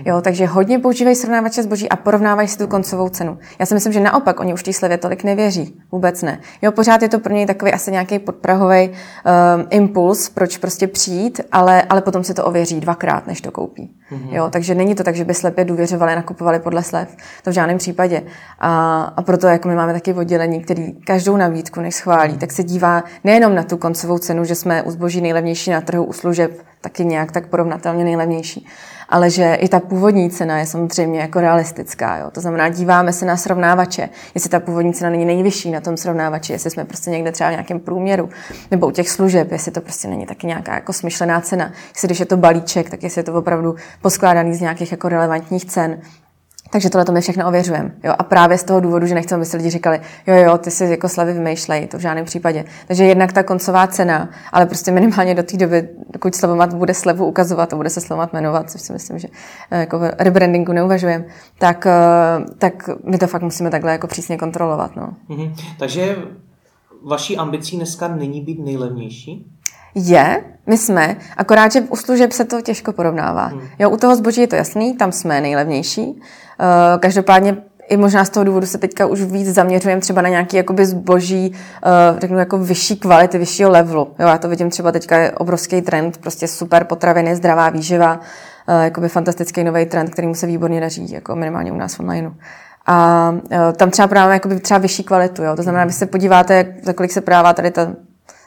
Jo, 0.05 0.21
takže 0.21 0.47
hodně 0.47 0.79
používají 0.79 1.17
srovnávače 1.17 1.63
zboží 1.63 1.89
a 1.89 1.97
porovnávají 1.97 2.49
si 2.49 2.59
tu 2.59 2.67
koncovou 2.67 3.09
cenu. 3.09 3.39
Já 3.59 3.67
si 3.67 3.75
myslím, 3.75 3.93
že 3.93 4.01
naopak 4.01 4.41
oni 4.41 4.55
už 4.55 4.63
té 4.63 4.73
slevě 4.73 4.99
tolik 4.99 5.25
nevěří. 5.25 5.81
Vůbec 5.93 6.23
ne. 6.23 6.41
Jo, 6.63 6.73
pořád 6.73 7.03
je 7.03 7.09
to 7.09 7.19
pro 7.19 7.35
něj 7.35 7.47
takový 7.47 7.73
asi 7.73 7.93
nějaký 7.93 8.19
podprahový 8.19 8.89
um, 8.89 9.67
impuls, 9.71 10.29
proč 10.29 10.59
prostě 10.59 10.87
přijít, 10.87 11.41
ale, 11.53 11.83
ale 11.83 12.03
potom 12.03 12.25
si 12.25 12.35
to 12.35 12.45
ověří 12.45 12.81
dvakrát, 12.81 13.27
než 13.27 13.41
to 13.41 13.51
koupí. 13.51 13.91
Mm-hmm. 14.13 14.35
Jo, 14.35 14.49
takže 14.51 14.75
není 14.75 14.95
to 14.95 15.03
tak, 15.03 15.15
že 15.15 15.25
by 15.25 15.35
slepě 15.35 15.65
důvěřovali 15.65 16.13
a 16.13 16.17
nakupovali 16.17 16.59
podle 16.59 16.83
slev. 16.83 17.17
To 17.45 17.51
v 17.51 17.55
žádném 17.55 17.79
případě. 17.79 18.23
A, 18.59 19.03
a 19.17 19.23
proto 19.23 19.47
jako 19.47 19.69
my 19.69 19.75
máme 19.75 19.93
taky 19.93 20.15
oddělení, 20.15 20.61
který 20.61 20.93
každou 20.93 21.37
nabídku, 21.37 21.81
než 21.81 21.95
schválí, 21.95 22.39
tak 22.39 22.53
se 22.53 22.63
dívá 22.63 23.05
nejenom 23.25 23.55
na 23.55 23.63
tu 23.63 23.77
koncovou 23.77 24.19
cenu, 24.19 24.45
že 24.45 24.55
jsme 24.55 24.83
u 24.83 24.91
zboží 24.91 25.21
nejlevnější 25.21 25.71
na 25.71 25.81
trhu, 25.81 26.05
u 26.05 26.13
služeb 26.13 26.63
taky 26.81 27.05
nějak 27.05 27.33
tak 27.33 27.47
porovnatelně 27.47 28.05
nejlevnější, 28.05 28.67
ale 29.09 29.31
že 29.31 29.55
i 29.55 29.69
ta 29.69 29.81
původní 29.81 30.31
cena 30.31 30.59
je 30.59 30.67
samozřejmě 30.67 31.21
jako 31.21 31.41
realistická. 31.41 32.17
Jo? 32.17 32.31
To 32.31 32.41
znamená, 32.41 32.69
díváme 32.69 33.13
se 33.13 33.27
na 33.27 33.37
srovnávače, 33.37 34.09
jestli 34.35 34.51
ta 34.51 34.61
původní 34.61 34.93
cena 34.93 35.11
není 35.11 35.25
nejvyšší 35.25 35.71
na 35.71 35.81
tom 35.81 35.97
srovnávači, 35.97 36.53
jestli 36.53 36.71
jsme 36.71 36.85
prostě 36.85 37.11
někde 37.11 37.33
třeba 37.33 37.49
v 37.49 37.53
nějakém 37.53 37.81
průměru, 37.81 38.29
nebo 38.71 38.87
u 38.87 38.91
těch 38.91 39.11
služeb, 39.11 39.53
jestli 39.53 39.73
to 39.73 39.81
prostě 39.81 40.09
není 40.09 40.27
taky 40.27 40.47
nějaká 40.47 40.75
jako 40.75 40.93
smyšlená 40.93 41.41
cena. 41.41 41.73
Jestli 41.95 42.09
když 42.09 42.21
je 42.21 42.27
to 42.27 42.37
balíček, 42.37 42.91
tak 42.91 43.03
jestli 43.03 43.19
je 43.19 43.25
to 43.25 43.35
opravdu 43.35 43.75
poskládaný 44.03 44.55
z 44.55 44.61
nějakých 44.61 44.93
jako 44.93 45.09
relevantních 45.09 45.65
cen. 45.65 46.01
Takže 46.71 46.91
tohle 46.91 47.05
to 47.05 47.13
my 47.13 47.21
všechno 47.21 47.49
ověřujeme. 47.49 47.91
Jo? 48.05 48.15
A 48.19 48.23
právě 48.23 48.59
z 48.59 48.65
toho 48.65 48.81
důvodu, 48.81 49.07
že 49.07 49.15
nechceme, 49.15 49.37
aby 49.37 49.47
si 49.47 49.57
lidi 49.57 49.71
říkali, 49.71 50.01
jo, 50.27 50.35
jo, 50.35 50.59
ty 50.59 50.71
si 50.71 50.85
jako 50.85 51.09
slavy 51.09 51.33
vymýšlej, 51.33 51.87
to 51.87 51.99
v 51.99 52.01
žádném 52.01 52.25
případě. 52.25 52.65
Takže 52.87 53.05
jednak 53.05 53.33
ta 53.33 53.43
koncová 53.43 53.87
cena, 53.87 54.29
ale 54.53 54.67
prostě 54.67 54.91
minimálně 54.91 55.35
do 55.35 55.43
té 55.43 55.57
doby, 55.57 55.89
dokud 56.11 56.35
slevomat 56.35 56.75
bude 56.75 56.95
slevu 56.95 57.27
ukazovat 57.27 57.73
a 57.73 57.77
bude 57.77 57.91
se 57.91 58.01
slevomat 58.01 58.33
jmenovat, 58.33 58.71
což 58.71 58.81
si 58.81 58.93
myslím, 58.93 59.19
že 59.19 59.29
eh, 59.71 59.81
jako 59.81 59.99
v 59.99 60.13
rebrandingu 60.19 60.73
neuvažujeme, 60.73 61.25
tak, 61.59 61.87
eh, 61.87 61.93
tak 62.59 62.91
my 63.05 63.19
to 63.19 63.27
fakt 63.27 63.43
musíme 63.43 63.71
takhle 63.71 63.93
jako 63.93 64.07
přísně 64.07 64.39
kontrolovat. 64.39 64.97
No. 64.97 65.11
Mm-hmm. 65.31 65.55
Takže 65.79 66.17
vaší 67.05 67.37
ambicí 67.37 67.77
dneska 67.77 68.09
není 68.09 68.41
být 68.41 68.65
nejlevnější? 68.65 69.47
Je, 69.95 70.45
my 70.67 70.79
jsme, 70.79 71.17
akorát, 71.37 71.73
že 71.73 71.81
u 71.81 71.97
služeb 71.97 72.33
se 72.33 72.45
to 72.45 72.63
těžko 72.63 72.93
porovnává. 72.93 73.47
Hmm. 73.47 73.61
Jo, 73.79 73.91
u 73.91 73.97
toho 73.97 74.17
zboží 74.17 74.41
je 74.41 74.47
to 74.47 74.57
jasný, 74.57 74.97
tam 74.97 75.13
jsme 75.13 75.41
nejlevnější. 75.41 76.21
Uh, 76.61 77.01
každopádně 77.01 77.57
i 77.89 77.97
možná 77.97 78.25
z 78.25 78.31
toho 78.31 78.45
důvodu 78.45 78.67
se 78.67 78.79
teďka 78.79 79.07
už 79.07 79.23
víc 79.23 79.49
zaměřujeme 79.49 80.01
třeba 80.01 80.23
na 80.23 80.29
nějaký 80.29 80.57
jakoby 80.57 80.87
zboží, 80.87 81.51
uh, 81.51 82.19
řeknu 82.19 82.39
jako 82.39 82.59
vyšší 82.59 82.97
kvality, 82.97 83.39
vyššího 83.39 83.71
levelu. 83.71 84.15
Jo, 84.19 84.29
já 84.29 84.39
to 84.39 84.49
vidím 84.49 84.71
třeba 84.71 84.93
teďka 84.93 85.19
je 85.19 85.33
obrovský 85.33 85.83
trend, 85.83 86.19
prostě 86.19 86.49
super 86.49 86.85
potraviny, 86.85 87.37
zdravá 87.37 87.71
výživa, 87.71 88.21
uh, 88.69 88.85
jakoby 88.85 89.09
fantastický 89.09 89.65
nový 89.65 89.87
trend, 89.87 90.11
který 90.11 90.29
mu 90.29 90.35
se 90.35 90.47
výborně 90.47 90.81
daří, 90.81 91.13
jako 91.13 91.37
minimálně 91.37 91.73
u 91.73 91.77
nás 91.77 92.01
online. 92.01 92.33
A 92.87 93.33
tam 93.77 93.91
třeba 93.91 94.09
právě 94.09 94.35
jakoby 94.35 94.61
třeba 94.61 94.79
vyšší 94.79 95.05
kvalitu. 95.05 95.43
Jo? 95.43 95.57
To 95.57 95.63
znamená, 95.63 95.85
vy 95.85 95.93
se 95.93 96.07
podíváte, 96.07 96.55
jak, 96.55 96.67
za 96.85 96.93
kolik 96.93 97.13
se 97.13 97.21
prává 97.21 97.53
tady 97.53 97.71
ta 97.71 97.93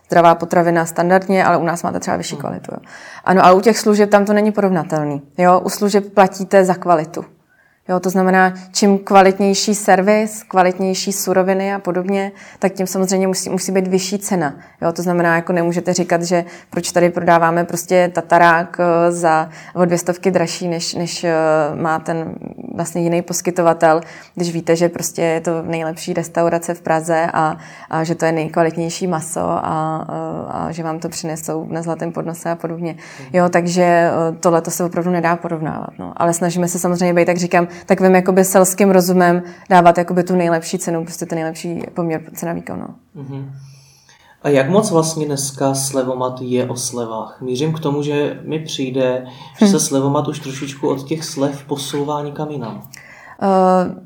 zdravá 0.05 0.35
potravina 0.35 0.85
standardně, 0.85 1.45
ale 1.45 1.57
u 1.57 1.63
nás 1.63 1.83
máte 1.83 1.99
třeba 1.99 2.17
vyšší 2.17 2.35
kvalitu. 2.35 2.71
Jo. 2.71 2.77
Ano, 3.25 3.45
ale 3.45 3.55
u 3.55 3.61
těch 3.61 3.79
služeb 3.79 4.09
tam 4.09 4.25
to 4.25 4.33
není 4.33 4.51
porovnatelný. 4.51 5.21
Jo, 5.37 5.59
u 5.59 5.69
služeb 5.69 6.13
platíte 6.13 6.65
za 6.65 6.73
kvalitu. 6.73 7.25
Jo, 7.89 7.99
to 7.99 8.09
znamená, 8.09 8.53
čím 8.71 8.97
kvalitnější 8.97 9.75
servis, 9.75 10.43
kvalitnější 10.43 11.13
suroviny 11.13 11.73
a 11.73 11.79
podobně, 11.79 12.31
tak 12.59 12.73
tím 12.73 12.87
samozřejmě 12.87 13.27
musí, 13.27 13.49
musí 13.49 13.71
být 13.71 13.87
vyšší 13.87 14.19
cena. 14.19 14.55
Jo, 14.81 14.91
to 14.91 15.01
znamená, 15.01 15.35
jako 15.35 15.53
nemůžete 15.53 15.93
říkat, 15.93 16.23
že 16.23 16.45
proč 16.69 16.91
tady 16.91 17.09
prodáváme 17.09 17.63
prostě 17.63 18.11
tatarák 18.13 18.77
eh, 18.79 19.11
za 19.11 19.49
o 19.75 19.85
dvě 19.85 19.97
stovky 19.97 20.31
dražší, 20.31 20.67
než, 20.67 20.93
než 20.93 21.23
eh, 21.23 21.33
má 21.75 21.99
ten 21.99 22.35
vlastně 22.75 23.01
jiný 23.01 23.21
poskytovatel, 23.21 24.01
když 24.35 24.53
víte, 24.53 24.75
že 24.75 24.89
prostě 24.89 25.21
je 25.21 25.41
to 25.41 25.61
nejlepší 25.61 26.13
restaurace 26.13 26.73
v 26.73 26.81
Praze 26.81 27.27
a, 27.33 27.57
a 27.89 28.03
že 28.03 28.15
to 28.15 28.25
je 28.25 28.31
nejkvalitnější 28.31 29.07
maso 29.07 29.41
a, 29.41 29.59
a, 29.63 30.05
a 30.49 30.71
že 30.71 30.83
vám 30.83 30.99
to 30.99 31.09
přinesou 31.09 31.67
na 31.69 31.81
zlatém 31.81 32.11
podnose 32.11 32.49
a 32.49 32.55
podobně. 32.55 32.95
Jo, 33.33 33.49
takže 33.49 33.83
eh, 33.83 34.11
tohle 34.39 34.61
to 34.61 34.71
se 34.71 34.83
opravdu 34.83 35.11
nedá 35.11 35.35
porovnávat. 35.35 35.89
No. 35.99 36.13
Ale 36.17 36.33
snažíme 36.33 36.67
se 36.67 36.79
samozřejmě 36.79 37.13
být, 37.13 37.25
tak 37.25 37.37
říkám, 37.37 37.67
tak 37.85 38.01
vím 38.01 38.15
jakoby 38.15 38.45
selským 38.45 38.91
rozumem 38.91 39.43
dávat 39.69 39.97
jakoby 39.97 40.23
tu 40.23 40.35
nejlepší 40.35 40.77
cenu, 40.77 41.03
prostě 41.03 41.25
ten 41.25 41.35
nejlepší 41.35 41.83
poměr 41.93 42.21
cena 42.35 42.53
výkon. 42.53 42.79
No. 42.79 43.23
Mm-hmm. 43.23 43.51
A 44.43 44.49
jak 44.49 44.69
moc 44.69 44.91
vlastně 44.91 45.25
dneska 45.25 45.73
slevomat 45.73 46.41
je 46.41 46.69
o 46.69 46.75
slevách? 46.75 47.41
Mířím 47.41 47.73
k 47.73 47.79
tomu, 47.79 48.03
že 48.03 48.39
mi 48.45 48.59
přijde, 48.59 49.25
že 49.59 49.67
se 49.67 49.77
hm. 49.77 49.79
slevomat 49.79 50.27
už 50.27 50.39
trošičku 50.39 50.89
od 50.89 51.07
těch 51.07 51.25
slev 51.25 51.63
posouvá 51.63 52.21
někam 52.21 52.49
jinam. 52.49 52.75
Uh, 52.77 54.01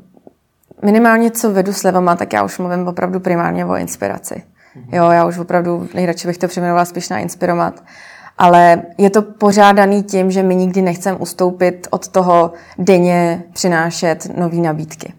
minimálně 0.86 1.32
co 1.32 1.52
vedu 1.52 1.74
slevama, 1.74 2.16
tak 2.16 2.34
já 2.34 2.44
už 2.44 2.58
mluvím 2.58 2.88
opravdu 2.88 3.20
primárně 3.20 3.66
o 3.66 3.76
inspiraci. 3.76 4.44
Mm-hmm. 4.76 4.96
Jo, 4.96 5.12
já 5.12 5.26
už 5.26 5.38
opravdu 5.38 5.90
nejradši 5.94 6.28
bych 6.28 6.38
to 6.38 6.48
přejmenovala 6.48 6.86
spíš 6.86 7.10
na 7.10 7.18
inspirovat. 7.18 7.84
Ale 8.38 8.82
je 8.98 9.10
to 9.10 9.22
pořádaný 9.22 10.04
tím, 10.04 10.32
že 10.32 10.44
my 10.44 10.56
nikdy 10.56 10.82
nechceme 10.82 11.18
ustoupit 11.18 11.88
od 11.92 12.08
toho 12.08 12.52
denně 12.78 13.44
přinášet 13.54 14.38
nové 14.38 14.58
nabídky. 14.58 15.14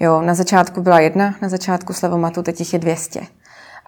Jo, 0.00 0.22
na 0.22 0.34
začátku 0.34 0.82
byla 0.82 1.00
jedna, 1.00 1.34
na 1.42 1.48
začátku 1.48 1.92
slevomatu, 1.92 2.42
teď 2.42 2.60
jich 2.60 2.72
je 2.72 2.78
200. 2.78 3.20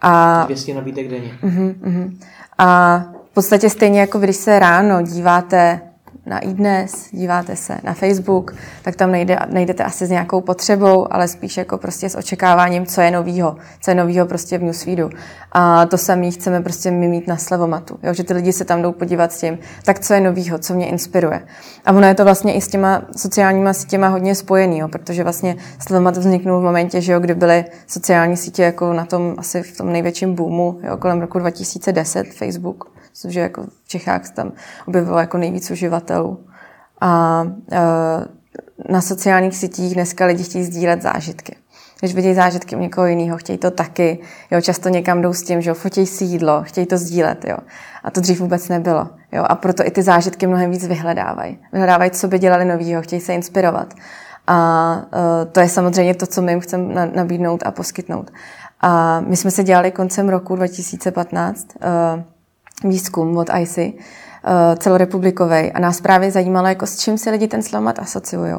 A, 0.03 0.44
200 0.47 0.75
nabídek 0.75 1.09
denně. 1.09 1.38
Uh-huh, 1.42 1.75
uh-huh. 1.75 2.16
A 2.59 2.99
v 3.31 3.35
podstatě 3.35 3.70
stejně 3.70 4.01
jako 4.01 4.18
když 4.18 4.37
se 4.37 4.59
ráno 4.59 5.03
díváte 5.03 5.81
na 6.26 6.38
iDnes, 6.38 7.08
díváte 7.10 7.56
se 7.56 7.78
na 7.84 7.94
Facebook, 7.94 8.54
tak 8.82 8.96
tam 8.96 9.10
nejde, 9.10 9.38
nejdete 9.48 9.84
asi 9.84 10.06
s 10.06 10.10
nějakou 10.10 10.40
potřebou, 10.40 11.12
ale 11.12 11.28
spíš 11.28 11.56
jako 11.56 11.78
prostě 11.78 12.08
s 12.08 12.16
očekáváním, 12.16 12.87
co 12.87 13.00
je 13.00 13.10
novýho, 13.10 13.56
co 13.80 13.90
je 13.90 13.94
novýho 13.94 14.26
prostě 14.26 14.58
v 14.58 14.62
newsfeedu. 14.62 15.10
A 15.52 15.87
to 15.87 15.98
samé 15.98 16.30
chceme 16.30 16.60
prostě 16.60 16.90
my 16.90 17.08
mít 17.08 17.26
na 17.26 17.37
slevomatu, 17.37 17.98
jo? 18.02 18.14
že 18.14 18.24
ty 18.24 18.34
lidi 18.34 18.52
se 18.52 18.64
tam 18.64 18.82
jdou 18.82 18.92
podívat 18.92 19.32
s 19.32 19.40
tím, 19.40 19.58
tak 19.84 20.00
co 20.00 20.14
je 20.14 20.20
novýho, 20.20 20.58
co 20.58 20.74
mě 20.74 20.87
inspiruje. 20.87 21.42
A 21.84 21.92
ono 21.92 22.06
je 22.06 22.14
to 22.14 22.24
vlastně 22.24 22.54
i 22.54 22.60
s 22.60 22.68
těma 22.68 23.02
sociálníma 23.16 23.72
sítěma 23.72 24.08
hodně 24.08 24.34
spojený, 24.34 24.78
jo? 24.78 24.88
protože 24.88 25.22
vlastně 25.22 25.56
slevomat 25.78 26.16
vzniknul 26.16 26.60
v 26.60 26.64
momentě, 26.64 27.00
že 27.00 27.12
jo, 27.12 27.20
kdy 27.20 27.34
byly 27.34 27.64
sociální 27.87 28.37
sítě 28.37 28.62
jako 28.62 28.92
na 28.92 29.04
tom 29.04 29.34
asi 29.38 29.62
v 29.62 29.76
tom 29.76 29.92
největším 29.92 30.34
boomu, 30.34 30.78
jo? 30.82 30.96
kolem 30.96 31.20
roku 31.20 31.38
2010, 31.38 32.26
Facebook 32.26 32.93
což 33.14 33.35
je 33.35 33.42
jako 33.42 33.62
v 33.85 33.88
Čechách 33.88 34.31
tam 34.31 34.53
objevilo 34.87 35.18
jako 35.18 35.38
nejvíc 35.38 35.70
uživatelů. 35.70 36.46
A 37.00 37.42
e, 37.72 37.81
na 38.92 39.00
sociálních 39.00 39.57
sítích 39.57 39.94
dneska 39.94 40.27
lidi 40.27 40.44
chtějí 40.44 40.64
sdílet 40.64 41.03
zážitky. 41.03 41.57
Když 42.00 42.14
vidí 42.14 42.35
zážitky 42.35 42.77
u 42.77 42.79
někoho 42.79 43.07
jiného, 43.07 43.38
chtějí 43.38 43.59
to 43.59 43.70
taky. 43.70 44.18
Jo, 44.50 44.61
často 44.61 44.88
někam 44.88 45.22
jdou 45.22 45.33
s 45.33 45.42
tím, 45.42 45.61
že 45.61 45.74
fotí 45.74 46.07
si 46.07 46.24
jídlo, 46.24 46.62
chtějí 46.62 46.87
to 46.87 46.98
sdílet. 46.98 47.44
Jo. 47.44 47.57
A 48.05 48.11
to 48.11 48.20
dřív 48.20 48.40
vůbec 48.40 48.68
nebylo. 48.68 49.09
Jo. 49.33 49.44
A 49.46 49.55
proto 49.55 49.87
i 49.87 49.90
ty 49.90 50.03
zážitky 50.03 50.46
mnohem 50.46 50.70
víc 50.70 50.87
vyhledávají. 50.87 51.59
Vyhledávají, 51.72 52.11
co 52.11 52.29
by 52.29 52.38
dělali 52.38 52.64
novýho, 52.64 53.03
chtějí 53.03 53.20
se 53.20 53.35
inspirovat. 53.35 53.94
A 54.46 54.96
uh, 54.96 55.53
to 55.53 55.61
je 55.61 55.68
samozřejmě 55.68 56.14
to, 56.14 56.27
co 56.27 56.42
my 56.42 56.53
jim 56.53 56.61
chceme 56.61 56.94
na, 56.94 57.07
nabídnout 57.07 57.62
a 57.66 57.70
poskytnout. 57.70 58.31
A 58.81 59.20
my 59.20 59.37
jsme 59.37 59.50
se 59.50 59.64
dělali 59.64 59.90
koncem 59.90 60.29
roku 60.29 60.57
2015 60.57 61.66
uh, 62.16 62.22
výzkum 62.85 63.37
od 63.37 63.51
ICI, 63.61 63.94
eh, 64.44 64.77
celorepublikový 64.77 65.73
a 65.73 65.79
nás 65.81 66.01
právě 66.01 66.31
zajímalo, 66.31 66.66
jako 66.66 66.87
s 66.87 66.99
čím 66.99 67.18
si 67.18 67.31
lidi 67.31 67.49
ten 67.49 67.62
slomat 67.62 67.99
asociují. 67.99 68.53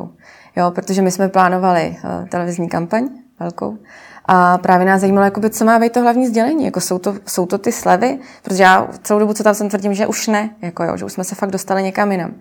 Jo, 0.56 0.72
protože 0.72 1.02
my 1.02 1.12
jsme 1.12 1.30
plánovali 1.30 1.98
eh, 2.04 2.26
televizní 2.30 2.70
kampaň 2.70 3.10
velkou 3.40 3.78
a 4.28 4.58
právě 4.58 4.86
nás 4.86 5.02
zajímalo, 5.02 5.26
jakoby, 5.26 5.50
co 5.50 5.66
má 5.66 5.80
být 5.80 5.92
to 5.92 6.02
hlavní 6.02 6.28
sdělení. 6.28 6.66
Jako 6.66 6.82
jsou, 6.82 7.00
to, 7.00 7.16
jsou 7.26 7.46
to 7.46 7.58
ty 7.58 7.72
slevy, 7.72 8.20
protože 8.44 8.64
já 8.64 8.88
celou 9.04 9.20
dobu, 9.20 9.34
co 9.34 9.44
tam 9.44 9.56
jsem 9.56 9.70
tvrdím, 9.70 9.94
že 9.94 10.08
už 10.08 10.28
ne, 10.28 10.50
jako 10.62 10.84
jo, 10.84 10.98
že 10.98 11.06
už 11.06 11.14
jsme 11.14 11.24
se 11.24 11.36
fakt 11.36 11.52
dostali 11.52 11.84
někam 11.84 12.12
jinam. 12.12 12.34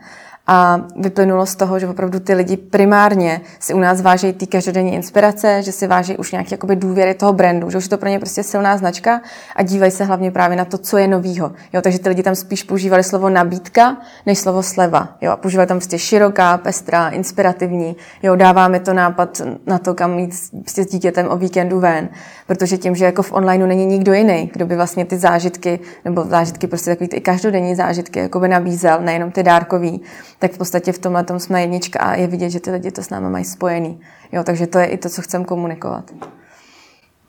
A 0.47 0.81
vyplynulo 0.97 1.47
z 1.47 1.57
toho, 1.57 1.79
že 1.79 1.89
opravdu 1.89 2.21
ty 2.21 2.35
lidi 2.35 2.57
primárně 2.57 3.41
si 3.61 3.75
u 3.75 3.79
nás 3.79 4.01
vážejí 4.01 4.33
ty 4.33 4.47
každodenní 4.47 4.95
inspirace, 4.95 5.63
že 5.63 5.73
si 5.73 5.87
váží 5.87 6.17
už 6.17 6.33
nějaké 6.33 6.55
jakoby 6.55 6.77
důvěry 6.77 7.15
toho 7.15 7.33
brandu, 7.33 7.71
že 7.71 7.79
už 7.79 7.85
je 7.85 7.91
to 7.91 7.99
pro 7.99 8.09
ně 8.09 8.19
prostě 8.19 8.43
silná 8.43 8.77
značka 8.77 9.21
a 9.57 9.63
dívají 9.63 9.91
se 9.93 10.05
hlavně 10.05 10.31
právě 10.31 10.57
na 10.57 10.65
to, 10.65 10.79
co 10.79 10.99
je 10.99 11.09
novýho. 11.09 11.53
Jo, 11.73 11.83
takže 11.83 11.99
ty 11.99 12.09
lidi 12.09 12.23
tam 12.23 12.35
spíš 12.35 12.63
používali 12.63 13.05
slovo 13.05 13.29
nabídka 13.29 13.97
než 14.27 14.39
slovo 14.39 14.63
sleva. 14.63 15.09
Jo, 15.21 15.31
a 15.33 15.37
používali 15.37 15.67
tam 15.67 15.79
prostě 15.79 15.99
široká, 15.99 16.59
pestrá, 16.59 17.09
inspirativní. 17.09 17.97
Jo, 18.23 18.37
dáváme 18.37 18.81
to 18.81 18.95
nápad 18.95 19.43
na 19.67 19.79
to, 19.79 19.95
kam 19.95 20.19
jít 20.19 20.35
prostě 20.61 20.85
s 20.85 20.87
dítětem 20.87 21.27
o 21.31 21.37
víkendu 21.37 21.81
ven, 21.81 22.09
protože 22.47 22.79
tím, 22.79 22.95
že 22.95 23.05
jako 23.05 23.23
v 23.23 23.33
onlineu 23.33 23.67
není 23.67 23.87
nikdo 23.87 24.13
jiný, 24.13 24.51
kdo 24.53 24.67
by 24.67 24.77
vlastně 24.77 25.05
ty 25.05 25.19
zážitky, 25.19 25.81
nebo 26.05 26.25
zážitky 26.25 26.67
prostě 26.67 26.91
takový 26.91 27.09
ty 27.09 27.21
každodenní 27.21 27.75
zážitky 27.75 28.19
jako 28.19 28.41
by 28.41 28.49
nabízel, 28.49 29.01
nejenom 29.01 29.31
ty 29.31 29.43
dárkový, 29.43 30.01
tak 30.39 30.53
v 30.53 30.59
podstatě 30.59 30.93
v 30.93 30.99
tomhle 30.99 31.25
tom 31.25 31.39
jsme 31.39 31.61
jednička 31.61 32.01
a 32.01 32.15
je 32.15 32.27
vidět, 32.27 32.51
že 32.51 32.61
ty 32.61 32.71
lidi 32.71 32.91
to 32.91 33.03
s 33.03 33.11
námi 33.11 33.31
mají 33.31 33.45
spojený. 33.45 34.01
Jo, 34.33 34.45
takže 34.45 34.67
to 34.67 34.79
je 34.79 34.87
i 34.87 34.99
to, 34.99 35.09
co 35.09 35.23
chcem 35.23 35.45
komunikovat. 35.45 36.11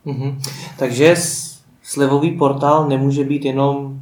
Mm-hmm. 0.05 0.35
Takže 0.77 1.15
slevový 1.83 2.31
portál 2.31 2.87
nemůže 2.87 3.23
být 3.23 3.45
jenom 3.45 3.99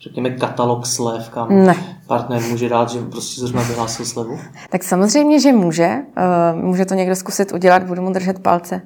řekněme, 0.00 0.30
katalog 0.30 0.86
slev, 0.86 1.28
kam 1.28 1.66
ne. 1.66 1.74
partner 2.06 2.42
může 2.42 2.68
dát, 2.68 2.90
že 2.90 3.00
prostě 3.00 3.40
zrovna 3.40 3.62
vyhlásil 3.62 4.06
slevu? 4.06 4.38
Tak 4.70 4.84
samozřejmě, 4.84 5.40
že 5.40 5.52
může. 5.52 5.96
Uh, 6.54 6.62
může 6.62 6.84
to 6.84 6.94
někdo 6.94 7.16
zkusit 7.16 7.52
udělat, 7.52 7.82
budu 7.82 8.02
mu 8.02 8.12
držet 8.12 8.38
palce. 8.38 8.80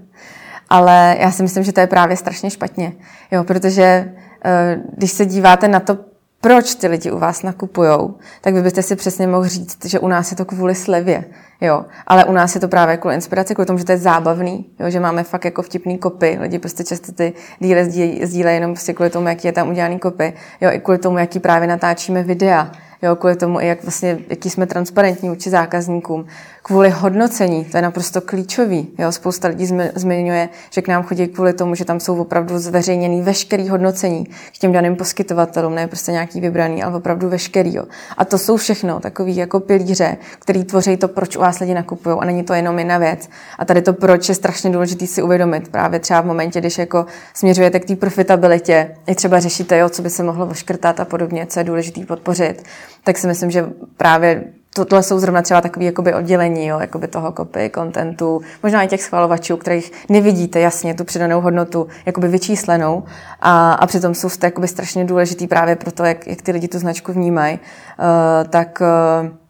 Ale 0.70 1.16
já 1.20 1.30
si 1.30 1.42
myslím, 1.42 1.64
že 1.64 1.72
to 1.72 1.80
je 1.80 1.86
právě 1.86 2.16
strašně 2.16 2.50
špatně. 2.50 2.92
Jo, 3.30 3.44
protože 3.44 4.12
uh, 4.44 4.82
když 4.96 5.10
se 5.10 5.26
díváte 5.26 5.68
na 5.68 5.80
to, 5.80 5.98
proč 6.43 6.74
ty 6.74 6.86
lidi 6.86 7.11
u 7.11 7.18
vás 7.18 7.43
nakupujou, 7.43 8.14
tak 8.40 8.55
vy 8.55 8.62
byste 8.62 8.82
si 8.82 8.97
přesně 8.97 9.26
mohli 9.26 9.49
říct, 9.49 9.84
že 9.84 9.99
u 9.99 10.09
nás 10.09 10.30
je 10.30 10.36
to 10.36 10.45
kvůli 10.45 10.74
slevě. 10.74 11.24
Jo, 11.61 11.84
ale 12.07 12.24
u 12.24 12.32
nás 12.32 12.55
je 12.55 12.61
to 12.61 12.68
právě 12.68 12.97
kvůli 12.97 13.14
inspiraci, 13.14 13.55
kvůli 13.55 13.66
tomu, 13.66 13.78
že 13.78 13.84
to 13.84 13.93
je 13.93 13.99
zábavný, 13.99 14.66
jo, 14.80 14.90
že 14.90 15.01
máme 15.01 15.22
fakt 15.22 15.45
jako 15.45 15.62
vtipný 15.62 15.99
kopy. 15.99 16.38
Lidi 16.40 16.59
prostě 16.59 16.84
často 16.84 17.12
ty 17.12 17.32
díly 17.59 17.84
sdílejí 18.22 18.57
jenom 18.57 18.72
prostě 18.74 18.93
kvůli 18.93 19.11
tomu, 19.11 19.28
jaký 19.28 19.49
je 19.49 19.53
tam 19.53 19.68
udělaný 19.68 19.99
kopy, 19.99 20.32
jo, 20.61 20.70
i 20.72 20.80
kvůli 20.80 20.99
tomu, 20.99 21.18
jaký 21.18 21.40
právě 21.40 21.68
natáčíme 21.68 22.22
videa, 22.22 22.72
jo, 23.03 23.16
kvůli 23.16 23.36
tomu, 23.36 23.61
jak 23.61 23.82
vlastně, 23.82 24.18
jaký 24.28 24.51
jsme 24.51 24.66
transparentní 24.66 25.28
vůči 25.28 25.51
zákazníkům 25.51 26.26
kvůli 26.62 26.90
hodnocení, 26.90 27.64
to 27.64 27.76
je 27.76 27.82
naprosto 27.82 28.20
klíčový. 28.20 28.88
Jo? 28.98 29.12
Spousta 29.12 29.48
lidí 29.48 29.66
zmiňuje, 29.94 30.48
že 30.70 30.82
k 30.82 30.88
nám 30.88 31.02
chodí 31.02 31.26
kvůli 31.26 31.52
tomu, 31.52 31.74
že 31.74 31.84
tam 31.84 32.00
jsou 32.00 32.20
opravdu 32.20 32.58
zveřejněný 32.58 33.22
veškerý 33.22 33.68
hodnocení 33.68 34.24
k 34.24 34.58
těm 34.58 34.72
daným 34.72 34.96
poskytovatelům, 34.96 35.74
ne 35.74 35.86
prostě 35.86 36.12
nějaký 36.12 36.40
vybraný, 36.40 36.82
ale 36.82 36.96
opravdu 36.96 37.28
veškerý. 37.28 37.74
Jo? 37.74 37.84
A 38.16 38.24
to 38.24 38.38
jsou 38.38 38.56
všechno 38.56 39.00
takový 39.00 39.36
jako 39.36 39.60
pilíře, 39.60 40.16
který 40.38 40.64
tvoří 40.64 40.96
to, 40.96 41.08
proč 41.08 41.36
u 41.36 41.40
vás 41.40 41.58
lidi 41.58 41.74
nakupují 41.74 42.16
a 42.20 42.24
není 42.24 42.42
to 42.42 42.54
jenom 42.54 42.78
jedna 42.78 42.98
věc. 42.98 43.28
A 43.58 43.64
tady 43.64 43.82
to, 43.82 43.92
proč 43.92 44.28
je 44.28 44.34
strašně 44.34 44.70
důležité 44.70 45.06
si 45.06 45.22
uvědomit 45.22 45.68
právě 45.68 46.00
třeba 46.00 46.20
v 46.20 46.26
momentě, 46.26 46.60
když 46.60 46.78
jako 46.78 47.06
směřujete 47.34 47.80
k 47.80 47.84
té 47.84 47.96
profitabilitě, 47.96 48.96
i 49.06 49.14
třeba 49.14 49.40
řešíte, 49.40 49.78
jo, 49.78 49.88
co 49.88 50.02
by 50.02 50.10
se 50.10 50.22
mohlo 50.22 50.46
oškrtat 50.46 51.00
a 51.00 51.04
podobně, 51.04 51.46
co 51.46 51.60
je 51.60 51.64
důležité 51.64 52.06
podpořit, 52.06 52.62
tak 53.04 53.18
si 53.18 53.26
myslím, 53.26 53.50
že 53.50 53.66
právě 53.96 54.44
tohle 54.75 55.03
jsou 55.03 55.18
zrovna 55.18 55.43
třeba 55.43 55.61
takové 55.61 55.85
jakoby 55.85 56.14
oddělení 56.14 56.66
jo, 56.66 56.81
jakoby 56.81 57.09
toho 57.09 57.33
kopy, 57.33 57.70
kontentu, 57.70 58.41
možná 58.62 58.83
i 58.83 58.89
těch 58.89 59.03
schvalovačů, 59.03 59.57
kterých 59.57 59.93
nevidíte 60.09 60.61
jasně 60.61 60.95
tu 60.95 61.05
přidanou 61.05 61.41
hodnotu 61.41 61.89
jakoby 62.07 62.29
vyčíslenou. 62.29 63.05
A, 63.41 63.73
a 63.73 63.87
přitom 63.87 64.14
jsou 64.14 64.29
jakoby 64.43 64.68
strašně 64.68 65.05
důležitý 65.05 65.47
právě 65.47 65.77
pro 65.77 65.93
to, 65.93 66.05
jak, 66.05 66.27
jak 66.27 66.43
ty 66.43 66.53
lidi 66.53 66.68
tu 66.68 66.79
značku 66.79 67.12
vnímají, 67.12 67.59
uh, 67.59 68.49
tak 68.49 68.81
uh, 68.81 69.41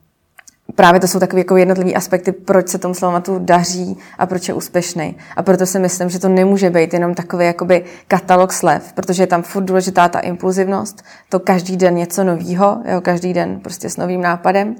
právě 0.74 1.00
to 1.00 1.08
jsou 1.08 1.18
takové 1.18 1.40
jako 1.40 1.56
jednotlivé 1.56 1.92
aspekty, 1.92 2.32
proč 2.32 2.68
se 2.68 2.78
tomu 2.78 2.94
Slovamatu 2.94 3.38
daří 3.38 3.98
a 4.18 4.26
proč 4.26 4.48
je 4.48 4.54
úspěšný. 4.54 5.16
A 5.36 5.42
proto 5.42 5.66
si 5.66 5.78
myslím, 5.78 6.10
že 6.10 6.18
to 6.18 6.28
nemůže 6.28 6.70
být 6.70 6.94
jenom 6.94 7.14
takový 7.14 7.46
jakoby 7.46 7.84
katalog 8.08 8.52
slev, 8.52 8.92
protože 8.92 9.22
je 9.22 9.26
tam 9.26 9.42
furt 9.42 9.62
důležitá 9.62 10.08
ta 10.08 10.18
impulzivnost, 10.18 11.02
to 11.28 11.40
každý 11.40 11.76
den 11.76 11.94
něco 11.94 12.24
novýho, 12.24 12.78
jo, 12.84 13.00
každý 13.00 13.32
den 13.32 13.60
prostě 13.60 13.90
s 13.90 13.96
novým 13.96 14.20
nápadem. 14.20 14.76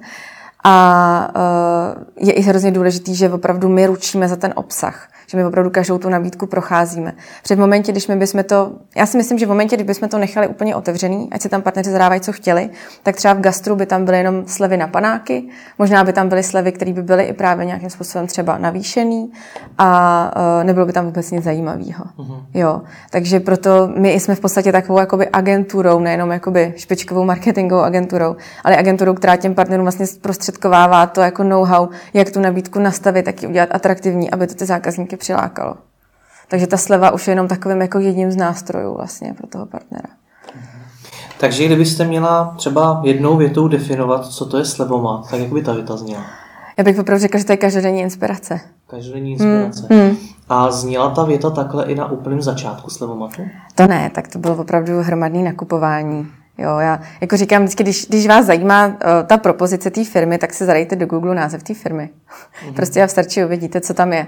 A 0.65 1.35
uh, 1.37 2.27
je 2.27 2.33
i 2.33 2.41
hrozně 2.41 2.71
důležitý, 2.71 3.15
že 3.15 3.31
opravdu 3.31 3.69
my 3.69 3.87
ručíme 3.87 4.29
za 4.29 4.37
ten 4.37 4.53
obsah 4.57 5.09
že 5.33 5.39
my 5.39 5.45
opravdu 5.45 5.71
každou 5.71 5.99
tu 5.99 6.09
nabídku 6.09 6.47
procházíme. 6.47 7.13
Před 7.43 7.59
momentě, 7.59 7.93
když 7.93 8.09
my 8.09 8.17
bychom 8.17 8.45
to, 8.45 8.73
já 8.97 9.07
si 9.07 9.17
myslím, 9.17 9.39
že 9.39 9.47
v 9.47 9.49
momentě, 9.49 9.77
kdy 9.77 9.85
bychom 9.85 10.09
to 10.09 10.19
nechali 10.19 10.49
úplně 10.49 10.77
otevřený, 10.77 11.29
ať 11.33 11.41
se 11.41 11.49
tam 11.49 11.63
partneři 11.63 11.91
zadávají, 11.91 12.21
co 12.21 12.33
chtěli, 12.33 12.71
tak 13.03 13.17
třeba 13.17 13.35
v 13.35 13.41
gastru 13.41 13.77
by 13.77 13.87
tam 13.87 14.05
byly 14.05 14.19
jenom 14.19 14.43
slevy 14.47 14.77
na 14.77 14.87
panáky, 14.87 15.45
možná 15.79 16.05
by 16.05 16.13
tam 16.13 16.29
byly 16.29 16.43
slevy, 16.43 16.73
které 16.73 16.93
by 16.93 17.03
byly 17.03 17.25
i 17.25 17.33
právě 17.33 17.67
nějakým 17.67 17.91
způsobem 17.91 18.27
třeba 18.27 18.59
navýšený 18.59 19.33
a 19.79 20.31
uh, 20.37 20.65
nebylo 20.65 20.87
by 20.87 20.93
tam 20.93 21.05
vůbec 21.05 21.31
nic 21.31 21.45
zajímavého. 21.45 22.05
Uh-huh. 22.19 22.45
Jo, 22.55 22.83
takže 23.11 23.41
proto 23.41 23.91
my 23.97 24.13
jsme 24.13 24.35
v 24.35 24.41
podstatě 24.41 24.73
takovou 24.73 24.99
jakoby 24.99 25.29
agenturou, 25.29 26.01
nejenom 26.01 26.31
jakoby 26.31 26.75
špičkovou 26.77 27.25
marketingovou 27.25 27.83
agenturou, 27.83 28.37
ale 28.65 28.77
agenturou, 28.77 29.15
která 29.15 29.37
těm 29.37 29.55
partnerům 29.55 29.85
vlastně 29.85 30.07
zprostředkovává 30.07 31.07
to 31.07 31.21
jako 31.21 31.43
know-how, 31.43 31.89
jak 32.15 32.31
tu 32.31 32.41
nabídku 32.41 32.79
nastavit, 32.79 33.25
tak 33.25 33.43
ji 33.43 33.49
udělat 33.49 33.69
atraktivní, 33.73 34.31
aby 34.31 34.47
to 34.47 34.55
ty 34.55 34.67
zákazníky 34.67 35.17
přilákalo. 35.23 35.75
Takže 36.49 36.67
ta 36.67 36.77
sleva 36.77 37.11
už 37.11 37.29
je 37.29 37.33
jenom 37.33 37.49
takovým 37.49 37.81
jako 37.81 37.99
jedním 37.99 38.33
z 38.33 38.37
nástrojů 38.37 38.95
vlastně 38.95 39.35
pro 39.35 39.47
toho 39.47 39.67
partnera. 39.67 40.09
Takže 41.41 41.67
kdybyste 41.67 42.05
měla 42.05 42.55
třeba 42.57 43.01
jednou 43.05 43.37
větou 43.37 43.69
definovat, 43.69 44.27
co 44.27 44.47
to 44.47 44.59
je 44.59 44.65
slevomat, 44.65 45.31
tak 45.31 45.41
jak 45.41 45.53
by 45.53 45.63
ta 45.63 45.73
věta 45.73 45.97
zněla? 45.97 46.25
Já 46.79 46.85
bych 46.85 46.99
opravdu 46.99 47.21
řekla, 47.21 47.41
že 47.41 47.47
to 47.47 47.53
je 47.53 47.57
každodenní 47.57 48.01
inspirace. 48.01 48.61
Každodenní 48.87 49.33
inspirace. 49.33 49.87
Hmm, 49.91 50.01
hmm. 50.01 50.17
A 50.49 50.71
zněla 50.71 51.11
ta 51.11 51.25
věta 51.25 51.51
takhle 51.51 51.85
i 51.85 51.95
na 51.95 52.11
úplném 52.11 52.43
začátku 52.43 52.91
slevomatu? 52.91 53.43
To 53.75 53.87
ne, 53.87 54.11
tak 54.15 54.29
to 54.29 54.39
bylo 54.39 54.57
opravdu 54.57 55.03
hromadné 55.03 55.43
nakupování. 55.43 56.27
Jo, 56.59 56.79
já 56.79 57.01
jako 57.21 57.37
říkám 57.37 57.63
vždycky, 57.63 57.83
když, 57.83 58.07
když 58.07 58.27
vás 58.27 58.47
zajímá 58.47 58.87
uh, 58.87 58.95
ta 59.27 59.37
propozice 59.37 59.91
té 59.91 60.05
firmy, 60.05 60.39
tak 60.39 60.55
se 60.55 60.67
zadejte 60.67 60.97
do 60.97 61.07
Google 61.07 61.35
název 61.35 61.63
té 61.63 61.75
firmy. 61.75 62.11
Mm-hmm. 62.11 62.75
Prostě 62.75 63.03
a 63.03 63.07
v 63.07 63.11
starči 63.11 63.45
uvidíte, 63.45 63.81
co 63.81 63.95
tam 63.95 64.13
je. 64.13 64.27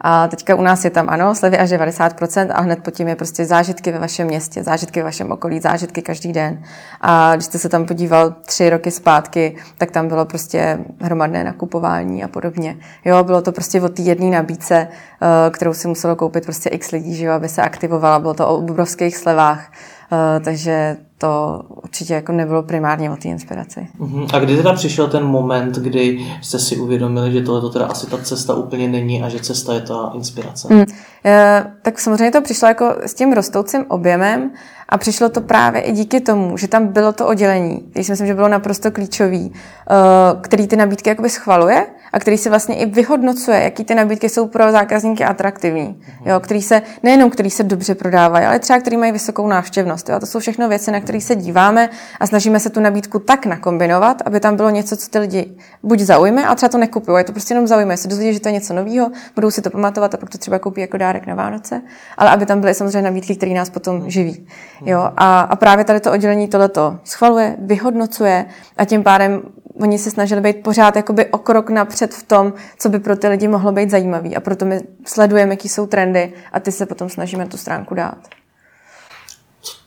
A 0.00 0.28
teďka 0.28 0.54
u 0.54 0.62
nás 0.62 0.84
je 0.84 0.90
tam, 0.90 1.06
ano, 1.08 1.34
slevy 1.34 1.58
až 1.58 1.70
90% 1.70 2.50
a 2.54 2.60
hned 2.60 2.82
pod 2.82 2.90
tím 2.90 3.08
je 3.08 3.16
prostě 3.16 3.44
zážitky 3.44 3.92
ve 3.92 3.98
vašem 3.98 4.26
městě, 4.26 4.62
zážitky 4.62 5.00
ve 5.00 5.04
vašem 5.04 5.32
okolí, 5.32 5.60
zážitky 5.60 6.02
každý 6.02 6.32
den. 6.32 6.62
A 7.00 7.34
když 7.34 7.44
jste 7.44 7.58
se 7.58 7.68
tam 7.68 7.86
podíval 7.86 8.34
tři 8.46 8.70
roky 8.70 8.90
zpátky, 8.90 9.56
tak 9.78 9.90
tam 9.90 10.08
bylo 10.08 10.24
prostě 10.24 10.78
hromadné 11.00 11.44
nakupování 11.44 12.24
a 12.24 12.28
podobně. 12.28 12.76
Jo, 13.04 13.24
bylo 13.24 13.42
to 13.42 13.52
prostě 13.52 13.80
o 13.80 13.88
té 13.88 14.02
jedné 14.02 14.30
nabídce, 14.30 14.88
uh, 14.88 15.28
kterou 15.52 15.74
si 15.74 15.88
muselo 15.88 16.16
koupit 16.16 16.44
prostě 16.44 16.68
x 16.68 16.90
lidí, 16.90 17.14
že 17.14 17.26
jo, 17.26 17.32
aby 17.32 17.48
se 17.48 17.62
aktivovala. 17.62 18.18
Bylo 18.18 18.34
to 18.34 18.48
o 18.48 18.56
obrovských 18.56 19.16
slevách. 19.16 19.72
Uh, 20.12 20.44
takže 20.44 20.96
to 21.24 21.62
určitě 21.68 22.14
jako 22.14 22.32
nebylo 22.32 22.62
primárně 22.62 23.10
o 23.10 23.16
té 23.16 23.28
inspiraci. 23.28 23.88
Uh-huh. 24.00 24.26
A 24.32 24.38
kdy 24.38 24.56
teda 24.56 24.72
přišel 24.72 25.08
ten 25.08 25.24
moment, 25.24 25.74
kdy 25.74 26.26
jste 26.42 26.58
si 26.58 26.76
uvědomili, 26.76 27.32
že 27.32 27.40
tohle 27.40 27.60
to 27.60 27.70
teda 27.70 27.86
asi 27.86 28.06
ta 28.06 28.18
cesta 28.18 28.54
úplně 28.54 28.88
není 28.88 29.22
a 29.22 29.28
že 29.28 29.40
cesta 29.40 29.74
je 29.74 29.80
ta 29.80 30.10
inspirace? 30.14 30.68
Hmm. 30.70 30.84
E, 31.24 31.66
tak 31.82 31.98
samozřejmě 31.98 32.30
to 32.30 32.40
přišlo 32.40 32.68
jako 32.68 32.94
s 33.06 33.14
tím 33.14 33.32
rostoucím 33.32 33.84
objemem 33.88 34.50
a 34.88 34.98
přišlo 34.98 35.28
to 35.28 35.40
právě 35.40 35.80
i 35.80 35.92
díky 35.92 36.20
tomu, 36.20 36.56
že 36.56 36.68
tam 36.68 36.88
bylo 36.88 37.12
to 37.12 37.26
oddělení, 37.26 37.80
který 37.90 38.04
si 38.04 38.12
myslím, 38.12 38.26
že 38.26 38.34
bylo 38.34 38.48
naprosto 38.48 38.90
klíčový, 38.90 39.52
eh, 39.52 39.94
který 40.40 40.66
ty 40.66 40.76
nabídky 40.76 41.08
jakoby 41.08 41.30
schvaluje 41.30 41.86
a 42.12 42.20
který 42.20 42.38
se 42.38 42.50
vlastně 42.50 42.76
i 42.76 42.86
vyhodnocuje, 42.86 43.62
jaký 43.62 43.84
ty 43.84 43.94
nabídky 43.94 44.28
jsou 44.28 44.46
pro 44.46 44.72
zákazníky 44.72 45.24
atraktivní. 45.24 46.00
Jo, 46.24 46.40
který 46.40 46.62
se, 46.62 46.82
nejenom 47.02 47.30
který 47.30 47.50
se 47.50 47.62
dobře 47.62 47.94
prodávají, 47.94 48.46
ale 48.46 48.58
třeba 48.58 48.78
který 48.78 48.96
mají 48.96 49.12
vysokou 49.12 49.46
návštěvnost. 49.46 50.08
Jo. 50.08 50.14
A 50.14 50.20
to 50.20 50.26
jsou 50.26 50.38
všechno 50.38 50.68
věci, 50.68 50.90
na 50.90 51.00
které 51.00 51.20
se 51.20 51.36
díváme 51.36 51.90
a 52.20 52.26
snažíme 52.26 52.60
se 52.60 52.70
tu 52.70 52.80
nabídku 52.80 53.18
tak 53.18 53.46
nakombinovat, 53.46 54.22
aby 54.24 54.40
tam 54.40 54.56
bylo 54.56 54.70
něco, 54.70 54.96
co 54.96 55.10
ty 55.10 55.18
lidi 55.18 55.52
buď 55.82 56.00
zaujme, 56.00 56.46
a 56.46 56.54
třeba 56.54 56.68
to 56.70 56.78
nekupují. 56.78 57.18
Je 57.18 57.24
to 57.24 57.32
prostě 57.32 57.54
jenom 57.54 57.66
zaujme, 57.66 57.96
se 57.96 58.08
dozvědí, 58.08 58.34
že 58.34 58.40
to 58.40 58.48
je 58.48 58.52
něco 58.52 58.74
nového, 58.74 59.10
budou 59.34 59.50
si 59.50 59.62
to 59.62 59.70
pamatovat 59.70 60.14
a 60.14 60.16
pak 60.16 60.30
to 60.30 60.38
třeba 60.38 60.58
koupí 60.58 60.80
jako 60.80 60.96
dárek 60.96 61.26
na 61.26 61.34
Vánoce, 61.34 61.82
ale 62.16 62.30
aby 62.30 62.46
tam 62.46 62.60
byly 62.60 62.74
samozřejmě 62.74 63.02
nabídky, 63.02 63.36
které 63.36 63.54
nás 63.54 63.70
potom 63.70 64.10
živí. 64.10 64.46
Jo? 64.84 65.10
A, 65.16 65.40
a 65.40 65.56
právě 65.56 65.84
tady 65.84 66.00
to 66.00 66.12
oddělení 66.12 66.48
tohleto 66.48 66.98
schvaluje, 67.04 67.56
vyhodnocuje 67.58 68.46
a 68.76 68.84
tím 68.84 69.02
pádem 69.02 69.42
oni 69.80 69.98
se 69.98 70.10
snažili 70.10 70.40
být 70.40 70.62
pořád 70.62 70.96
jakoby 70.96 71.26
o 71.26 71.38
krok 71.38 71.70
napřed 71.70 72.14
v 72.14 72.22
tom, 72.22 72.52
co 72.78 72.88
by 72.88 72.98
pro 72.98 73.16
ty 73.16 73.28
lidi 73.28 73.48
mohlo 73.48 73.72
být 73.72 73.90
zajímavý. 73.90 74.36
A 74.36 74.40
proto 74.40 74.64
my 74.64 74.80
sledujeme, 75.06 75.52
jaký 75.52 75.68
jsou 75.68 75.86
trendy 75.86 76.32
a 76.52 76.60
ty 76.60 76.72
se 76.72 76.86
potom 76.86 77.08
snažíme 77.08 77.46
tu 77.46 77.56
stránku 77.56 77.94
dát. 77.94 78.18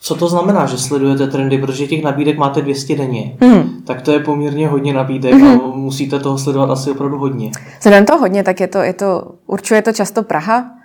Co 0.02 0.16
to 0.16 0.28
znamená, 0.28 0.66
že 0.66 0.78
sledujete 0.78 1.28
trendy, 1.28 1.58
protože 1.58 1.88
těch 1.88 2.04
nabídek 2.04 2.38
máte 2.38 2.62
200 2.62 2.96
denně, 2.96 3.38
mm. 3.42 3.82
tak 3.86 4.02
to 4.02 4.12
je 4.12 4.20
poměrně 4.20 4.68
hodně 4.68 4.94
nabídek 4.94 5.34
mm. 5.34 5.44
a 5.44 5.52
mhm. 5.52 5.80
musíte 5.80 6.20
toho 6.20 6.38
sledovat 6.38 6.70
asi 6.70 6.92
opravdu 6.92 7.18
hodně. 7.18 7.52
Sledujeme 7.80 8.08
to 8.08 8.18
hodně, 8.18 8.44
tak 8.44 8.60
je 8.60 8.68
to, 8.68 8.78
je 8.78 8.94
to, 8.94 9.32
určuje 9.48 9.82
to 9.82 9.94
často 9.94 10.24
Praha, 10.24 10.78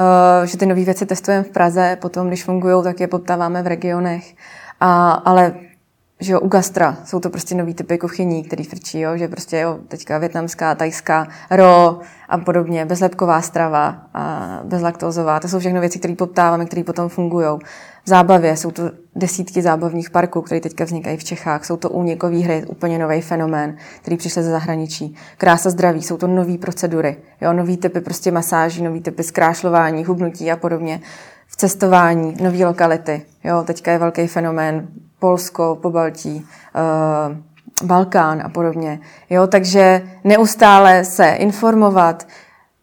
Eh, 0.00 0.46
že 0.46 0.58
ty 0.58 0.66
nové 0.66 0.84
věci 0.84 1.06
testujeme 1.06 1.44
v 1.44 1.50
Praze, 1.50 1.98
potom, 2.00 2.28
když 2.28 2.44
fungují, 2.44 2.84
tak 2.84 3.00
je 3.00 3.08
poptáváme 3.08 3.62
v 3.62 3.66
regionech. 3.66 4.34
A, 4.80 5.10
ale 5.10 5.54
že 6.20 6.32
jo, 6.32 6.40
u 6.40 6.48
gastra 6.48 6.96
jsou 7.04 7.20
to 7.20 7.30
prostě 7.30 7.54
nový 7.54 7.74
typy 7.74 7.98
kuchyní, 7.98 8.44
který 8.44 8.64
frčí, 8.64 9.00
jo, 9.00 9.16
že 9.16 9.28
prostě 9.28 9.58
jo, 9.58 9.78
teďka 9.88 10.18
větnamská, 10.18 10.74
tajská, 10.74 11.28
ro 11.50 11.98
a 12.28 12.38
podobně, 12.38 12.84
bezlepková 12.84 13.40
strava 13.40 14.02
a 14.14 14.60
bezlaktózová, 14.64 15.40
to 15.40 15.48
jsou 15.48 15.58
všechno 15.58 15.80
věci, 15.80 15.98
které 15.98 16.14
poptáváme, 16.14 16.66
které 16.66 16.84
potom 16.84 17.08
fungují. 17.08 17.58
V 18.04 18.08
zábavě 18.08 18.56
jsou 18.56 18.70
to 18.70 18.82
desítky 19.14 19.62
zábavních 19.62 20.10
parků, 20.10 20.42
které 20.42 20.60
teďka 20.60 20.84
vznikají 20.84 21.16
v 21.16 21.24
Čechách, 21.24 21.64
jsou 21.64 21.76
to 21.76 21.90
únikové 21.90 22.38
hry, 22.38 22.64
úplně 22.66 22.98
nový 22.98 23.20
fenomén, 23.20 23.76
který 24.02 24.16
přišel 24.16 24.42
ze 24.42 24.50
zahraničí. 24.50 25.14
Krása 25.38 25.70
zdraví, 25.70 26.02
jsou 26.02 26.16
to 26.16 26.26
nové 26.26 26.58
procedury, 26.58 27.16
jo, 27.40 27.52
nový 27.52 27.76
typy 27.76 28.00
prostě 28.00 28.30
masáží, 28.30 28.82
nový 28.82 29.00
typy 29.00 29.22
zkrášlování, 29.22 30.04
hubnutí 30.04 30.50
a 30.50 30.56
podobně 30.56 31.00
v 31.46 31.56
cestování, 31.56 32.36
nové 32.42 32.64
lokality. 32.66 33.22
Jo, 33.44 33.62
teďka 33.66 33.92
je 33.92 33.98
velký 33.98 34.26
fenomén 34.26 34.88
Polsko, 35.20 35.78
Pobaltí, 35.82 36.46
uh, 36.74 37.36
Balkán 37.86 38.42
a 38.44 38.48
podobně. 38.48 39.00
Jo, 39.30 39.46
takže 39.46 40.02
neustále 40.24 41.04
se 41.04 41.28
informovat, 41.28 42.26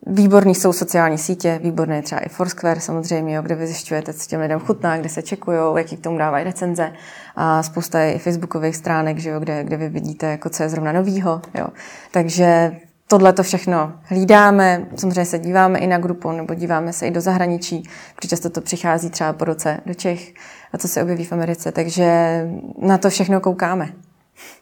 Výborný 0.09 0.55
jsou 0.55 0.73
sociální 0.73 1.17
sítě, 1.17 1.59
výborné 1.63 2.01
třeba 2.01 2.21
i 2.21 2.29
Foursquare 2.29 2.79
samozřejmě, 2.79 3.35
jo, 3.35 3.41
kde 3.41 3.55
vy 3.55 3.67
zjišťujete, 3.67 4.13
co 4.13 4.29
těm 4.29 4.41
lidem 4.41 4.59
chutná, 4.59 4.97
kde 4.97 5.09
se 5.09 5.21
čekují, 5.21 5.57
jaký 5.77 5.97
k 5.97 6.03
tomu 6.03 6.17
dávají 6.17 6.45
recenze 6.45 6.93
a 7.35 7.63
spousta 7.63 7.99
je 7.99 8.13
i 8.13 8.19
facebookových 8.19 8.75
stránek, 8.75 9.17
že 9.17 9.29
jo, 9.29 9.39
kde, 9.39 9.63
kde 9.63 9.77
vy 9.77 9.89
vidíte, 9.89 10.25
jako 10.25 10.49
co 10.49 10.63
je 10.63 10.69
zrovna 10.69 10.91
novýho. 10.91 11.41
Jo. 11.57 11.67
Takže 12.11 12.71
tohle 13.07 13.33
to 13.33 13.43
všechno 13.43 13.93
hlídáme, 14.03 14.87
samozřejmě 14.95 15.25
se 15.25 15.39
díváme 15.39 15.79
i 15.79 15.87
na 15.87 15.97
grupu, 15.97 16.31
nebo 16.31 16.53
díváme 16.53 16.93
se 16.93 17.07
i 17.07 17.11
do 17.11 17.21
zahraničí, 17.21 17.83
protože 18.15 18.29
často 18.29 18.49
to 18.49 18.61
přichází 18.61 19.09
třeba 19.09 19.33
po 19.33 19.45
roce 19.45 19.79
do 19.85 19.93
Čech 19.93 20.33
a 20.73 20.77
co 20.77 20.87
se 20.87 21.03
objeví 21.03 21.25
v 21.25 21.31
Americe, 21.31 21.71
takže 21.71 22.41
na 22.81 22.97
to 22.97 23.09
všechno 23.09 23.41
koukáme. 23.41 23.89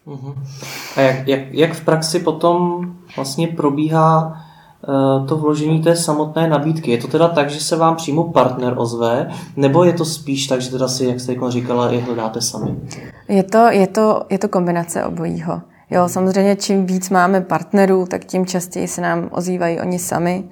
Uh-huh. 0.06 0.34
A 0.96 1.00
jak, 1.00 1.28
jak, 1.28 1.40
jak 1.50 1.72
v 1.72 1.84
praxi 1.84 2.18
potom 2.18 2.80
vlastně 3.16 3.48
probíhá 3.48 4.42
uh, 4.88 5.26
to 5.26 5.36
vložení 5.36 5.82
té 5.82 5.96
samotné 5.96 6.48
nabídky? 6.48 6.90
Je 6.90 6.98
to 6.98 7.08
teda 7.08 7.28
tak, 7.28 7.50
že 7.50 7.60
se 7.60 7.76
vám 7.76 7.96
přímo 7.96 8.24
partner 8.24 8.74
ozve, 8.76 9.30
nebo 9.56 9.84
je 9.84 9.92
to 9.92 10.04
spíš 10.04 10.46
tak, 10.46 10.60
že 10.60 10.70
teda 10.70 10.88
si, 10.88 11.04
jak 11.04 11.20
jste 11.20 11.32
jako 11.32 11.50
říkala, 11.50 11.90
je 11.90 12.02
hledáte 12.02 12.40
sami? 12.40 12.76
Je 13.28 13.42
to, 13.42 13.66
je 13.70 13.86
to, 13.86 14.22
je 14.30 14.38
to 14.38 14.48
kombinace 14.48 15.04
obojího. 15.04 15.62
Jo, 15.90 16.08
samozřejmě 16.08 16.56
čím 16.56 16.86
víc 16.86 17.10
máme 17.10 17.40
partnerů, 17.40 18.06
tak 18.06 18.24
tím 18.24 18.46
častěji 18.46 18.88
se 18.88 19.00
nám 19.00 19.28
ozývají 19.30 19.80
oni 19.80 19.98
sami. 19.98 20.44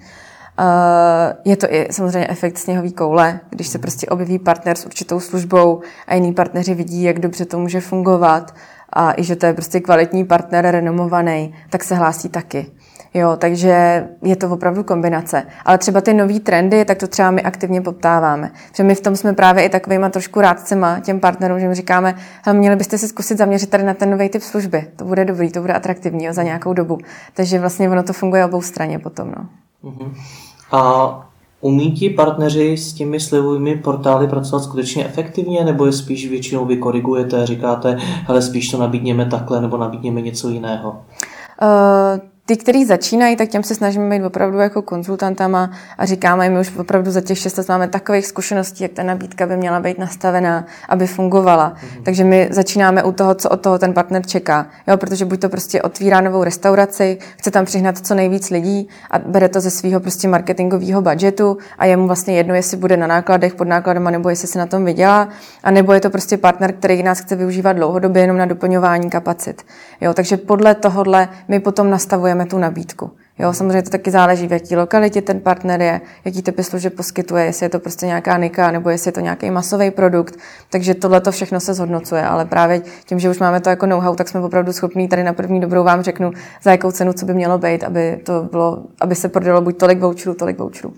Je 1.44 1.56
to 1.56 1.66
i 1.70 1.88
samozřejmě 1.90 2.28
efekt 2.28 2.58
sněhový 2.58 2.92
koule, 2.92 3.40
když 3.50 3.68
se 3.68 3.78
prostě 3.78 4.06
objeví 4.06 4.38
partner 4.38 4.76
s 4.76 4.86
určitou 4.86 5.20
službou 5.20 5.80
a 6.06 6.14
jiní 6.14 6.34
partneři 6.34 6.74
vidí, 6.74 7.02
jak 7.02 7.18
dobře 7.18 7.44
to 7.44 7.58
může 7.58 7.80
fungovat 7.80 8.54
a 8.92 9.12
i 9.20 9.24
že 9.24 9.36
to 9.36 9.46
je 9.46 9.52
prostě 9.52 9.80
kvalitní 9.80 10.24
partner, 10.24 10.66
renomovaný, 10.70 11.54
tak 11.70 11.84
se 11.84 11.94
hlásí 11.94 12.28
taky. 12.28 12.66
Jo, 13.16 13.36
takže 13.38 14.04
je 14.22 14.36
to 14.36 14.50
opravdu 14.50 14.84
kombinace. 14.84 15.42
Ale 15.64 15.78
třeba 15.78 16.00
ty 16.00 16.14
nové 16.14 16.40
trendy, 16.40 16.84
tak 16.84 16.98
to 16.98 17.06
třeba 17.06 17.30
my 17.30 17.42
aktivně 17.42 17.80
poptáváme. 17.80 18.50
Protože 18.70 18.82
my 18.82 18.94
v 18.94 19.00
tom 19.00 19.16
jsme 19.16 19.32
právě 19.32 19.64
i 19.64 19.68
takovýma 19.68 20.08
trošku 20.08 20.40
rádcema 20.40 21.00
těm 21.00 21.20
partnerům, 21.20 21.60
že 21.60 21.68
my 21.68 21.74
říkáme, 21.74 22.14
hele, 22.42 22.58
měli 22.58 22.76
byste 22.76 22.98
se 22.98 23.08
zkusit 23.08 23.38
zaměřit 23.38 23.70
tady 23.70 23.84
na 23.84 23.94
ten 23.94 24.10
nový 24.10 24.28
typ 24.28 24.42
služby. 24.42 24.86
To 24.96 25.04
bude 25.04 25.24
dobrý, 25.24 25.52
to 25.52 25.60
bude 25.60 25.72
atraktivní 25.72 26.24
jo, 26.24 26.32
za 26.32 26.42
nějakou 26.42 26.72
dobu. 26.72 26.98
Takže 27.34 27.58
vlastně 27.58 27.90
ono 27.90 28.02
to 28.02 28.12
funguje 28.12 28.44
obou 28.44 28.62
straně 28.62 28.98
potom. 28.98 29.32
No. 29.36 29.46
Uh-huh. 29.90 30.12
A 30.72 31.30
umí 31.60 31.92
ti 31.92 32.10
partneři 32.10 32.76
s 32.76 32.92
těmi 32.92 33.20
slivovými 33.20 33.76
portály 33.76 34.28
pracovat 34.28 34.62
skutečně 34.62 35.04
efektivně, 35.04 35.64
nebo 35.64 35.86
je 35.86 35.92
spíš 35.92 36.28
většinou 36.28 36.64
vy 36.64 36.76
korigujete, 36.76 37.46
říkáte, 37.46 37.96
hele, 38.26 38.42
spíš 38.42 38.70
to 38.70 38.78
nabídněme 38.78 39.26
takhle, 39.26 39.60
nebo 39.60 39.76
nabídněme 39.76 40.20
něco 40.20 40.48
jiného? 40.48 40.90
Uh, 41.62 42.33
ty, 42.46 42.56
kteří 42.56 42.84
začínají, 42.84 43.36
tak 43.36 43.48
těm 43.48 43.62
se 43.62 43.74
snažíme 43.74 44.18
být 44.18 44.24
opravdu 44.24 44.58
jako 44.58 44.82
konzultantama 44.82 45.70
a 45.98 46.06
říkáme 46.06 46.46
jim 46.46 46.60
už 46.60 46.76
opravdu 46.76 47.10
za 47.10 47.20
těch 47.20 47.38
šest 47.38 47.58
let 47.58 47.68
máme 47.68 47.88
takových 47.88 48.26
zkušeností, 48.26 48.82
jak 48.82 48.92
ta 48.92 49.02
nabídka 49.02 49.46
by 49.46 49.56
měla 49.56 49.80
být 49.80 49.98
nastavená, 49.98 50.64
aby 50.88 51.06
fungovala. 51.06 51.74
Mm-hmm. 51.74 52.02
Takže 52.02 52.24
my 52.24 52.48
začínáme 52.50 53.02
u 53.02 53.12
toho, 53.12 53.34
co 53.34 53.48
od 53.48 53.60
toho 53.60 53.78
ten 53.78 53.92
partner 53.92 54.26
čeká. 54.26 54.66
Jo, 54.86 54.96
protože 54.96 55.24
buď 55.24 55.40
to 55.40 55.48
prostě 55.48 55.82
otvírá 55.82 56.20
novou 56.20 56.44
restauraci, 56.44 57.18
chce 57.36 57.50
tam 57.50 57.64
přihnat 57.64 57.98
co 57.98 58.14
nejvíc 58.14 58.50
lidí 58.50 58.88
a 59.10 59.18
bere 59.18 59.48
to 59.48 59.60
ze 59.60 59.70
svého 59.70 60.00
prostě 60.00 60.28
marketingového 60.28 61.02
budgetu 61.02 61.58
a 61.78 61.86
je 61.86 61.96
mu 61.96 62.06
vlastně 62.06 62.36
jedno, 62.36 62.54
jestli 62.54 62.76
bude 62.76 62.96
na 62.96 63.06
nákladech, 63.06 63.54
pod 63.54 63.68
nákladama, 63.68 64.10
nebo 64.10 64.28
jestli 64.28 64.48
se 64.48 64.58
na 64.58 64.66
tom 64.66 64.84
vydělá, 64.84 65.28
a 65.62 65.70
nebo 65.70 65.92
je 65.92 66.00
to 66.00 66.10
prostě 66.10 66.36
partner, 66.36 66.72
který 66.72 67.02
nás 67.02 67.20
chce 67.20 67.36
využívat 67.36 67.72
dlouhodobě 67.72 68.22
jenom 68.22 68.36
na 68.36 68.46
doplňování 68.46 69.10
kapacit. 69.10 69.62
Jo, 70.00 70.14
takže 70.14 70.36
podle 70.36 70.74
tohohle 70.74 71.28
my 71.48 71.60
potom 71.60 71.90
nastavujeme 71.90 72.33
nastavujeme 72.34 72.46
tu 72.46 72.58
nabídku. 72.58 73.10
Jo, 73.38 73.52
samozřejmě 73.52 73.82
to 73.82 73.90
taky 73.90 74.10
záleží, 74.10 74.46
v 74.46 74.52
jaký 74.52 74.76
lokalitě 74.76 75.22
ten 75.22 75.40
partner 75.40 75.82
je, 75.82 76.00
jaký 76.24 76.42
typy 76.42 76.62
služeb 76.62 76.94
poskytuje, 76.94 77.44
jestli 77.44 77.66
je 77.66 77.70
to 77.70 77.78
prostě 77.78 78.06
nějaká 78.06 78.38
nika, 78.38 78.70
nebo 78.70 78.90
jestli 78.90 79.08
je 79.08 79.12
to 79.12 79.20
nějaký 79.20 79.50
masový 79.50 79.90
produkt. 79.90 80.38
Takže 80.70 80.94
tohle 80.94 81.20
to 81.20 81.32
všechno 81.32 81.60
se 81.60 81.74
zhodnocuje, 81.74 82.22
ale 82.22 82.44
právě 82.44 82.82
tím, 83.06 83.18
že 83.18 83.30
už 83.30 83.38
máme 83.38 83.60
to 83.60 83.70
jako 83.70 83.86
know-how, 83.86 84.14
tak 84.14 84.28
jsme 84.28 84.40
opravdu 84.40 84.72
schopní 84.72 85.08
tady 85.08 85.24
na 85.24 85.32
první 85.32 85.60
dobrou 85.60 85.84
vám 85.84 86.02
řeknu, 86.02 86.30
za 86.62 86.70
jakou 86.70 86.90
cenu, 86.90 87.12
co 87.12 87.26
by 87.26 87.34
mělo 87.34 87.58
být, 87.58 87.84
aby, 87.84 88.20
to 88.24 88.48
bylo, 88.50 88.82
aby 89.00 89.14
se 89.14 89.28
prodalo 89.28 89.60
buď 89.60 89.76
tolik 89.76 90.00
voucherů, 90.00 90.34
tolik 90.34 90.58
voucherů. 90.58 90.94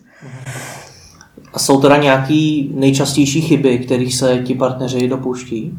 A 1.53 1.59
jsou 1.59 1.80
teda 1.80 1.97
nějaký 1.97 2.72
nejčastější 2.74 3.41
chyby, 3.41 3.78
kterých 3.78 4.14
se 4.14 4.39
ti 4.39 4.55
partneři 4.55 5.09
dopouští? 5.09 5.78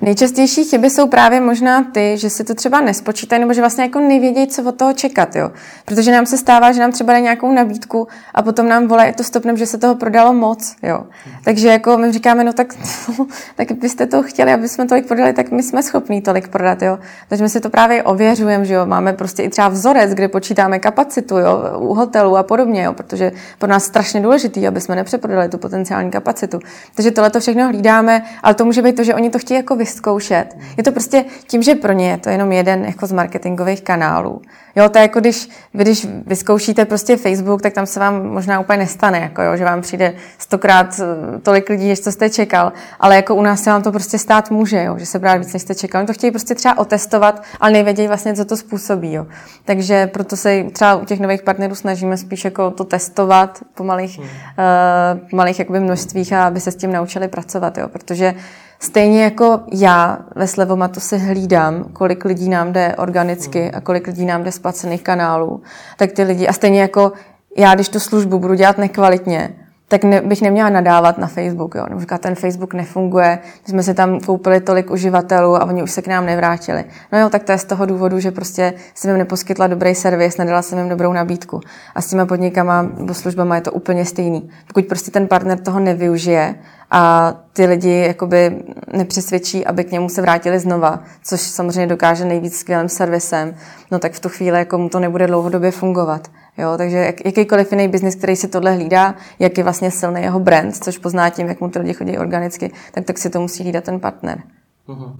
Nejčastější 0.00 0.64
chyby 0.64 0.90
jsou 0.90 1.08
právě 1.08 1.40
možná 1.40 1.82
ty, 1.82 2.18
že 2.18 2.30
si 2.30 2.44
to 2.44 2.54
třeba 2.54 2.80
nespočítají, 2.80 3.40
nebo 3.40 3.52
že 3.52 3.60
vlastně 3.60 3.84
jako 3.84 4.00
nevědějí, 4.00 4.46
co 4.46 4.62
od 4.62 4.74
toho 4.74 4.92
čekat, 4.92 5.36
jo. 5.36 5.50
Protože 5.84 6.12
nám 6.12 6.26
se 6.26 6.38
stává, 6.38 6.72
že 6.72 6.80
nám 6.80 6.92
třeba 6.92 7.12
dají 7.12 7.22
nějakou 7.22 7.52
nabídku 7.52 8.08
a 8.34 8.42
potom 8.42 8.68
nám 8.68 8.86
volají 8.86 9.12
to 9.12 9.24
stopnem, 9.24 9.56
že 9.56 9.66
se 9.66 9.78
toho 9.78 9.94
prodalo 9.94 10.32
moc, 10.34 10.76
jo. 10.82 11.06
Takže 11.44 11.68
jako 11.68 11.98
my 11.98 12.12
říkáme, 12.12 12.44
no 12.44 12.52
tak, 12.52 12.74
tak 13.56 13.72
byste 13.72 14.06
to 14.06 14.22
chtěli, 14.22 14.52
aby 14.52 14.68
jsme 14.68 14.86
tolik 14.86 15.06
prodali, 15.06 15.32
tak 15.32 15.50
my 15.50 15.62
jsme 15.62 15.82
schopní 15.82 16.22
tolik 16.22 16.48
prodat, 16.48 16.82
jo. 16.82 16.98
Takže 17.28 17.44
my 17.44 17.50
si 17.50 17.60
to 17.60 17.70
právě 17.70 18.02
ověřujeme, 18.02 18.64
že 18.64 18.74
jo. 18.74 18.86
Máme 18.86 19.12
prostě 19.12 19.42
i 19.42 19.48
třeba 19.48 19.68
vzorec, 19.68 20.14
kde 20.14 20.28
počítáme 20.28 20.78
kapacitu, 20.78 21.38
jo, 21.38 21.62
u 21.78 21.94
hotelu 21.94 22.36
a 22.36 22.42
podobně, 22.42 22.82
jo, 22.82 22.92
protože 22.92 23.32
pro 23.58 23.68
nás 23.68 23.84
strašně 23.84 24.20
důležitý, 24.20 24.68
aby 24.68 24.80
jsme 24.80 24.96
nepřeprodali 24.96 25.48
tu 25.48 25.58
potenciální 25.58 26.10
kapacitu. 26.10 26.58
Takže 26.94 27.10
tohle 27.10 27.30
to 27.30 27.40
všechno 27.40 27.68
hlídáme, 27.68 28.22
ale 28.42 28.54
to 28.54 28.64
může 28.64 28.82
být 28.82 28.96
to, 28.96 29.04
že 29.04 29.14
oni 29.14 29.30
to 29.30 29.38
chtějí 29.38 29.56
jako 29.56 29.76
vyzkoušet. 29.88 30.56
Je 30.76 30.82
to 30.82 30.92
prostě 30.92 31.24
tím, 31.46 31.62
že 31.62 31.74
pro 31.74 31.92
ně 31.92 32.10
je 32.10 32.16
to 32.18 32.30
jenom 32.30 32.52
jeden 32.52 32.84
jako 32.84 33.06
z 33.06 33.12
marketingových 33.12 33.82
kanálů. 33.82 34.42
Jo, 34.76 34.88
to 34.88 34.98
je 34.98 35.02
jako 35.02 35.20
když, 35.20 35.48
když 35.72 36.06
vyzkoušíte 36.26 36.84
prostě 36.84 37.16
Facebook, 37.16 37.62
tak 37.62 37.72
tam 37.72 37.86
se 37.86 38.00
vám 38.00 38.26
možná 38.26 38.60
úplně 38.60 38.78
nestane, 38.78 39.18
jako 39.18 39.42
jo, 39.42 39.56
že 39.56 39.64
vám 39.64 39.80
přijde 39.80 40.14
stokrát 40.38 41.00
eh, 41.00 41.38
tolik 41.38 41.68
lidí, 41.68 41.88
než 41.88 42.00
co 42.00 42.12
jste 42.12 42.30
čekal, 42.30 42.72
ale 43.00 43.16
jako 43.16 43.34
u 43.34 43.42
nás 43.42 43.62
se 43.62 43.70
vám 43.70 43.82
to 43.82 43.92
prostě 43.92 44.18
stát 44.18 44.50
může, 44.50 44.84
jo, 44.84 44.98
že 44.98 45.06
se 45.06 45.18
brát 45.18 45.36
víc, 45.36 45.52
než 45.52 45.62
jste 45.62 45.74
čekal. 45.74 45.98
Oni 45.98 46.06
to 46.06 46.12
chtějí 46.12 46.30
prostě 46.30 46.54
třeba 46.54 46.78
otestovat, 46.78 47.42
ale 47.60 47.72
nevědějí 47.72 48.08
vlastně, 48.08 48.34
co 48.34 48.44
to 48.44 48.56
způsobí. 48.56 49.12
Jo. 49.12 49.26
Takže 49.64 50.06
proto 50.06 50.36
se 50.36 50.64
třeba 50.72 50.94
u 50.96 51.04
těch 51.04 51.20
nových 51.20 51.42
partnerů 51.42 51.74
snažíme 51.74 52.16
spíš 52.16 52.44
jako 52.44 52.70
to 52.70 52.84
testovat 52.84 53.58
po 53.74 53.84
malých, 53.84 54.18
hmm. 54.18 54.28
uh, 54.28 55.28
malých 55.32 55.58
jakoby 55.58 55.80
množstvích 55.80 56.32
a 56.32 56.46
aby 56.46 56.60
se 56.60 56.70
s 56.70 56.76
tím 56.76 56.92
naučili 56.92 57.28
pracovat, 57.28 57.78
jo, 57.78 57.88
protože 57.88 58.34
Stejně 58.80 59.24
jako 59.24 59.60
já 59.72 60.18
ve 60.36 60.46
Slevomatu 60.46 61.00
si 61.00 61.18
hlídám, 61.18 61.84
kolik 61.84 62.24
lidí 62.24 62.48
nám 62.48 62.72
jde 62.72 62.94
organicky 62.98 63.70
a 63.70 63.80
kolik 63.80 64.06
lidí 64.06 64.24
nám 64.24 64.44
jde 64.44 64.52
z 64.52 64.58
placených 64.58 65.02
kanálů, 65.02 65.62
tak 65.96 66.12
ty 66.12 66.22
lidi, 66.22 66.48
a 66.48 66.52
stejně 66.52 66.80
jako 66.80 67.12
já, 67.56 67.74
když 67.74 67.88
tu 67.88 68.00
službu 68.00 68.38
budu 68.38 68.54
dělat 68.54 68.78
nekvalitně, 68.78 69.54
tak 69.88 70.04
ne, 70.04 70.20
bych 70.20 70.42
neměla 70.42 70.68
nadávat 70.68 71.18
na 71.18 71.26
Facebook. 71.26 71.74
Jo. 71.74 71.86
Nebo 71.88 72.00
říkat, 72.00 72.20
ten 72.20 72.34
Facebook 72.34 72.74
nefunguje, 72.74 73.38
my 73.66 73.70
jsme 73.70 73.82
si 73.82 73.94
tam 73.94 74.20
koupili 74.20 74.60
tolik 74.60 74.90
uživatelů 74.90 75.56
a 75.56 75.64
oni 75.64 75.82
už 75.82 75.90
se 75.90 76.02
k 76.02 76.06
nám 76.06 76.26
nevrátili. 76.26 76.84
No 77.12 77.20
jo, 77.20 77.30
tak 77.30 77.42
to 77.42 77.52
je 77.52 77.58
z 77.58 77.64
toho 77.64 77.86
důvodu, 77.86 78.20
že 78.20 78.30
prostě 78.30 78.74
jsem 78.94 79.10
jim 79.10 79.18
neposkytla 79.18 79.66
dobrý 79.66 79.94
servis, 79.94 80.36
nedala 80.36 80.62
jsem 80.62 80.78
jim 80.78 80.88
dobrou 80.88 81.12
nabídku. 81.12 81.60
A 81.94 82.02
s 82.02 82.06
těma 82.06 82.26
podnikama 82.26 82.82
nebo 82.82 83.14
službama 83.14 83.54
je 83.54 83.60
to 83.60 83.72
úplně 83.72 84.04
stejný. 84.04 84.50
Pokud 84.66 84.86
prostě 84.86 85.10
ten 85.10 85.28
partner 85.28 85.58
toho 85.58 85.80
nevyužije 85.80 86.54
a 86.90 87.34
ty 87.52 87.66
lidi 87.66 88.04
jakoby 88.06 88.62
nepřesvědčí, 88.92 89.66
aby 89.66 89.84
k 89.84 89.92
němu 89.92 90.08
se 90.08 90.22
vrátili 90.22 90.58
znova, 90.58 91.02
což 91.22 91.40
samozřejmě 91.40 91.86
dokáže 91.86 92.24
nejvíc 92.24 92.58
skvělým 92.58 92.88
servisem, 92.88 93.54
no 93.90 93.98
tak 93.98 94.12
v 94.12 94.20
tu 94.20 94.28
chvíli 94.28 94.58
jako 94.58 94.78
mu 94.78 94.88
to 94.88 95.00
nebude 95.00 95.26
dlouhodobě 95.26 95.70
fungovat. 95.70 96.28
Jo, 96.58 96.74
takže 96.76 96.96
jak, 96.96 97.24
jakýkoliv 97.24 97.72
jiný 97.72 97.88
biznis, 97.88 98.14
který 98.14 98.36
si 98.36 98.48
tohle 98.48 98.74
hlídá, 98.74 99.14
jak 99.38 99.58
je 99.58 99.64
vlastně 99.64 99.90
silný 99.90 100.22
jeho 100.22 100.40
brand, 100.40 100.76
což 100.76 100.98
pozná 100.98 101.30
tím, 101.30 101.48
jak 101.48 101.60
mu 101.60 101.68
ty 101.68 101.78
lidi 101.78 101.94
chodí 101.94 102.18
organicky, 102.18 102.72
tak, 102.94 103.04
tak 103.04 103.18
si 103.18 103.30
to 103.30 103.40
musí 103.40 103.62
hlídat 103.62 103.84
ten 103.84 104.00
partner. 104.00 104.42
Uh-huh. 104.88 105.16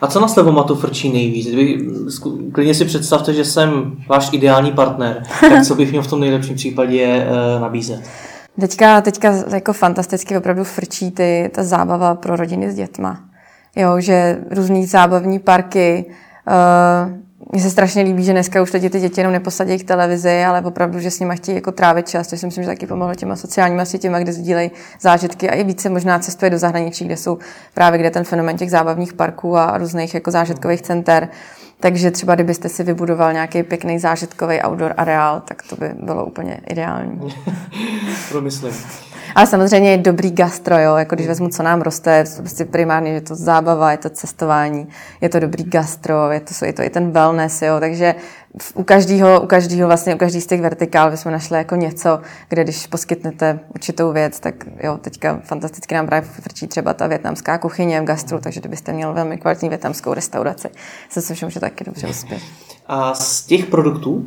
A 0.00 0.06
co 0.06 0.20
na 0.20 0.28
Slevomatu 0.28 0.74
frčí 0.74 1.12
nejvíc? 1.12 1.46
Kdyby, 1.46 1.86
klidně 2.52 2.74
si 2.74 2.84
představte, 2.84 3.32
že 3.32 3.44
jsem 3.44 3.96
váš 4.08 4.32
ideální 4.32 4.72
partner, 4.72 5.22
tak 5.40 5.64
co 5.66 5.74
bych 5.74 5.90
měl 5.90 6.02
v 6.02 6.06
tom 6.06 6.20
nejlepším 6.20 6.54
případě 6.54 7.02
e, 7.02 7.60
nabízet? 7.60 8.00
Teďka, 8.60 9.00
teďka 9.00 9.34
jako 9.54 9.72
fantasticky 9.72 10.36
opravdu 10.36 10.64
frčí 10.64 11.10
ty, 11.10 11.50
ta 11.54 11.62
zábava 11.64 12.14
pro 12.14 12.36
rodiny 12.36 12.70
s 12.70 12.74
dětma. 12.74 13.20
jo, 13.76 14.00
že 14.00 14.38
různý 14.50 14.86
zábavní 14.86 15.38
parky, 15.38 16.04
uh, 16.48 17.25
mně 17.52 17.62
se 17.62 17.70
strašně 17.70 18.02
líbí, 18.02 18.24
že 18.24 18.32
dneska 18.32 18.62
už 18.62 18.70
teď 18.70 18.92
ty 18.92 19.00
děti 19.00 19.20
jenom 19.20 19.32
neposadí 19.32 19.78
k 19.78 19.88
televizi, 19.88 20.44
ale 20.44 20.60
opravdu, 20.60 21.00
že 21.00 21.10
s 21.10 21.20
nimi 21.20 21.36
chtějí 21.36 21.54
jako 21.54 21.72
trávit 21.72 22.08
čas, 22.08 22.28
což 22.28 22.40
si 22.40 22.46
myslím, 22.46 22.64
že 22.64 22.70
taky 22.70 22.86
pomohlo 22.86 23.14
těma 23.14 23.36
sociálníma 23.36 23.84
sítěma, 23.84 24.18
kde 24.18 24.32
sdílejí 24.32 24.70
zážitky 25.00 25.50
a 25.50 25.54
i 25.54 25.64
více 25.64 25.88
možná 25.88 26.18
cestuje 26.18 26.50
do 26.50 26.58
zahraničí, 26.58 27.04
kde 27.04 27.16
jsou 27.16 27.38
právě 27.74 27.98
kde 27.98 28.10
ten 28.10 28.24
fenomen 28.24 28.56
těch 28.56 28.70
zábavních 28.70 29.12
parků 29.12 29.56
a 29.56 29.78
různých 29.78 30.14
jako 30.14 30.30
zážitkových 30.30 30.82
center. 30.82 31.28
Takže 31.80 32.10
třeba 32.10 32.34
kdybyste 32.34 32.68
si 32.68 32.82
vybudoval 32.82 33.32
nějaký 33.32 33.62
pěkný 33.62 33.98
zážitkový 33.98 34.60
outdoor 34.62 34.94
areál, 34.96 35.40
tak 35.40 35.62
to 35.62 35.76
by 35.76 35.90
bylo 36.00 36.24
úplně 36.24 36.60
ideální. 36.70 37.34
Promyslím. 38.28 38.74
Ale 39.36 39.46
samozřejmě 39.46 39.90
je 39.90 39.98
dobrý 39.98 40.30
gastro, 40.30 40.78
jo? 40.78 40.96
jako 40.96 41.14
když 41.14 41.26
vezmu, 41.26 41.48
co 41.48 41.62
nám 41.62 41.82
roste, 41.82 42.16
je 42.16 42.24
to 42.24 42.42
prostě 42.42 42.64
primárně, 42.64 43.12
je 43.12 43.20
to 43.20 43.34
zábava, 43.34 43.90
je 43.90 43.98
to 43.98 44.10
cestování, 44.10 44.88
je 45.20 45.28
to 45.28 45.40
dobrý 45.40 45.64
gastro, 45.64 46.30
je 46.30 46.40
to, 46.40 46.64
je 46.64 46.72
to 46.72 46.82
i 46.82 46.90
ten 46.90 47.10
wellness, 47.10 47.62
jo? 47.62 47.80
takže 47.80 48.14
u 48.74 48.82
každého, 48.82 49.40
u 49.40 49.46
každého 49.46 49.88
vlastně, 49.88 50.14
u 50.14 50.18
každý 50.18 50.40
z 50.40 50.46
těch 50.46 50.60
vertikál 50.60 51.10
bychom 51.10 51.32
našli 51.32 51.58
jako 51.58 51.76
něco, 51.76 52.20
kde 52.48 52.64
když 52.64 52.86
poskytnete 52.86 53.58
určitou 53.74 54.12
věc, 54.12 54.40
tak 54.40 54.54
jo, 54.82 54.98
teďka 54.98 55.40
fantasticky 55.44 55.94
nám 55.94 56.06
právě 56.06 56.28
vrčí 56.42 56.66
třeba 56.66 56.94
ta 56.94 57.06
větnamská 57.06 57.58
kuchyně 57.58 58.00
v 58.00 58.04
gastru, 58.04 58.38
takže 58.38 58.60
kdybyste 58.60 58.92
měl 58.92 59.12
velmi 59.12 59.38
kvalitní 59.38 59.68
větnamskou 59.68 60.14
restauraci, 60.14 60.68
se 61.08 61.22
se 61.22 61.34
všem, 61.34 61.50
že 61.50 61.60
taky 61.60 61.84
dobře 61.84 62.06
uspět. 62.08 62.42
A 62.86 63.14
z 63.14 63.42
těch 63.42 63.66
produktů? 63.66 64.24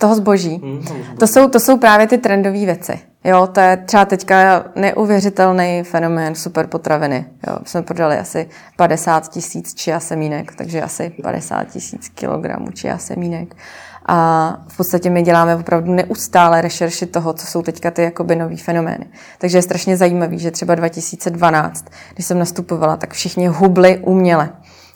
Toho 0.00 0.14
zboží. 0.14 0.60
Hmm, 0.62 0.82
to, 1.18 1.26
jsou, 1.26 1.48
to 1.48 1.60
jsou 1.60 1.78
právě 1.78 2.06
ty 2.06 2.18
trendové 2.18 2.58
věci. 2.58 3.00
Jo, 3.24 3.46
to 3.52 3.60
je 3.60 3.76
třeba 3.76 4.04
teďka 4.04 4.64
neuvěřitelný 4.76 5.82
fenomén 5.82 6.34
superpotraviny. 6.34 7.26
Jo, 7.48 7.56
jsme 7.64 7.82
prodali 7.82 8.18
asi 8.18 8.48
50 8.76 9.28
tisíc 9.28 9.74
čia 9.74 10.00
semínek, 10.00 10.54
takže 10.54 10.82
asi 10.82 11.10
50 11.22 11.64
tisíc 11.64 12.08
kilogramů 12.08 12.70
čia 12.70 12.98
semínek. 12.98 13.56
A 14.06 14.56
v 14.68 14.76
podstatě 14.76 15.10
my 15.10 15.22
děláme 15.22 15.56
opravdu 15.56 15.92
neustále 15.92 16.60
rešerši 16.60 17.06
toho, 17.06 17.32
co 17.32 17.46
jsou 17.46 17.62
teďka 17.62 17.90
ty 17.90 18.02
jakoby 18.02 18.36
nový 18.36 18.56
fenomény. 18.56 19.06
Takže 19.38 19.58
je 19.58 19.62
strašně 19.62 19.96
zajímavý, 19.96 20.38
že 20.38 20.50
třeba 20.50 20.74
2012, 20.74 21.84
když 22.14 22.26
jsem 22.26 22.38
nastupovala, 22.38 22.96
tak 22.96 23.14
všichni 23.14 23.48
hubli 23.48 23.98
uměle. 23.98 24.48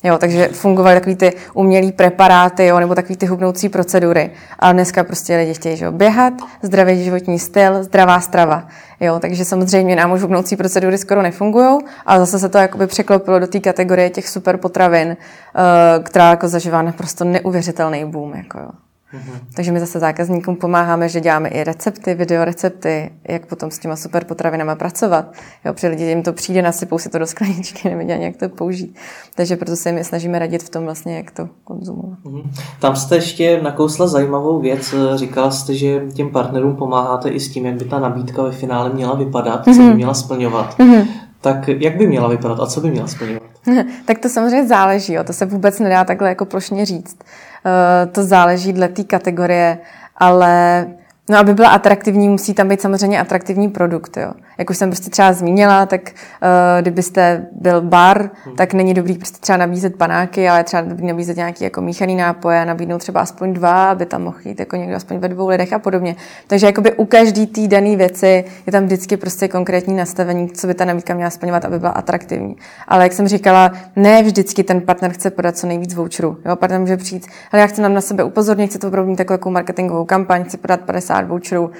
Jo, 0.04 0.18
takže 0.18 0.48
fungovaly 0.48 0.94
takový 0.94 1.16
ty 1.16 1.32
umělý 1.54 1.92
preparáty, 1.92 2.66
jo, 2.66 2.80
nebo 2.80 2.94
takový 2.94 3.16
ty 3.16 3.26
hubnoucí 3.26 3.68
procedury. 3.68 4.30
A 4.58 4.72
dneska 4.72 5.04
prostě 5.04 5.36
lidi 5.36 5.54
chtějí 5.54 5.76
že 5.76 5.84
jo, 5.84 5.92
běhat, 5.92 6.34
zdravý 6.62 7.04
životní 7.04 7.38
styl, 7.38 7.82
zdravá 7.84 8.20
strava. 8.20 8.68
Jo, 9.00 9.18
takže 9.20 9.44
samozřejmě 9.44 9.96
nám 9.96 10.12
už 10.12 10.22
hubnoucí 10.22 10.56
procedury 10.56 10.98
skoro 10.98 11.22
nefungují, 11.22 11.78
ale 12.06 12.20
zase 12.20 12.38
se 12.38 12.48
to 12.48 12.58
jakoby 12.58 12.86
překlopilo 12.86 13.38
do 13.38 13.46
té 13.46 13.60
kategorie 13.60 14.10
těch 14.10 14.28
super 14.28 14.56
potravin, 14.56 15.08
uh, 15.08 16.04
která 16.04 16.30
jako 16.30 16.48
zažívá 16.48 16.82
naprosto 16.82 17.24
neuvěřitelný 17.24 18.04
boom. 18.04 18.34
Jako 18.34 18.58
jo. 18.58 18.70
Mm-hmm. 19.14 19.38
Takže 19.54 19.72
my 19.72 19.80
zase 19.80 19.98
zákazníkům 19.98 20.56
pomáháme, 20.56 21.08
že 21.08 21.20
děláme 21.20 21.48
i 21.48 21.64
recepty, 21.64 22.14
videorecepty, 22.14 23.10
jak 23.28 23.46
potom 23.46 23.70
s 23.70 23.78
těma 23.78 23.96
super 23.96 24.24
potravinama 24.24 24.74
pracovat. 24.74 25.32
Jo, 25.64 25.74
při 25.74 25.88
lidi 25.88 26.04
jim 26.04 26.22
to 26.22 26.32
přijde, 26.32 26.62
nasypou 26.62 26.98
si 26.98 27.08
to 27.08 27.18
do 27.18 27.26
skleničky, 27.26 27.88
nevědí 27.90 28.12
ani, 28.12 28.24
jak 28.24 28.36
to 28.36 28.48
použít. 28.48 28.96
Takže 29.34 29.56
proto 29.56 29.76
se 29.76 29.90
jim 29.90 30.04
snažíme 30.04 30.38
radit 30.38 30.62
v 30.62 30.68
tom 30.68 30.84
vlastně, 30.84 31.16
jak 31.16 31.30
to 31.30 31.48
konzumovat. 31.64 32.18
Mm-hmm. 32.24 32.50
Tam 32.80 32.96
jste 32.96 33.14
ještě 33.14 33.62
nakousla 33.62 34.06
zajímavou 34.06 34.60
věc. 34.60 34.94
Říkala 35.14 35.50
jste, 35.50 35.74
že 35.74 36.00
těm 36.14 36.30
partnerům 36.30 36.76
pomáháte 36.76 37.28
i 37.28 37.40
s 37.40 37.48
tím, 37.48 37.66
jak 37.66 37.74
by 37.74 37.84
ta 37.84 37.98
nabídka 37.98 38.42
ve 38.42 38.52
finále 38.52 38.90
měla 38.90 39.14
vypadat, 39.14 39.66
mm-hmm. 39.66 39.74
co 39.74 39.80
by 39.80 39.86
mhm. 39.86 39.96
měla 39.96 40.14
splňovat. 40.14 40.78
Mm-hmm. 40.78 41.06
Tak 41.44 41.68
jak 41.68 41.96
by 41.96 42.06
měla 42.06 42.28
vypadat 42.28 42.60
a 42.60 42.66
co 42.66 42.80
by 42.80 42.90
měla 42.90 43.06
splňovat? 43.06 43.42
tak 44.04 44.18
to 44.18 44.28
samozřejmě 44.28 44.68
záleží, 44.68 45.12
jo. 45.12 45.24
to 45.24 45.32
se 45.32 45.46
vůbec 45.46 45.78
nedá 45.80 46.04
takhle 46.04 46.28
jako 46.28 46.44
plošně 46.44 46.86
říct. 46.86 47.16
Uh, 47.18 48.12
to 48.12 48.22
záleží 48.22 48.72
dle 48.72 48.88
té 48.88 49.04
kategorie, 49.04 49.78
ale 50.16 50.86
No, 51.28 51.38
aby 51.38 51.54
byla 51.54 51.68
atraktivní, 51.68 52.28
musí 52.28 52.54
tam 52.54 52.68
být 52.68 52.80
samozřejmě 52.80 53.20
atraktivní 53.20 53.68
produkt. 53.68 54.16
Jo. 54.16 54.32
Jak 54.58 54.70
už 54.70 54.76
jsem 54.76 54.90
prostě 54.90 55.10
třeba 55.10 55.32
zmínila, 55.32 55.86
tak 55.86 56.00
uh, 56.02 56.48
kdybyste 56.80 57.46
byl 57.52 57.80
bar, 57.80 58.30
hmm. 58.44 58.56
tak 58.56 58.74
není 58.74 58.94
dobrý 58.94 59.14
prostě 59.14 59.38
třeba 59.40 59.56
nabízet 59.56 59.96
panáky, 59.96 60.48
ale 60.48 60.64
třeba 60.64 60.82
dobrý 60.82 61.06
nabízet 61.06 61.36
nějaký 61.36 61.64
jako 61.64 61.80
míchaný 61.80 62.16
nápoje, 62.16 62.66
nabídnout 62.66 62.98
třeba 62.98 63.20
aspoň 63.20 63.52
dva, 63.52 63.90
aby 63.90 64.06
tam 64.06 64.22
mohl 64.22 64.36
jít 64.44 64.60
jako 64.60 64.76
někdo 64.76 64.96
aspoň 64.96 65.18
ve 65.18 65.28
dvou 65.28 65.48
lidech 65.48 65.72
a 65.72 65.78
podobně. 65.78 66.16
Takže 66.46 66.66
jakoby 66.66 66.92
u 66.92 67.04
každý 67.04 67.46
té 67.46 67.68
dané 67.68 67.96
věci 67.96 68.44
je 68.66 68.72
tam 68.72 68.84
vždycky 68.84 69.16
prostě 69.16 69.48
konkrétní 69.48 69.96
nastavení, 69.96 70.50
co 70.50 70.66
by 70.66 70.74
ta 70.74 70.84
nabídka 70.84 71.14
měla 71.14 71.30
splňovat, 71.30 71.64
aby 71.64 71.78
byla 71.78 71.90
atraktivní. 71.90 72.56
Ale 72.88 73.02
jak 73.02 73.12
jsem 73.12 73.28
říkala, 73.28 73.72
ne 73.96 74.22
vždycky 74.22 74.64
ten 74.64 74.80
partner 74.80 75.12
chce 75.12 75.30
podat 75.30 75.56
co 75.56 75.66
nejvíc 75.66 75.94
voucherů. 75.94 76.36
Jo, 76.44 76.56
partner 76.56 76.80
může 76.80 76.96
přijít, 76.96 77.26
ale 77.52 77.60
já 77.60 77.66
chci 77.66 77.82
nám 77.82 77.94
na 77.94 78.00
sebe 78.00 78.24
upozornit, 78.24 78.66
chci 78.66 78.78
to 78.78 78.88
opravdu 78.88 79.10
mít 79.10 79.16
takovou 79.16 79.50
marketingovou 79.52 80.04
kampaň, 80.04 80.44
chci 80.44 80.56
podat 80.56 80.80
50 80.80 81.28
voucherů, 81.28 81.70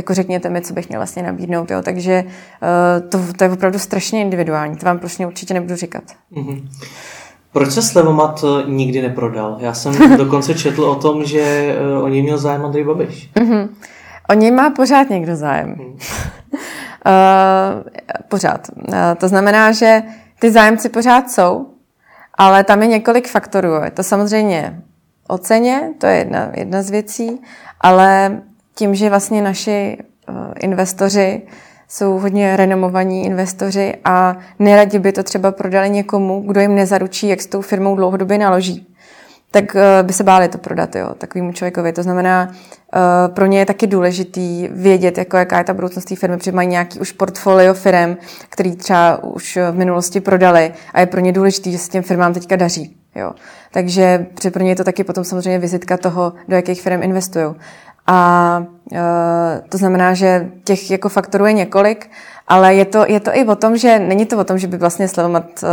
jako 0.00 0.14
řekněte 0.14 0.48
mi, 0.48 0.60
co 0.60 0.74
bych 0.74 0.88
měl 0.88 1.00
vlastně 1.00 1.22
nabídnout. 1.22 1.70
Jo. 1.70 1.82
Takže 1.82 2.24
uh, 2.24 3.08
to, 3.08 3.20
to 3.36 3.44
je 3.44 3.50
opravdu 3.50 3.78
strašně 3.78 4.20
individuální. 4.20 4.76
To 4.76 4.86
vám 4.86 4.98
prostě 4.98 5.26
určitě 5.26 5.54
nebudu 5.54 5.76
říkat. 5.76 6.02
Mm-hmm. 6.32 6.68
Proč 7.52 7.70
se 7.70 7.82
Slevomat 7.82 8.44
eh, 8.44 8.70
nikdy 8.70 9.02
neprodal? 9.02 9.56
Já 9.60 9.74
jsem 9.74 10.16
dokonce 10.16 10.54
četl 10.54 10.84
o 10.84 10.94
tom, 10.94 11.24
že 11.24 11.76
uh, 11.98 12.04
o 12.04 12.08
něj 12.08 12.22
měl 12.22 12.38
zájem 12.38 12.64
Andrej 12.64 12.84
Babiš. 12.84 13.30
Mm-hmm. 13.34 13.68
O 14.30 14.34
něj 14.34 14.50
má 14.50 14.70
pořád 14.70 15.10
někdo 15.10 15.36
zájem. 15.36 15.68
Mm. 15.68 15.86
uh, 15.86 15.98
pořád. 18.28 18.68
Uh, 18.88 18.94
to 19.18 19.28
znamená, 19.28 19.72
že 19.72 20.02
ty 20.38 20.50
zájemci 20.50 20.88
pořád 20.88 21.30
jsou, 21.30 21.66
ale 22.34 22.64
tam 22.64 22.82
je 22.82 22.88
několik 22.88 23.28
faktorů. 23.28 23.72
Je 23.84 23.90
to 23.90 24.02
samozřejmě 24.02 24.82
o 25.28 25.38
ceně, 25.38 25.90
to 25.98 26.06
je 26.06 26.16
jedna, 26.16 26.50
jedna 26.54 26.82
z 26.82 26.90
věcí, 26.90 27.40
ale 27.80 28.40
tím, 28.74 28.94
že 28.94 29.10
vlastně 29.10 29.42
naši 29.42 29.98
eh, 30.28 30.32
investoři 30.60 31.42
jsou 31.88 32.18
hodně 32.18 32.56
renomovaní 32.56 33.24
investoři 33.24 33.94
a 34.04 34.36
neradi 34.58 34.98
by 34.98 35.12
to 35.12 35.22
třeba 35.22 35.52
prodali 35.52 35.90
někomu, 35.90 36.44
kdo 36.46 36.60
jim 36.60 36.74
nezaručí, 36.74 37.28
jak 37.28 37.40
s 37.40 37.46
tou 37.46 37.60
firmou 37.60 37.96
dlouhodobě 37.96 38.38
naloží, 38.38 38.86
tak 39.50 39.76
eh, 39.76 40.02
by 40.02 40.12
se 40.12 40.24
báli 40.24 40.48
to 40.48 40.58
prodat 40.58 40.96
jo, 40.96 41.14
takovému 41.18 41.52
člověkovi. 41.52 41.92
To 41.92 42.02
znamená, 42.02 42.50
eh, 42.94 43.28
pro 43.28 43.46
ně 43.46 43.58
je 43.58 43.66
taky 43.66 43.86
důležitý 43.86 44.68
vědět, 44.72 45.18
jako 45.18 45.36
jaká 45.36 45.58
je 45.58 45.64
ta 45.64 45.74
budoucnost 45.74 46.04
té 46.04 46.16
firmy, 46.16 46.36
protože 46.36 46.52
mají 46.52 46.68
nějaký 46.68 47.00
už 47.00 47.12
portfolio 47.12 47.74
firm, 47.74 48.16
který 48.48 48.76
třeba 48.76 49.24
už 49.24 49.58
v 49.70 49.74
minulosti 49.74 50.20
prodali 50.20 50.72
a 50.94 51.00
je 51.00 51.06
pro 51.06 51.20
ně 51.20 51.32
důležitý, 51.32 51.72
že 51.72 51.78
se 51.78 51.90
těm 51.90 52.02
firmám 52.02 52.34
teďka 52.34 52.56
daří. 52.56 52.96
Jo. 53.14 53.32
Takže 53.72 54.26
pro 54.52 54.62
ně 54.62 54.70
je 54.70 54.76
to 54.76 54.84
taky 54.84 55.04
potom 55.04 55.24
samozřejmě 55.24 55.58
vizitka 55.58 55.96
toho, 55.96 56.32
do 56.48 56.56
jakých 56.56 56.82
firm 56.82 57.02
investují. 57.02 57.54
A 58.06 58.58
uh, 58.92 58.98
to 59.68 59.78
znamená, 59.78 60.14
že 60.14 60.50
těch 60.64 60.90
jako 60.90 61.08
faktorů 61.08 61.46
je 61.46 61.52
několik, 61.52 62.10
ale 62.48 62.74
je 62.74 62.84
to, 62.84 63.04
je 63.08 63.20
to 63.20 63.36
i 63.36 63.44
o 63.44 63.56
tom, 63.56 63.76
že 63.76 63.98
není 63.98 64.26
to 64.26 64.38
o 64.38 64.44
tom, 64.44 64.58
že 64.58 64.66
by 64.66 64.76
vlastně 64.76 65.08
Slevomat, 65.08 65.44
uh, 65.62 65.68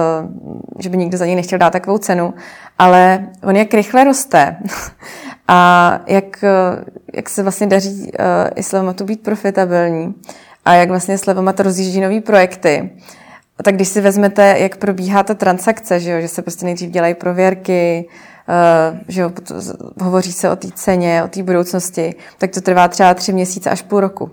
že 0.79 0.89
by 0.89 0.97
nikdo 0.97 1.17
za 1.17 1.25
něj 1.25 1.35
nechtěl 1.35 1.59
dát 1.59 1.69
takovou 1.69 1.97
cenu, 1.97 2.33
ale 2.79 3.27
on 3.43 3.55
jak 3.55 3.73
rychle 3.73 4.03
roste 4.03 4.57
a 5.47 5.99
jak, 6.07 6.43
uh, 6.43 6.83
jak 7.13 7.29
se 7.29 7.43
vlastně 7.43 7.67
daří 7.67 8.11
i 8.55 8.63
Slevomatu 8.63 9.05
být 9.05 9.23
profitabilní 9.23 10.15
a 10.65 10.73
jak 10.73 10.89
vlastně 10.89 11.17
Slevomat 11.17 11.59
rozjíždí 11.59 12.01
nové 12.01 12.21
projekty, 12.21 12.89
tak 13.63 13.75
když 13.75 13.87
si 13.87 14.01
vezmete, 14.01 14.55
jak 14.59 14.77
probíhá 14.77 15.23
ta 15.23 15.33
transakce, 15.33 15.99
že, 15.99 16.11
jo, 16.11 16.21
že 16.21 16.27
se 16.27 16.41
prostě 16.41 16.65
nejdřív 16.65 16.89
dělají 16.89 17.13
prověrky, 17.13 18.07
že 19.07 19.21
jo, 19.21 19.31
hovoří 20.01 20.31
se 20.31 20.49
o 20.49 20.55
té 20.55 20.67
ceně, 20.75 21.23
o 21.23 21.27
té 21.27 21.43
budoucnosti, 21.43 22.15
tak 22.37 22.51
to 22.51 22.61
trvá 22.61 22.87
třeba 22.87 23.13
tři 23.13 23.33
měsíce 23.33 23.69
až 23.69 23.81
půl 23.81 23.99
roku. 23.99 24.31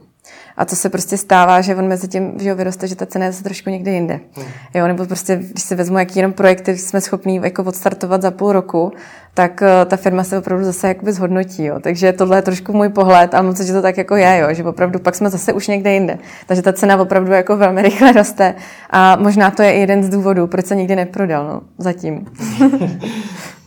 A 0.57 0.65
to 0.65 0.77
se 0.77 0.89
prostě 0.89 1.17
stává, 1.17 1.61
že 1.61 1.77
on 1.77 1.89
mezi 1.89 2.09
tím 2.09 2.33
že 2.39 2.49
jo, 2.49 2.57
vyroste, 2.57 2.89
že 2.89 2.97
ta 2.97 3.07
cena 3.07 3.25
je 3.25 3.33
zase 3.33 3.45
trošku 3.45 3.71
někde 3.71 3.91
jinde. 3.91 4.21
Hmm. 4.35 4.47
Jo, 4.75 4.87
nebo 4.87 5.07
prostě, 5.07 5.37
když 5.37 5.63
si 5.63 5.75
vezmu, 5.75 5.99
jaký 5.99 6.19
jenom 6.19 6.33
projekty 6.33 6.79
jsme 6.79 7.01
schopni 7.01 7.41
jako 7.45 7.63
odstartovat 7.63 8.23
za 8.23 8.31
půl 8.31 8.53
roku, 8.53 8.93
tak 9.35 9.63
uh, 9.63 9.91
ta 9.91 9.97
firma 9.97 10.25
se 10.25 10.39
opravdu 10.39 10.65
zase 10.65 10.89
jakoby 10.89 11.13
zhodnotí. 11.13 11.65
Jo. 11.65 11.81
Takže 11.81 12.13
tohle 12.13 12.39
je 12.39 12.43
trošku 12.43 12.73
můj 12.73 12.89
pohled, 12.89 13.35
ale 13.35 13.43
moc, 13.43 13.61
že 13.61 13.73
to 13.73 13.83
tak 13.83 13.99
jako 13.99 14.17
je, 14.17 14.39
jo, 14.39 14.55
že 14.55 14.65
opravdu 14.65 14.99
pak 14.99 15.15
jsme 15.15 15.31
zase 15.31 15.53
už 15.53 15.67
někde 15.67 15.93
jinde. 15.93 16.19
Takže 16.47 16.63
ta 16.63 16.73
cena 16.73 16.97
opravdu 16.97 17.33
jako 17.33 17.57
velmi 17.57 17.83
rychle 17.83 18.13
roste 18.13 18.55
a 18.91 19.17
možná 19.17 19.51
to 19.51 19.63
je 19.63 19.73
i 19.73 19.81
jeden 19.81 20.05
z 20.05 20.09
důvodů, 20.09 20.47
proč 20.47 20.67
se 20.67 20.77
nikdy 20.77 20.97
neprodal, 20.97 21.47
no, 21.47 21.61
zatím. 21.79 22.27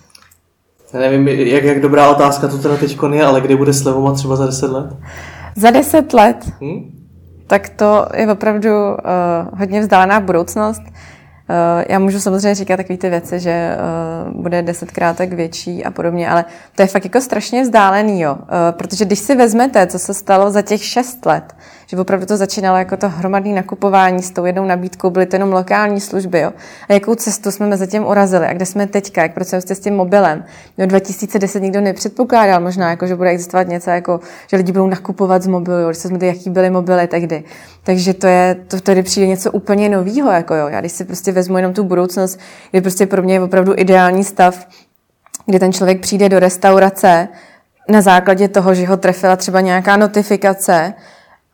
Já 0.94 1.00
nevím, 1.00 1.28
jak, 1.28 1.64
jak 1.64 1.82
dobrá 1.82 2.10
otázka 2.10 2.48
to 2.48 2.58
teda 2.58 2.78
teď 2.78 2.98
je, 3.12 3.26
ale 3.26 3.42
kdy 3.42 3.56
bude 3.56 3.74
slevovat 3.74 4.16
třeba 4.16 4.36
za 4.36 4.46
10 4.46 4.72
let? 4.72 4.96
Za 5.56 5.72
10 5.72 6.14
let? 6.14 6.38
Hmm? 6.62 6.92
Tak 7.48 7.70
to 7.70 8.08
je 8.16 8.32
opravdu 8.32 8.70
uh, 8.70 9.60
hodně 9.60 9.82
vzdálená 9.82 10.20
budoucnost. 10.20 10.82
Uh, 10.82 11.84
já 11.90 12.00
můžu 12.00 12.20
samozřejmě 12.20 12.56
říkat 12.56 12.78
takové 12.78 12.98
ty 12.98 13.10
věci, 13.10 13.40
že 13.40 13.78
uh, 14.28 14.42
bude 14.42 14.62
desetkrát 14.62 15.18
tak 15.18 15.34
větší 15.34 15.86
a 15.86 15.92
podobně, 15.92 16.30
ale 16.30 16.46
to 16.76 16.82
je 16.82 16.88
fakt 16.88 17.04
jako 17.04 17.22
strašně 17.22 17.62
vzdálený, 17.62 18.22
jo. 18.22 18.36
Uh, 18.36 18.48
protože 18.72 19.06
když 19.06 19.20
si 19.20 19.36
vezmete, 19.36 19.88
co 19.88 20.00
se 20.00 20.14
stalo 20.14 20.52
za 20.52 20.62
těch 20.62 20.84
šest 20.84 21.26
let, 21.26 21.56
že 21.88 21.98
opravdu 21.98 22.26
to 22.26 22.38
začínalo 22.38 22.78
jako 22.78 22.98
to 22.98 23.10
hromadné 23.10 23.54
nakupování 23.54 24.24
s 24.24 24.32
tou 24.32 24.46
jednou 24.46 24.66
nabídkou, 24.66 25.10
byly 25.10 25.26
to 25.26 25.36
jenom 25.36 25.54
lokální 25.54 26.02
služby, 26.02 26.40
jo. 26.40 26.54
A 26.90 26.94
jakou 26.94 27.16
cestu 27.16 27.52
jsme 27.52 27.68
mezi 27.68 27.88
tím 27.88 28.06
urazili 28.06 28.48
a 28.48 28.54
kde 28.54 28.66
jsme 28.66 28.88
teďka, 28.88 29.22
jak 29.22 29.34
pracujeme 29.34 29.62
s 29.62 29.80
tím 29.80 29.96
mobilem. 29.96 30.46
No 30.78 30.88
2010 30.88 31.60
nikdo 31.60 31.82
nepředpokládal 31.82 32.62
možná, 32.62 32.90
jako, 32.90 33.08
že 33.08 33.16
bude 33.16 33.30
existovat 33.30 33.68
něco 33.68 33.90
jako, 33.90 34.20
že 34.48 34.58
lidi 34.58 34.72
budou 34.72 34.88
nakupovat 34.88 35.44
z 35.44 35.48
mobilu, 35.48 35.78
jo. 35.78 35.88
když 35.90 35.98
jsme 35.98 36.26
jaký 36.26 36.50
byly 36.50 36.70
mobily 36.70 37.08
tehdy. 37.08 37.44
Takže 37.84 38.14
to 38.14 38.28
je, 38.28 38.56
to 38.68 38.82
tady 38.82 39.04
přijde 39.04 39.28
něco 39.28 39.52
úplně 39.52 39.90
nového, 39.90 40.32
jako 40.32 40.56
jo. 40.56 40.68
Já 40.68 40.80
když 40.80 40.92
si 40.92 41.06
prostě 41.06 41.32
vezmu 41.32 41.58
jenom 41.58 41.74
tu 41.74 41.84
budoucnost, 41.84 42.40
je 42.74 42.82
prostě 42.82 43.06
pro 43.06 43.22
mě 43.22 43.42
opravdu 43.42 43.74
ideální 43.78 44.24
stav, 44.24 44.68
kdy 45.46 45.60
ten 45.60 45.74
člověk 45.74 46.02
přijde 46.02 46.30
do 46.30 46.40
restaurace 46.40 47.28
na 47.90 48.02
základě 48.02 48.48
toho, 48.48 48.74
že 48.74 48.88
ho 48.88 48.98
trefila 48.98 49.36
třeba 49.36 49.62
nějaká 49.62 49.98
notifikace, 49.98 50.94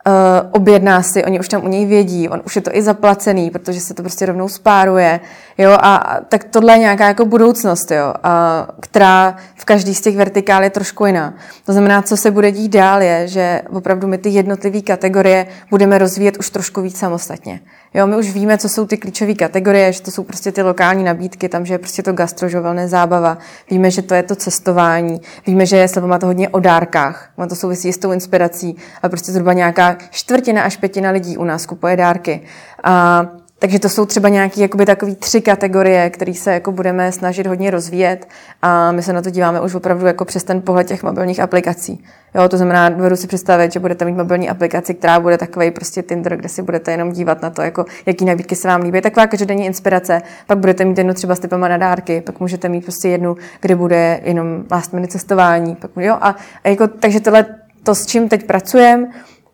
uh, 0.07 0.13
objedná 0.51 1.01
si, 1.03 1.25
oni 1.25 1.39
už 1.39 1.49
tam 1.49 1.63
u 1.65 1.67
něj 1.67 1.85
vědí, 1.85 2.29
on 2.29 2.41
už 2.45 2.55
je 2.55 2.61
to 2.61 2.75
i 2.75 2.81
zaplacený, 2.81 3.51
protože 3.51 3.79
se 3.79 3.93
to 3.93 4.03
prostě 4.03 4.25
rovnou 4.25 4.47
spáruje, 4.47 5.19
jo, 5.57 5.77
a 5.81 6.19
tak 6.29 6.43
tohle 6.43 6.73
je 6.73 6.79
nějaká 6.79 7.07
jako 7.07 7.25
budoucnost, 7.25 7.91
jo, 7.91 8.13
a, 8.23 8.67
která 8.79 9.35
v 9.55 9.65
každý 9.65 9.95
z 9.95 10.01
těch 10.01 10.17
vertikál 10.17 10.63
je 10.63 10.69
trošku 10.69 11.05
jiná. 11.05 11.33
To 11.65 11.71
znamená, 11.71 12.01
co 12.01 12.17
se 12.17 12.31
bude 12.31 12.51
dít 12.51 12.71
dál 12.71 13.01
je, 13.01 13.27
že 13.27 13.61
opravdu 13.69 14.07
my 14.07 14.17
ty 14.17 14.29
jednotlivé 14.29 14.81
kategorie 14.81 15.47
budeme 15.69 15.97
rozvíjet 15.97 16.37
už 16.37 16.49
trošku 16.49 16.81
víc 16.81 16.97
samostatně. 16.97 17.59
Jo, 17.93 18.07
my 18.07 18.17
už 18.17 18.33
víme, 18.33 18.57
co 18.57 18.69
jsou 18.69 18.85
ty 18.85 18.97
klíčové 18.97 19.33
kategorie, 19.33 19.93
že 19.93 20.01
to 20.01 20.11
jsou 20.11 20.23
prostě 20.23 20.51
ty 20.51 20.61
lokální 20.61 21.03
nabídky, 21.03 21.49
tam, 21.49 21.65
že 21.65 21.73
je 21.73 21.77
prostě 21.77 22.03
to 22.03 22.13
gastrožovelné 22.13 22.87
zábava. 22.87 23.37
Víme, 23.69 23.91
že 23.91 24.01
to 24.01 24.13
je 24.13 24.23
to 24.23 24.35
cestování. 24.35 25.21
Víme, 25.47 25.65
že 25.65 25.87
slovo 25.87 26.07
má 26.07 26.19
to 26.19 26.25
hodně 26.25 26.49
o 26.49 26.59
dárkách. 26.59 27.29
Má 27.37 27.47
to 27.47 27.55
souvisí 27.55 27.93
s 27.93 27.97
tou 27.97 28.11
inspirací. 28.11 28.75
A 29.03 29.09
prostě 29.09 29.31
zhruba 29.31 29.53
nějaká 29.53 29.97
čtvrtina 30.11 30.63
až 30.63 30.77
pětina 30.77 31.11
lidí 31.11 31.37
u 31.37 31.43
nás 31.43 31.65
kupuje 31.65 31.95
dárky. 31.95 32.41
A 32.83 33.25
takže 33.63 33.79
to 33.79 33.89
jsou 33.89 34.05
třeba 34.05 34.29
nějaké 34.29 34.61
jakoby 34.61 34.85
takové 34.85 35.15
tři 35.15 35.41
kategorie, 35.41 36.09
které 36.09 36.33
se 36.33 36.53
jako 36.53 36.71
budeme 36.71 37.11
snažit 37.11 37.47
hodně 37.47 37.71
rozvíjet 37.71 38.27
a 38.61 38.91
my 38.91 39.03
se 39.03 39.13
na 39.13 39.21
to 39.21 39.29
díváme 39.29 39.61
už 39.61 39.75
opravdu 39.75 40.05
jako 40.05 40.25
přes 40.25 40.43
ten 40.43 40.61
pohled 40.61 40.87
těch 40.87 41.03
mobilních 41.03 41.39
aplikací. 41.39 42.03
Jo, 42.35 42.49
to 42.49 42.57
znamená, 42.57 42.89
dovedu 42.89 43.15
si 43.15 43.27
představit, 43.27 43.73
že 43.73 43.79
budete 43.79 44.05
mít 44.05 44.17
mobilní 44.17 44.49
aplikaci, 44.49 44.93
která 44.93 45.19
bude 45.19 45.37
takový 45.37 45.71
prostě 45.71 46.01
Tinder, 46.01 46.37
kde 46.37 46.49
si 46.49 46.61
budete 46.61 46.91
jenom 46.91 47.11
dívat 47.11 47.41
na 47.41 47.49
to, 47.49 47.61
jako, 47.61 47.85
jaký 48.05 48.25
nabídky 48.25 48.55
se 48.55 48.67
vám 48.67 48.81
líbí. 48.81 49.01
Taková 49.01 49.27
každodenní 49.27 49.65
inspirace. 49.65 50.21
Pak 50.47 50.57
budete 50.57 50.85
mít 50.85 50.97
jednu 50.97 51.13
třeba 51.13 51.35
s 51.35 51.39
typama 51.39 51.67
na 51.67 51.77
dárky, 51.77 52.21
pak 52.21 52.39
můžete 52.39 52.69
mít 52.69 52.81
prostě 52.81 53.09
jednu, 53.09 53.35
kde 53.61 53.75
bude 53.75 54.21
jenom 54.23 54.63
last 54.71 54.93
minute 54.93 55.11
cestování. 55.11 55.75
Pak, 55.75 55.91
jo, 55.97 56.17
a, 56.21 56.35
a 56.63 56.69
jako, 56.69 56.87
takže 56.87 57.19
tohle, 57.19 57.45
to, 57.83 57.95
s 57.95 58.05
čím 58.05 58.29
teď 58.29 58.45
pracujeme, 58.45 59.07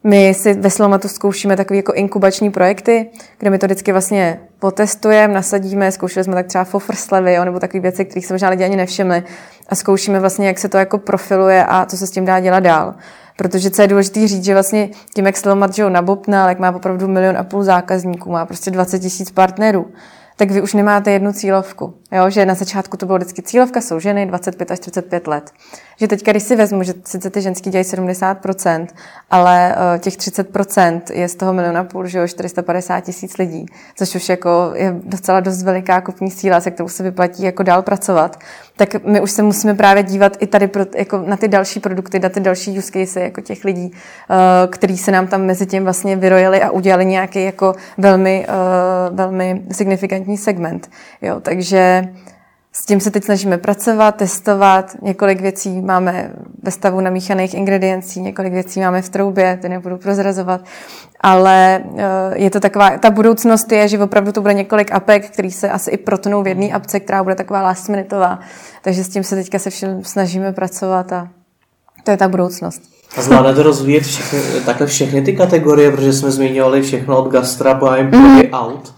my 0.04 0.34
si 0.34 0.54
ve 0.54 0.70
Slomatu 0.70 1.08
zkoušíme 1.08 1.58
takové 1.58 1.78
jako 1.78 1.93
inkubační 1.93 2.52
projekty, 2.52 3.10
kde 3.39 3.50
my 3.50 3.58
to 3.58 3.66
vždycky 3.66 3.91
vlastně 3.91 4.39
potestujeme, 4.60 5.34
nasadíme, 5.34 5.91
zkoušeli 5.91 6.24
jsme 6.24 6.36
tak 6.36 6.47
třeba 6.47 6.64
fofr 6.64 6.95
slevy, 6.95 7.34
jo, 7.34 7.45
nebo 7.45 7.60
takové 7.60 7.82
věci, 7.82 8.06
kterých 8.06 8.26
se 8.26 8.34
možná 8.34 8.50
lidi 8.50 8.64
ani 8.64 8.76
nevšimli 8.76 9.24
a 9.70 9.76
zkoušíme 9.76 10.20
vlastně, 10.20 10.47
jak 10.47 10.60
se 10.60 10.70
to 10.70 10.78
jako 10.78 10.97
profiluje 10.97 11.66
a 11.66 11.86
co 11.86 11.97
se 11.97 12.08
s 12.08 12.12
tím 12.12 12.26
dá 12.26 12.39
dělat 12.39 12.60
dál. 12.60 12.95
Protože 13.38 13.70
co 13.70 13.82
je 13.82 13.88
důležité 13.88 14.28
říct, 14.28 14.45
že 14.45 14.54
vlastně 14.54 14.89
tím, 15.16 15.26
jak 15.26 15.38
Slomat 15.38 15.74
že 15.74 15.89
nabopnal, 15.89 16.50
jak 16.50 16.60
má 16.60 16.76
opravdu 16.76 17.08
milion 17.08 17.38
a 17.38 17.43
půl 17.43 17.64
zákazníků, 17.64 18.32
má 18.32 18.45
prostě 18.45 18.72
20 18.72 19.00
tisíc 19.00 19.32
partnerů, 19.32 19.88
tak 20.36 20.52
vy 20.52 20.62
už 20.62 20.74
nemáte 20.74 21.12
jednu 21.12 21.34
cílovku. 21.34 21.93
Jo? 22.12 22.30
Že 22.30 22.45
na 22.45 22.54
začátku 22.54 22.97
to 22.97 23.06
bylo 23.06 23.18
vždycky 23.18 23.41
cílovka, 23.41 23.82
jsou 23.82 24.00
ženy 24.00 24.26
25 24.26 24.72
až 24.72 24.80
35 24.80 25.28
let. 25.28 25.52
Že 26.00 26.08
teď, 26.08 26.26
když 26.26 26.43
si 26.43 26.56
vezmu, 26.56 26.84
že 26.84 26.93
sice 27.06 27.30
ty 27.30 27.41
ženský 27.41 27.70
dělají 27.70 27.86
70%, 27.86 28.88
ale 29.32 29.76
uh, 29.76 30.00
těch 30.02 30.14
30% 30.14 31.02
je 31.14 31.28
z 31.28 31.36
toho 31.36 31.54
miliona 31.54 31.84
půl, 31.84 32.08
že 32.08 32.20
jo, 32.20 32.28
450 32.28 33.02
tisíc 33.02 33.38
lidí, 33.38 33.66
což 33.95 34.16
už 34.16 34.30
jako 34.30 34.72
je 34.76 34.95
docela 35.04 35.39
dost 35.39 35.64
veliká 35.64 36.02
kupní 36.02 36.32
síla, 36.32 36.62
se 36.62 36.72
kterou 36.72 36.89
se 36.89 37.04
vyplatí 37.04 37.43
jako 37.43 37.64
dál 37.64 37.82
pracovat, 37.82 38.39
tak 38.76 39.06
my 39.06 39.22
už 39.22 39.32
se 39.32 39.43
musíme 39.43 39.74
právě 39.74 40.04
dívat 40.04 40.38
i 40.39 40.47
tady 40.47 40.68
pro, 40.68 40.86
jako 40.95 41.18
na 41.18 41.38
ty 41.38 41.47
další 41.47 41.80
produkty, 41.80 42.20
na 42.20 42.30
ty 42.30 42.39
další 42.39 42.78
use 42.78 42.91
case 42.91 43.22
jako 43.22 43.41
těch 43.41 43.66
lidí, 43.66 43.91
uh, 43.91 44.72
který 44.72 44.97
se 44.97 45.12
nám 45.12 45.28
tam 45.28 45.41
mezi 45.41 45.66
tím 45.66 45.84
vlastně 45.84 46.16
vyrojili 46.16 46.62
a 46.62 46.72
udělali 46.72 47.06
nějaký 47.06 47.43
jako 47.43 47.76
velmi, 47.97 48.47
uh, 48.50 49.16
velmi 49.16 49.62
signifikantní 49.72 50.38
segment. 50.38 50.89
Jo, 51.22 51.39
takže 51.39 52.10
s 52.80 52.86
tím 52.86 52.99
se 52.99 53.11
teď 53.11 53.23
snažíme 53.23 53.57
pracovat, 53.57 54.15
testovat. 54.15 54.95
Několik 55.01 55.41
věcí 55.41 55.82
máme 55.82 56.32
ve 56.63 56.71
stavu 56.71 57.01
namíchaných 57.01 57.53
ingrediencí, 57.53 58.21
několik 58.21 58.53
věcí 58.53 58.80
máme 58.80 59.01
v 59.01 59.09
troubě, 59.09 59.59
ty 59.61 59.69
nebudu 59.69 59.97
prozrazovat. 59.97 60.61
Ale 61.21 61.84
eh, 61.97 62.03
je 62.36 62.49
to 62.49 62.59
taková, 62.59 62.97
ta 62.97 63.09
budoucnost 63.09 63.71
je, 63.71 63.88
že 63.88 63.99
opravdu 63.99 64.32
to 64.32 64.41
bude 64.41 64.53
několik 64.53 64.91
apek, 64.91 65.30
který 65.30 65.51
se 65.51 65.69
asi 65.69 65.91
i 65.91 65.97
protnou 65.97 66.43
v 66.43 66.47
jedné 66.47 66.71
apce, 66.71 66.99
která 66.99 67.23
bude 67.23 67.36
taková 67.36 67.61
last 67.61 67.89
minutová. 67.89 68.39
Takže 68.82 69.03
s 69.03 69.09
tím 69.09 69.23
se 69.23 69.36
teďka 69.36 69.59
se 69.59 69.69
všem 69.69 70.03
snažíme 70.03 70.53
pracovat 70.53 71.13
a 71.13 71.27
to 72.03 72.11
je 72.11 72.17
ta 72.17 72.27
budoucnost. 72.27 72.82
A 73.17 73.21
zvládnete 73.21 73.63
rozvíjet 73.63 74.03
všechny, 74.03 74.39
takhle 74.65 74.88
všechny 74.88 75.21
ty 75.21 75.34
kategorie, 75.34 75.91
protože 75.91 76.13
jsme 76.13 76.32
zmiňovali 76.32 76.82
všechno 76.82 77.17
od 77.17 77.32
gastra, 77.32 77.73
buying, 77.73 78.13
mm. 78.13 78.41
out. 78.51 78.93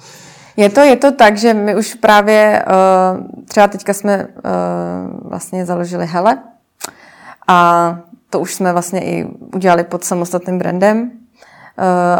Je 0.57 0.69
to, 0.69 0.79
je 0.79 0.95
to 0.95 1.11
tak, 1.11 1.37
že 1.37 1.53
my 1.53 1.75
už 1.75 1.95
právě, 1.95 2.65
uh, 2.67 3.43
třeba 3.45 3.67
teďka 3.67 3.93
jsme 3.93 4.27
uh, 4.27 5.29
vlastně 5.29 5.65
založili 5.65 6.05
Hele 6.05 6.37
a 7.47 7.97
to 8.29 8.39
už 8.39 8.53
jsme 8.53 8.73
vlastně 8.73 9.03
i 9.03 9.25
udělali 9.55 9.83
pod 9.83 10.03
samostatným 10.03 10.57
brandem, 10.57 11.11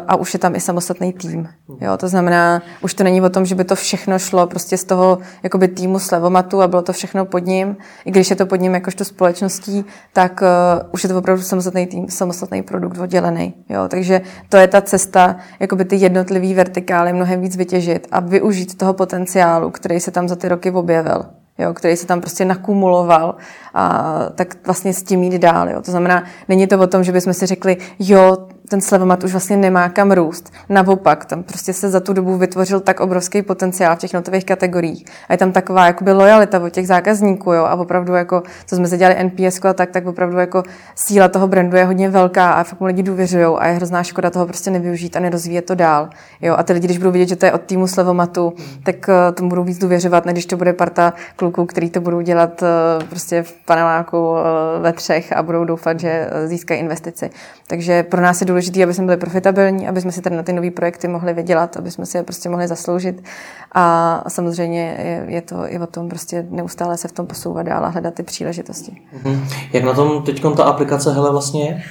a 0.07 0.15
už 0.15 0.33
je 0.33 0.39
tam 0.39 0.55
i 0.55 0.59
samostatný 0.59 1.13
tým. 1.13 1.49
Jo, 1.81 1.97
to 1.97 2.07
znamená, 2.07 2.61
už 2.81 2.93
to 2.93 3.03
není 3.03 3.21
o 3.21 3.29
tom, 3.29 3.45
že 3.45 3.55
by 3.55 3.63
to 3.63 3.75
všechno 3.75 4.19
šlo 4.19 4.47
prostě 4.47 4.77
z 4.77 4.83
toho 4.83 5.17
jakoby 5.43 5.67
týmu 5.67 5.99
Slevomatu 5.99 6.61
a 6.61 6.67
bylo 6.67 6.81
to 6.81 6.93
všechno 6.93 7.25
pod 7.25 7.45
ním. 7.45 7.77
I 8.05 8.11
když 8.11 8.29
je 8.29 8.35
to 8.35 8.45
pod 8.45 8.55
ním 8.55 8.73
jakožto 8.73 9.05
společností, 9.05 9.85
tak 10.13 10.41
uh, 10.41 10.89
už 10.91 11.03
je 11.03 11.09
to 11.09 11.17
opravdu 11.17 11.43
samostatný 11.43 11.87
tým, 11.87 12.09
samostatný 12.09 12.63
produkt 12.63 12.97
oddělený. 12.97 13.53
Jo, 13.69 13.87
takže 13.87 14.21
to 14.49 14.57
je 14.57 14.67
ta 14.67 14.81
cesta, 14.81 15.35
jakoby 15.59 15.85
ty 15.85 15.95
jednotlivý 15.95 16.53
vertikály 16.53 17.13
mnohem 17.13 17.41
víc 17.41 17.57
vytěžit 17.57 18.07
a 18.11 18.19
využít 18.19 18.77
toho 18.77 18.93
potenciálu, 18.93 19.71
který 19.71 19.99
se 19.99 20.11
tam 20.11 20.27
za 20.27 20.35
ty 20.35 20.47
roky 20.47 20.71
objevil 20.71 21.25
jo, 21.61 21.73
který 21.73 21.97
se 21.97 22.07
tam 22.07 22.21
prostě 22.21 22.45
nakumuloval, 22.45 23.35
a 23.73 24.15
tak 24.35 24.55
vlastně 24.65 24.93
s 24.93 25.03
tím 25.03 25.23
jít 25.23 25.39
dál. 25.39 25.69
Jo. 25.69 25.81
To 25.81 25.91
znamená, 25.91 26.23
není 26.47 26.67
to 26.67 26.79
o 26.79 26.87
tom, 26.87 27.03
že 27.03 27.11
bychom 27.11 27.33
si 27.33 27.45
řekli, 27.45 27.77
jo, 27.99 28.37
ten 28.71 28.81
slevomat 28.81 29.23
už 29.23 29.31
vlastně 29.31 29.57
nemá 29.57 29.89
kam 29.89 30.11
růst. 30.11 30.53
Naopak, 30.69 31.25
tam 31.25 31.43
prostě 31.43 31.73
se 31.73 31.89
za 31.89 31.99
tu 31.99 32.13
dobu 32.13 32.37
vytvořil 32.37 32.79
tak 32.79 32.99
obrovský 32.99 33.41
potenciál 33.41 33.95
v 33.95 33.99
těch 33.99 34.13
notových 34.13 34.45
kategoriích. 34.45 35.05
A 35.29 35.33
je 35.33 35.37
tam 35.37 35.51
taková 35.51 35.85
jakoby 35.85 36.11
lojalita 36.11 36.59
od 36.59 36.69
těch 36.69 36.87
zákazníků, 36.87 37.53
jo, 37.53 37.63
a 37.63 37.75
opravdu 37.75 38.13
jako, 38.13 38.43
co 38.65 38.75
jsme 38.75 38.87
se 38.87 38.97
dělali 38.97 39.23
NPS 39.23 39.65
a 39.65 39.73
tak, 39.73 39.91
tak 39.91 40.05
opravdu 40.05 40.37
jako 40.37 40.63
síla 40.95 41.27
toho 41.27 41.47
brandu 41.47 41.77
je 41.77 41.85
hodně 41.85 42.09
velká 42.09 42.51
a 42.51 42.63
fakt 42.63 42.79
mu 42.79 42.85
lidi 42.85 43.03
důvěřují 43.03 43.45
a 43.45 43.67
je 43.67 43.73
hrozná 43.73 44.03
škoda 44.03 44.29
toho 44.29 44.45
prostě 44.45 44.71
nevyužít 44.71 45.15
a 45.15 45.19
nerozvíjet 45.19 45.65
to 45.65 45.75
dál. 45.75 46.09
Jo, 46.41 46.55
a 46.57 46.63
ty 46.63 46.73
lidi, 46.73 46.87
když 46.87 46.97
budou 46.97 47.11
vidět, 47.11 47.29
že 47.29 47.35
to 47.35 47.45
je 47.45 47.51
od 47.51 47.61
týmu 47.61 47.87
slevomatu, 47.87 48.53
tak 48.83 48.95
uh, 49.07 49.35
tomu 49.35 49.49
budou 49.49 49.63
víc 49.63 49.77
důvěřovat, 49.77 50.25
než 50.25 50.33
když 50.33 50.45
to 50.45 50.57
bude 50.57 50.73
parta 50.73 51.13
kluků, 51.35 51.65
který 51.65 51.89
to 51.89 52.01
budou 52.01 52.21
dělat 52.21 52.61
uh, 52.61 53.07
prostě 53.07 53.43
v 53.43 53.53
paneláku 53.65 54.31
uh, 54.31 54.37
ve 54.81 54.93
třech 54.93 55.37
a 55.37 55.43
budou 55.43 55.65
doufat, 55.65 55.99
že 55.99 56.29
získají 56.45 56.79
investici. 56.79 57.29
Takže 57.67 58.03
pro 58.03 58.21
nás 58.21 58.41
je 58.41 58.47
důležité 58.47 58.83
aby 58.83 58.93
jsme 58.93 59.05
byli 59.05 59.17
profitabilní, 59.17 59.87
aby 59.87 60.01
jsme 60.01 60.11
si 60.11 60.21
tady 60.21 60.35
na 60.35 60.43
ty 60.43 60.53
nové 60.53 60.71
projekty 60.71 61.07
mohli 61.07 61.33
vydělat, 61.33 61.77
aby 61.77 61.91
jsme 61.91 62.05
si 62.05 62.17
je 62.17 62.23
prostě 62.23 62.49
mohli 62.49 62.67
zasloužit. 62.67 63.23
A 63.71 64.23
samozřejmě 64.27 64.97
je, 65.27 65.41
to 65.41 65.73
i 65.73 65.79
o 65.79 65.87
tom 65.87 66.09
prostě 66.09 66.45
neustále 66.49 66.97
se 66.97 67.07
v 67.07 67.11
tom 67.11 67.27
posouvat 67.27 67.65
dál 67.65 67.85
a 67.85 67.87
hledat 67.87 68.13
ty 68.13 68.23
příležitosti. 68.23 69.01
Mm-hmm. 69.23 69.39
Jak 69.73 69.83
na 69.83 69.93
tom 69.93 70.23
teď 70.23 70.43
ta 70.57 70.63
aplikace 70.63 71.13
Hele 71.13 71.31
vlastně 71.31 71.67
je? 71.67 71.83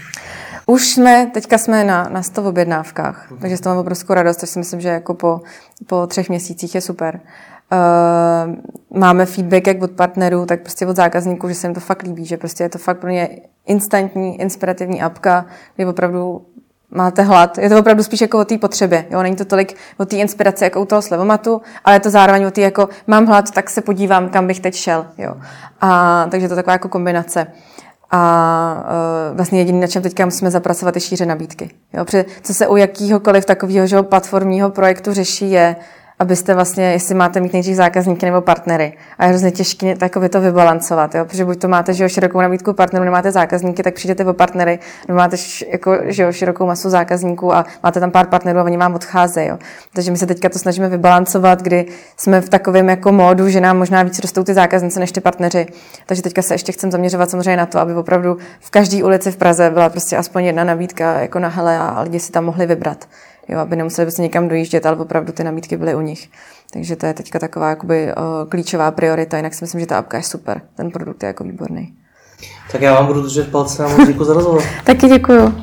Už 0.66 0.88
jsme, 0.88 1.30
teďka 1.34 1.58
jsme 1.58 1.84
na, 1.84 2.08
na 2.12 2.22
100 2.22 2.42
objednávkách, 2.44 3.30
mm-hmm. 3.30 3.38
takže 3.40 3.56
z 3.56 3.60
toho 3.60 3.74
mám 3.74 3.80
obrovskou 3.80 4.14
radost, 4.14 4.40
což 4.40 4.50
si 4.50 4.58
myslím, 4.58 4.80
že 4.80 4.88
jako 4.88 5.14
po, 5.14 5.40
po 5.86 6.06
třech 6.06 6.28
měsících 6.28 6.74
je 6.74 6.80
super. 6.80 7.20
Uh, 7.72 8.54
máme 8.98 9.26
feedback 9.26 9.66
jak 9.66 9.82
od 9.82 9.90
partnerů, 9.90 10.46
tak 10.46 10.60
prostě 10.60 10.86
od 10.86 10.96
zákazníků, 10.96 11.48
že 11.48 11.54
se 11.54 11.66
jim 11.66 11.74
to 11.74 11.80
fakt 11.80 12.02
líbí, 12.02 12.26
že 12.26 12.36
prostě 12.36 12.64
je 12.64 12.68
to 12.68 12.78
fakt 12.78 12.98
pro 12.98 13.10
ně 13.10 13.28
instantní, 13.66 14.40
inspirativní 14.40 15.02
apka, 15.02 15.46
kdy 15.76 15.86
opravdu 15.86 16.46
máte 16.90 17.22
hlad. 17.22 17.58
Je 17.58 17.68
to 17.68 17.78
opravdu 17.78 18.02
spíš 18.02 18.20
jako 18.20 18.38
o 18.38 18.44
té 18.44 18.58
potřebě. 18.58 19.06
Jo? 19.10 19.22
Není 19.22 19.36
to 19.36 19.44
tolik 19.44 19.76
o 19.96 20.04
té 20.04 20.16
inspiraci 20.16 20.64
jako 20.64 20.80
u 20.80 20.84
toho 20.84 21.02
slevomatu, 21.02 21.62
ale 21.84 21.96
je 21.96 22.00
to 22.00 22.10
zároveň 22.10 22.44
o 22.44 22.50
té 22.50 22.60
jako 22.60 22.88
mám 23.06 23.26
hlad, 23.26 23.50
tak 23.50 23.70
se 23.70 23.80
podívám, 23.80 24.28
kam 24.28 24.46
bych 24.46 24.60
teď 24.60 24.74
šel. 24.74 25.06
Jo? 25.18 25.34
A, 25.80 26.26
takže 26.30 26.48
to 26.48 26.52
je 26.52 26.56
taková 26.56 26.72
jako 26.72 26.88
kombinace. 26.88 27.46
A 28.12 28.84
uh, 29.30 29.36
vlastně 29.36 29.58
jediný, 29.58 29.80
na 29.80 29.86
čem 29.86 30.02
teďka 30.02 30.24
musíme 30.24 30.50
zapracovat, 30.50 30.94
je 30.94 31.00
šíře 31.00 31.26
nabídky. 31.26 31.70
Jo? 31.92 32.04
Protože 32.04 32.24
co 32.42 32.54
se 32.54 32.66
u 32.66 32.76
jakýhokoliv 32.76 33.44
takového 33.44 34.02
platformního 34.02 34.70
projektu 34.70 35.12
řeší, 35.12 35.50
je, 35.50 35.76
abyste 36.20 36.54
vlastně, 36.54 36.84
jestli 36.84 37.14
máte 37.14 37.40
mít 37.40 37.52
nejdřív 37.52 37.76
zákazníky 37.76 38.26
nebo 38.26 38.40
partnery. 38.40 38.92
A 39.18 39.24
je 39.24 39.28
hrozně 39.28 39.50
těžké 39.50 39.96
takový 39.96 40.28
to 40.28 40.40
vybalancovat, 40.40 41.14
jo? 41.14 41.24
protože 41.24 41.44
buď 41.44 41.58
to 41.58 41.68
máte 41.68 41.94
že 41.94 42.04
jo, 42.04 42.08
širokou 42.08 42.40
nabídku 42.40 42.72
partnerů, 42.72 43.04
nemáte 43.04 43.32
zákazníky, 43.32 43.82
tak 43.82 43.94
přijdete 43.94 44.24
o 44.24 44.32
partnery, 44.32 44.78
nebo 45.08 45.18
máte 45.18 45.36
jako, 45.72 45.98
že 46.04 46.22
jo, 46.22 46.32
širokou 46.32 46.66
masu 46.66 46.90
zákazníků 46.90 47.54
a 47.54 47.64
máte 47.82 48.00
tam 48.00 48.10
pár 48.10 48.26
partnerů 48.26 48.58
a 48.58 48.62
oni 48.62 48.76
vám 48.76 48.94
odcházejí. 48.94 49.48
Jo? 49.48 49.58
Takže 49.92 50.10
my 50.10 50.18
se 50.18 50.26
teďka 50.26 50.48
to 50.48 50.58
snažíme 50.58 50.88
vybalancovat, 50.88 51.62
kdy 51.62 51.86
jsme 52.16 52.40
v 52.40 52.48
takovém 52.48 52.88
jako 52.88 53.12
módu, 53.12 53.48
že 53.48 53.60
nám 53.60 53.78
možná 53.78 54.02
víc 54.02 54.18
rostou 54.18 54.44
ty 54.44 54.54
zákazníci 54.54 55.00
než 55.00 55.12
ty 55.12 55.20
partneři. 55.20 55.66
Takže 56.06 56.22
teďka 56.22 56.42
se 56.42 56.54
ještě 56.54 56.72
chcem 56.72 56.90
zaměřovat 56.90 57.30
samozřejmě 57.30 57.56
na 57.56 57.66
to, 57.66 57.78
aby 57.78 57.94
opravdu 57.94 58.38
v 58.60 58.70
každé 58.70 59.04
ulici 59.04 59.30
v 59.30 59.36
Praze 59.36 59.70
byla 59.70 59.88
prostě 59.88 60.16
aspoň 60.16 60.44
jedna 60.44 60.64
nabídka 60.64 61.20
jako 61.20 61.38
na 61.38 61.48
hele 61.48 61.78
a 61.78 62.00
lidi 62.02 62.20
si 62.20 62.32
tam 62.32 62.44
mohli 62.44 62.66
vybrat. 62.66 63.06
Jo, 63.48 63.58
aby 63.58 63.76
nemuseli 63.76 64.06
prostě 64.06 64.22
někam 64.22 64.48
dojíždět, 64.48 64.86
ale 64.86 64.96
opravdu 64.96 65.32
ty 65.32 65.44
nabídky 65.44 65.76
byly 65.76 65.94
u 65.94 66.00
nich. 66.00 66.30
Takže 66.72 66.96
to 66.96 67.06
je 67.06 67.14
teďka 67.14 67.38
taková 67.38 67.68
jakoby, 67.70 68.14
o, 68.14 68.46
klíčová 68.46 68.90
priorita, 68.90 69.36
jinak 69.36 69.54
si 69.54 69.64
myslím, 69.64 69.80
že 69.80 69.86
ta 69.86 69.98
apka 69.98 70.16
je 70.16 70.22
super. 70.22 70.60
Ten 70.74 70.90
produkt 70.90 71.22
je 71.22 71.26
jako 71.26 71.44
výborný. 71.44 71.94
Tak 72.72 72.82
já 72.82 72.94
vám 72.94 73.06
budu 73.06 73.22
držet 73.22 73.50
palce 73.50 73.84
a 73.84 73.88
moc 73.88 74.06
děkuji 74.06 74.24
za 74.24 74.34
rozhovor. 74.34 74.62
Taky 74.84 75.08
děkuju. 75.08 75.54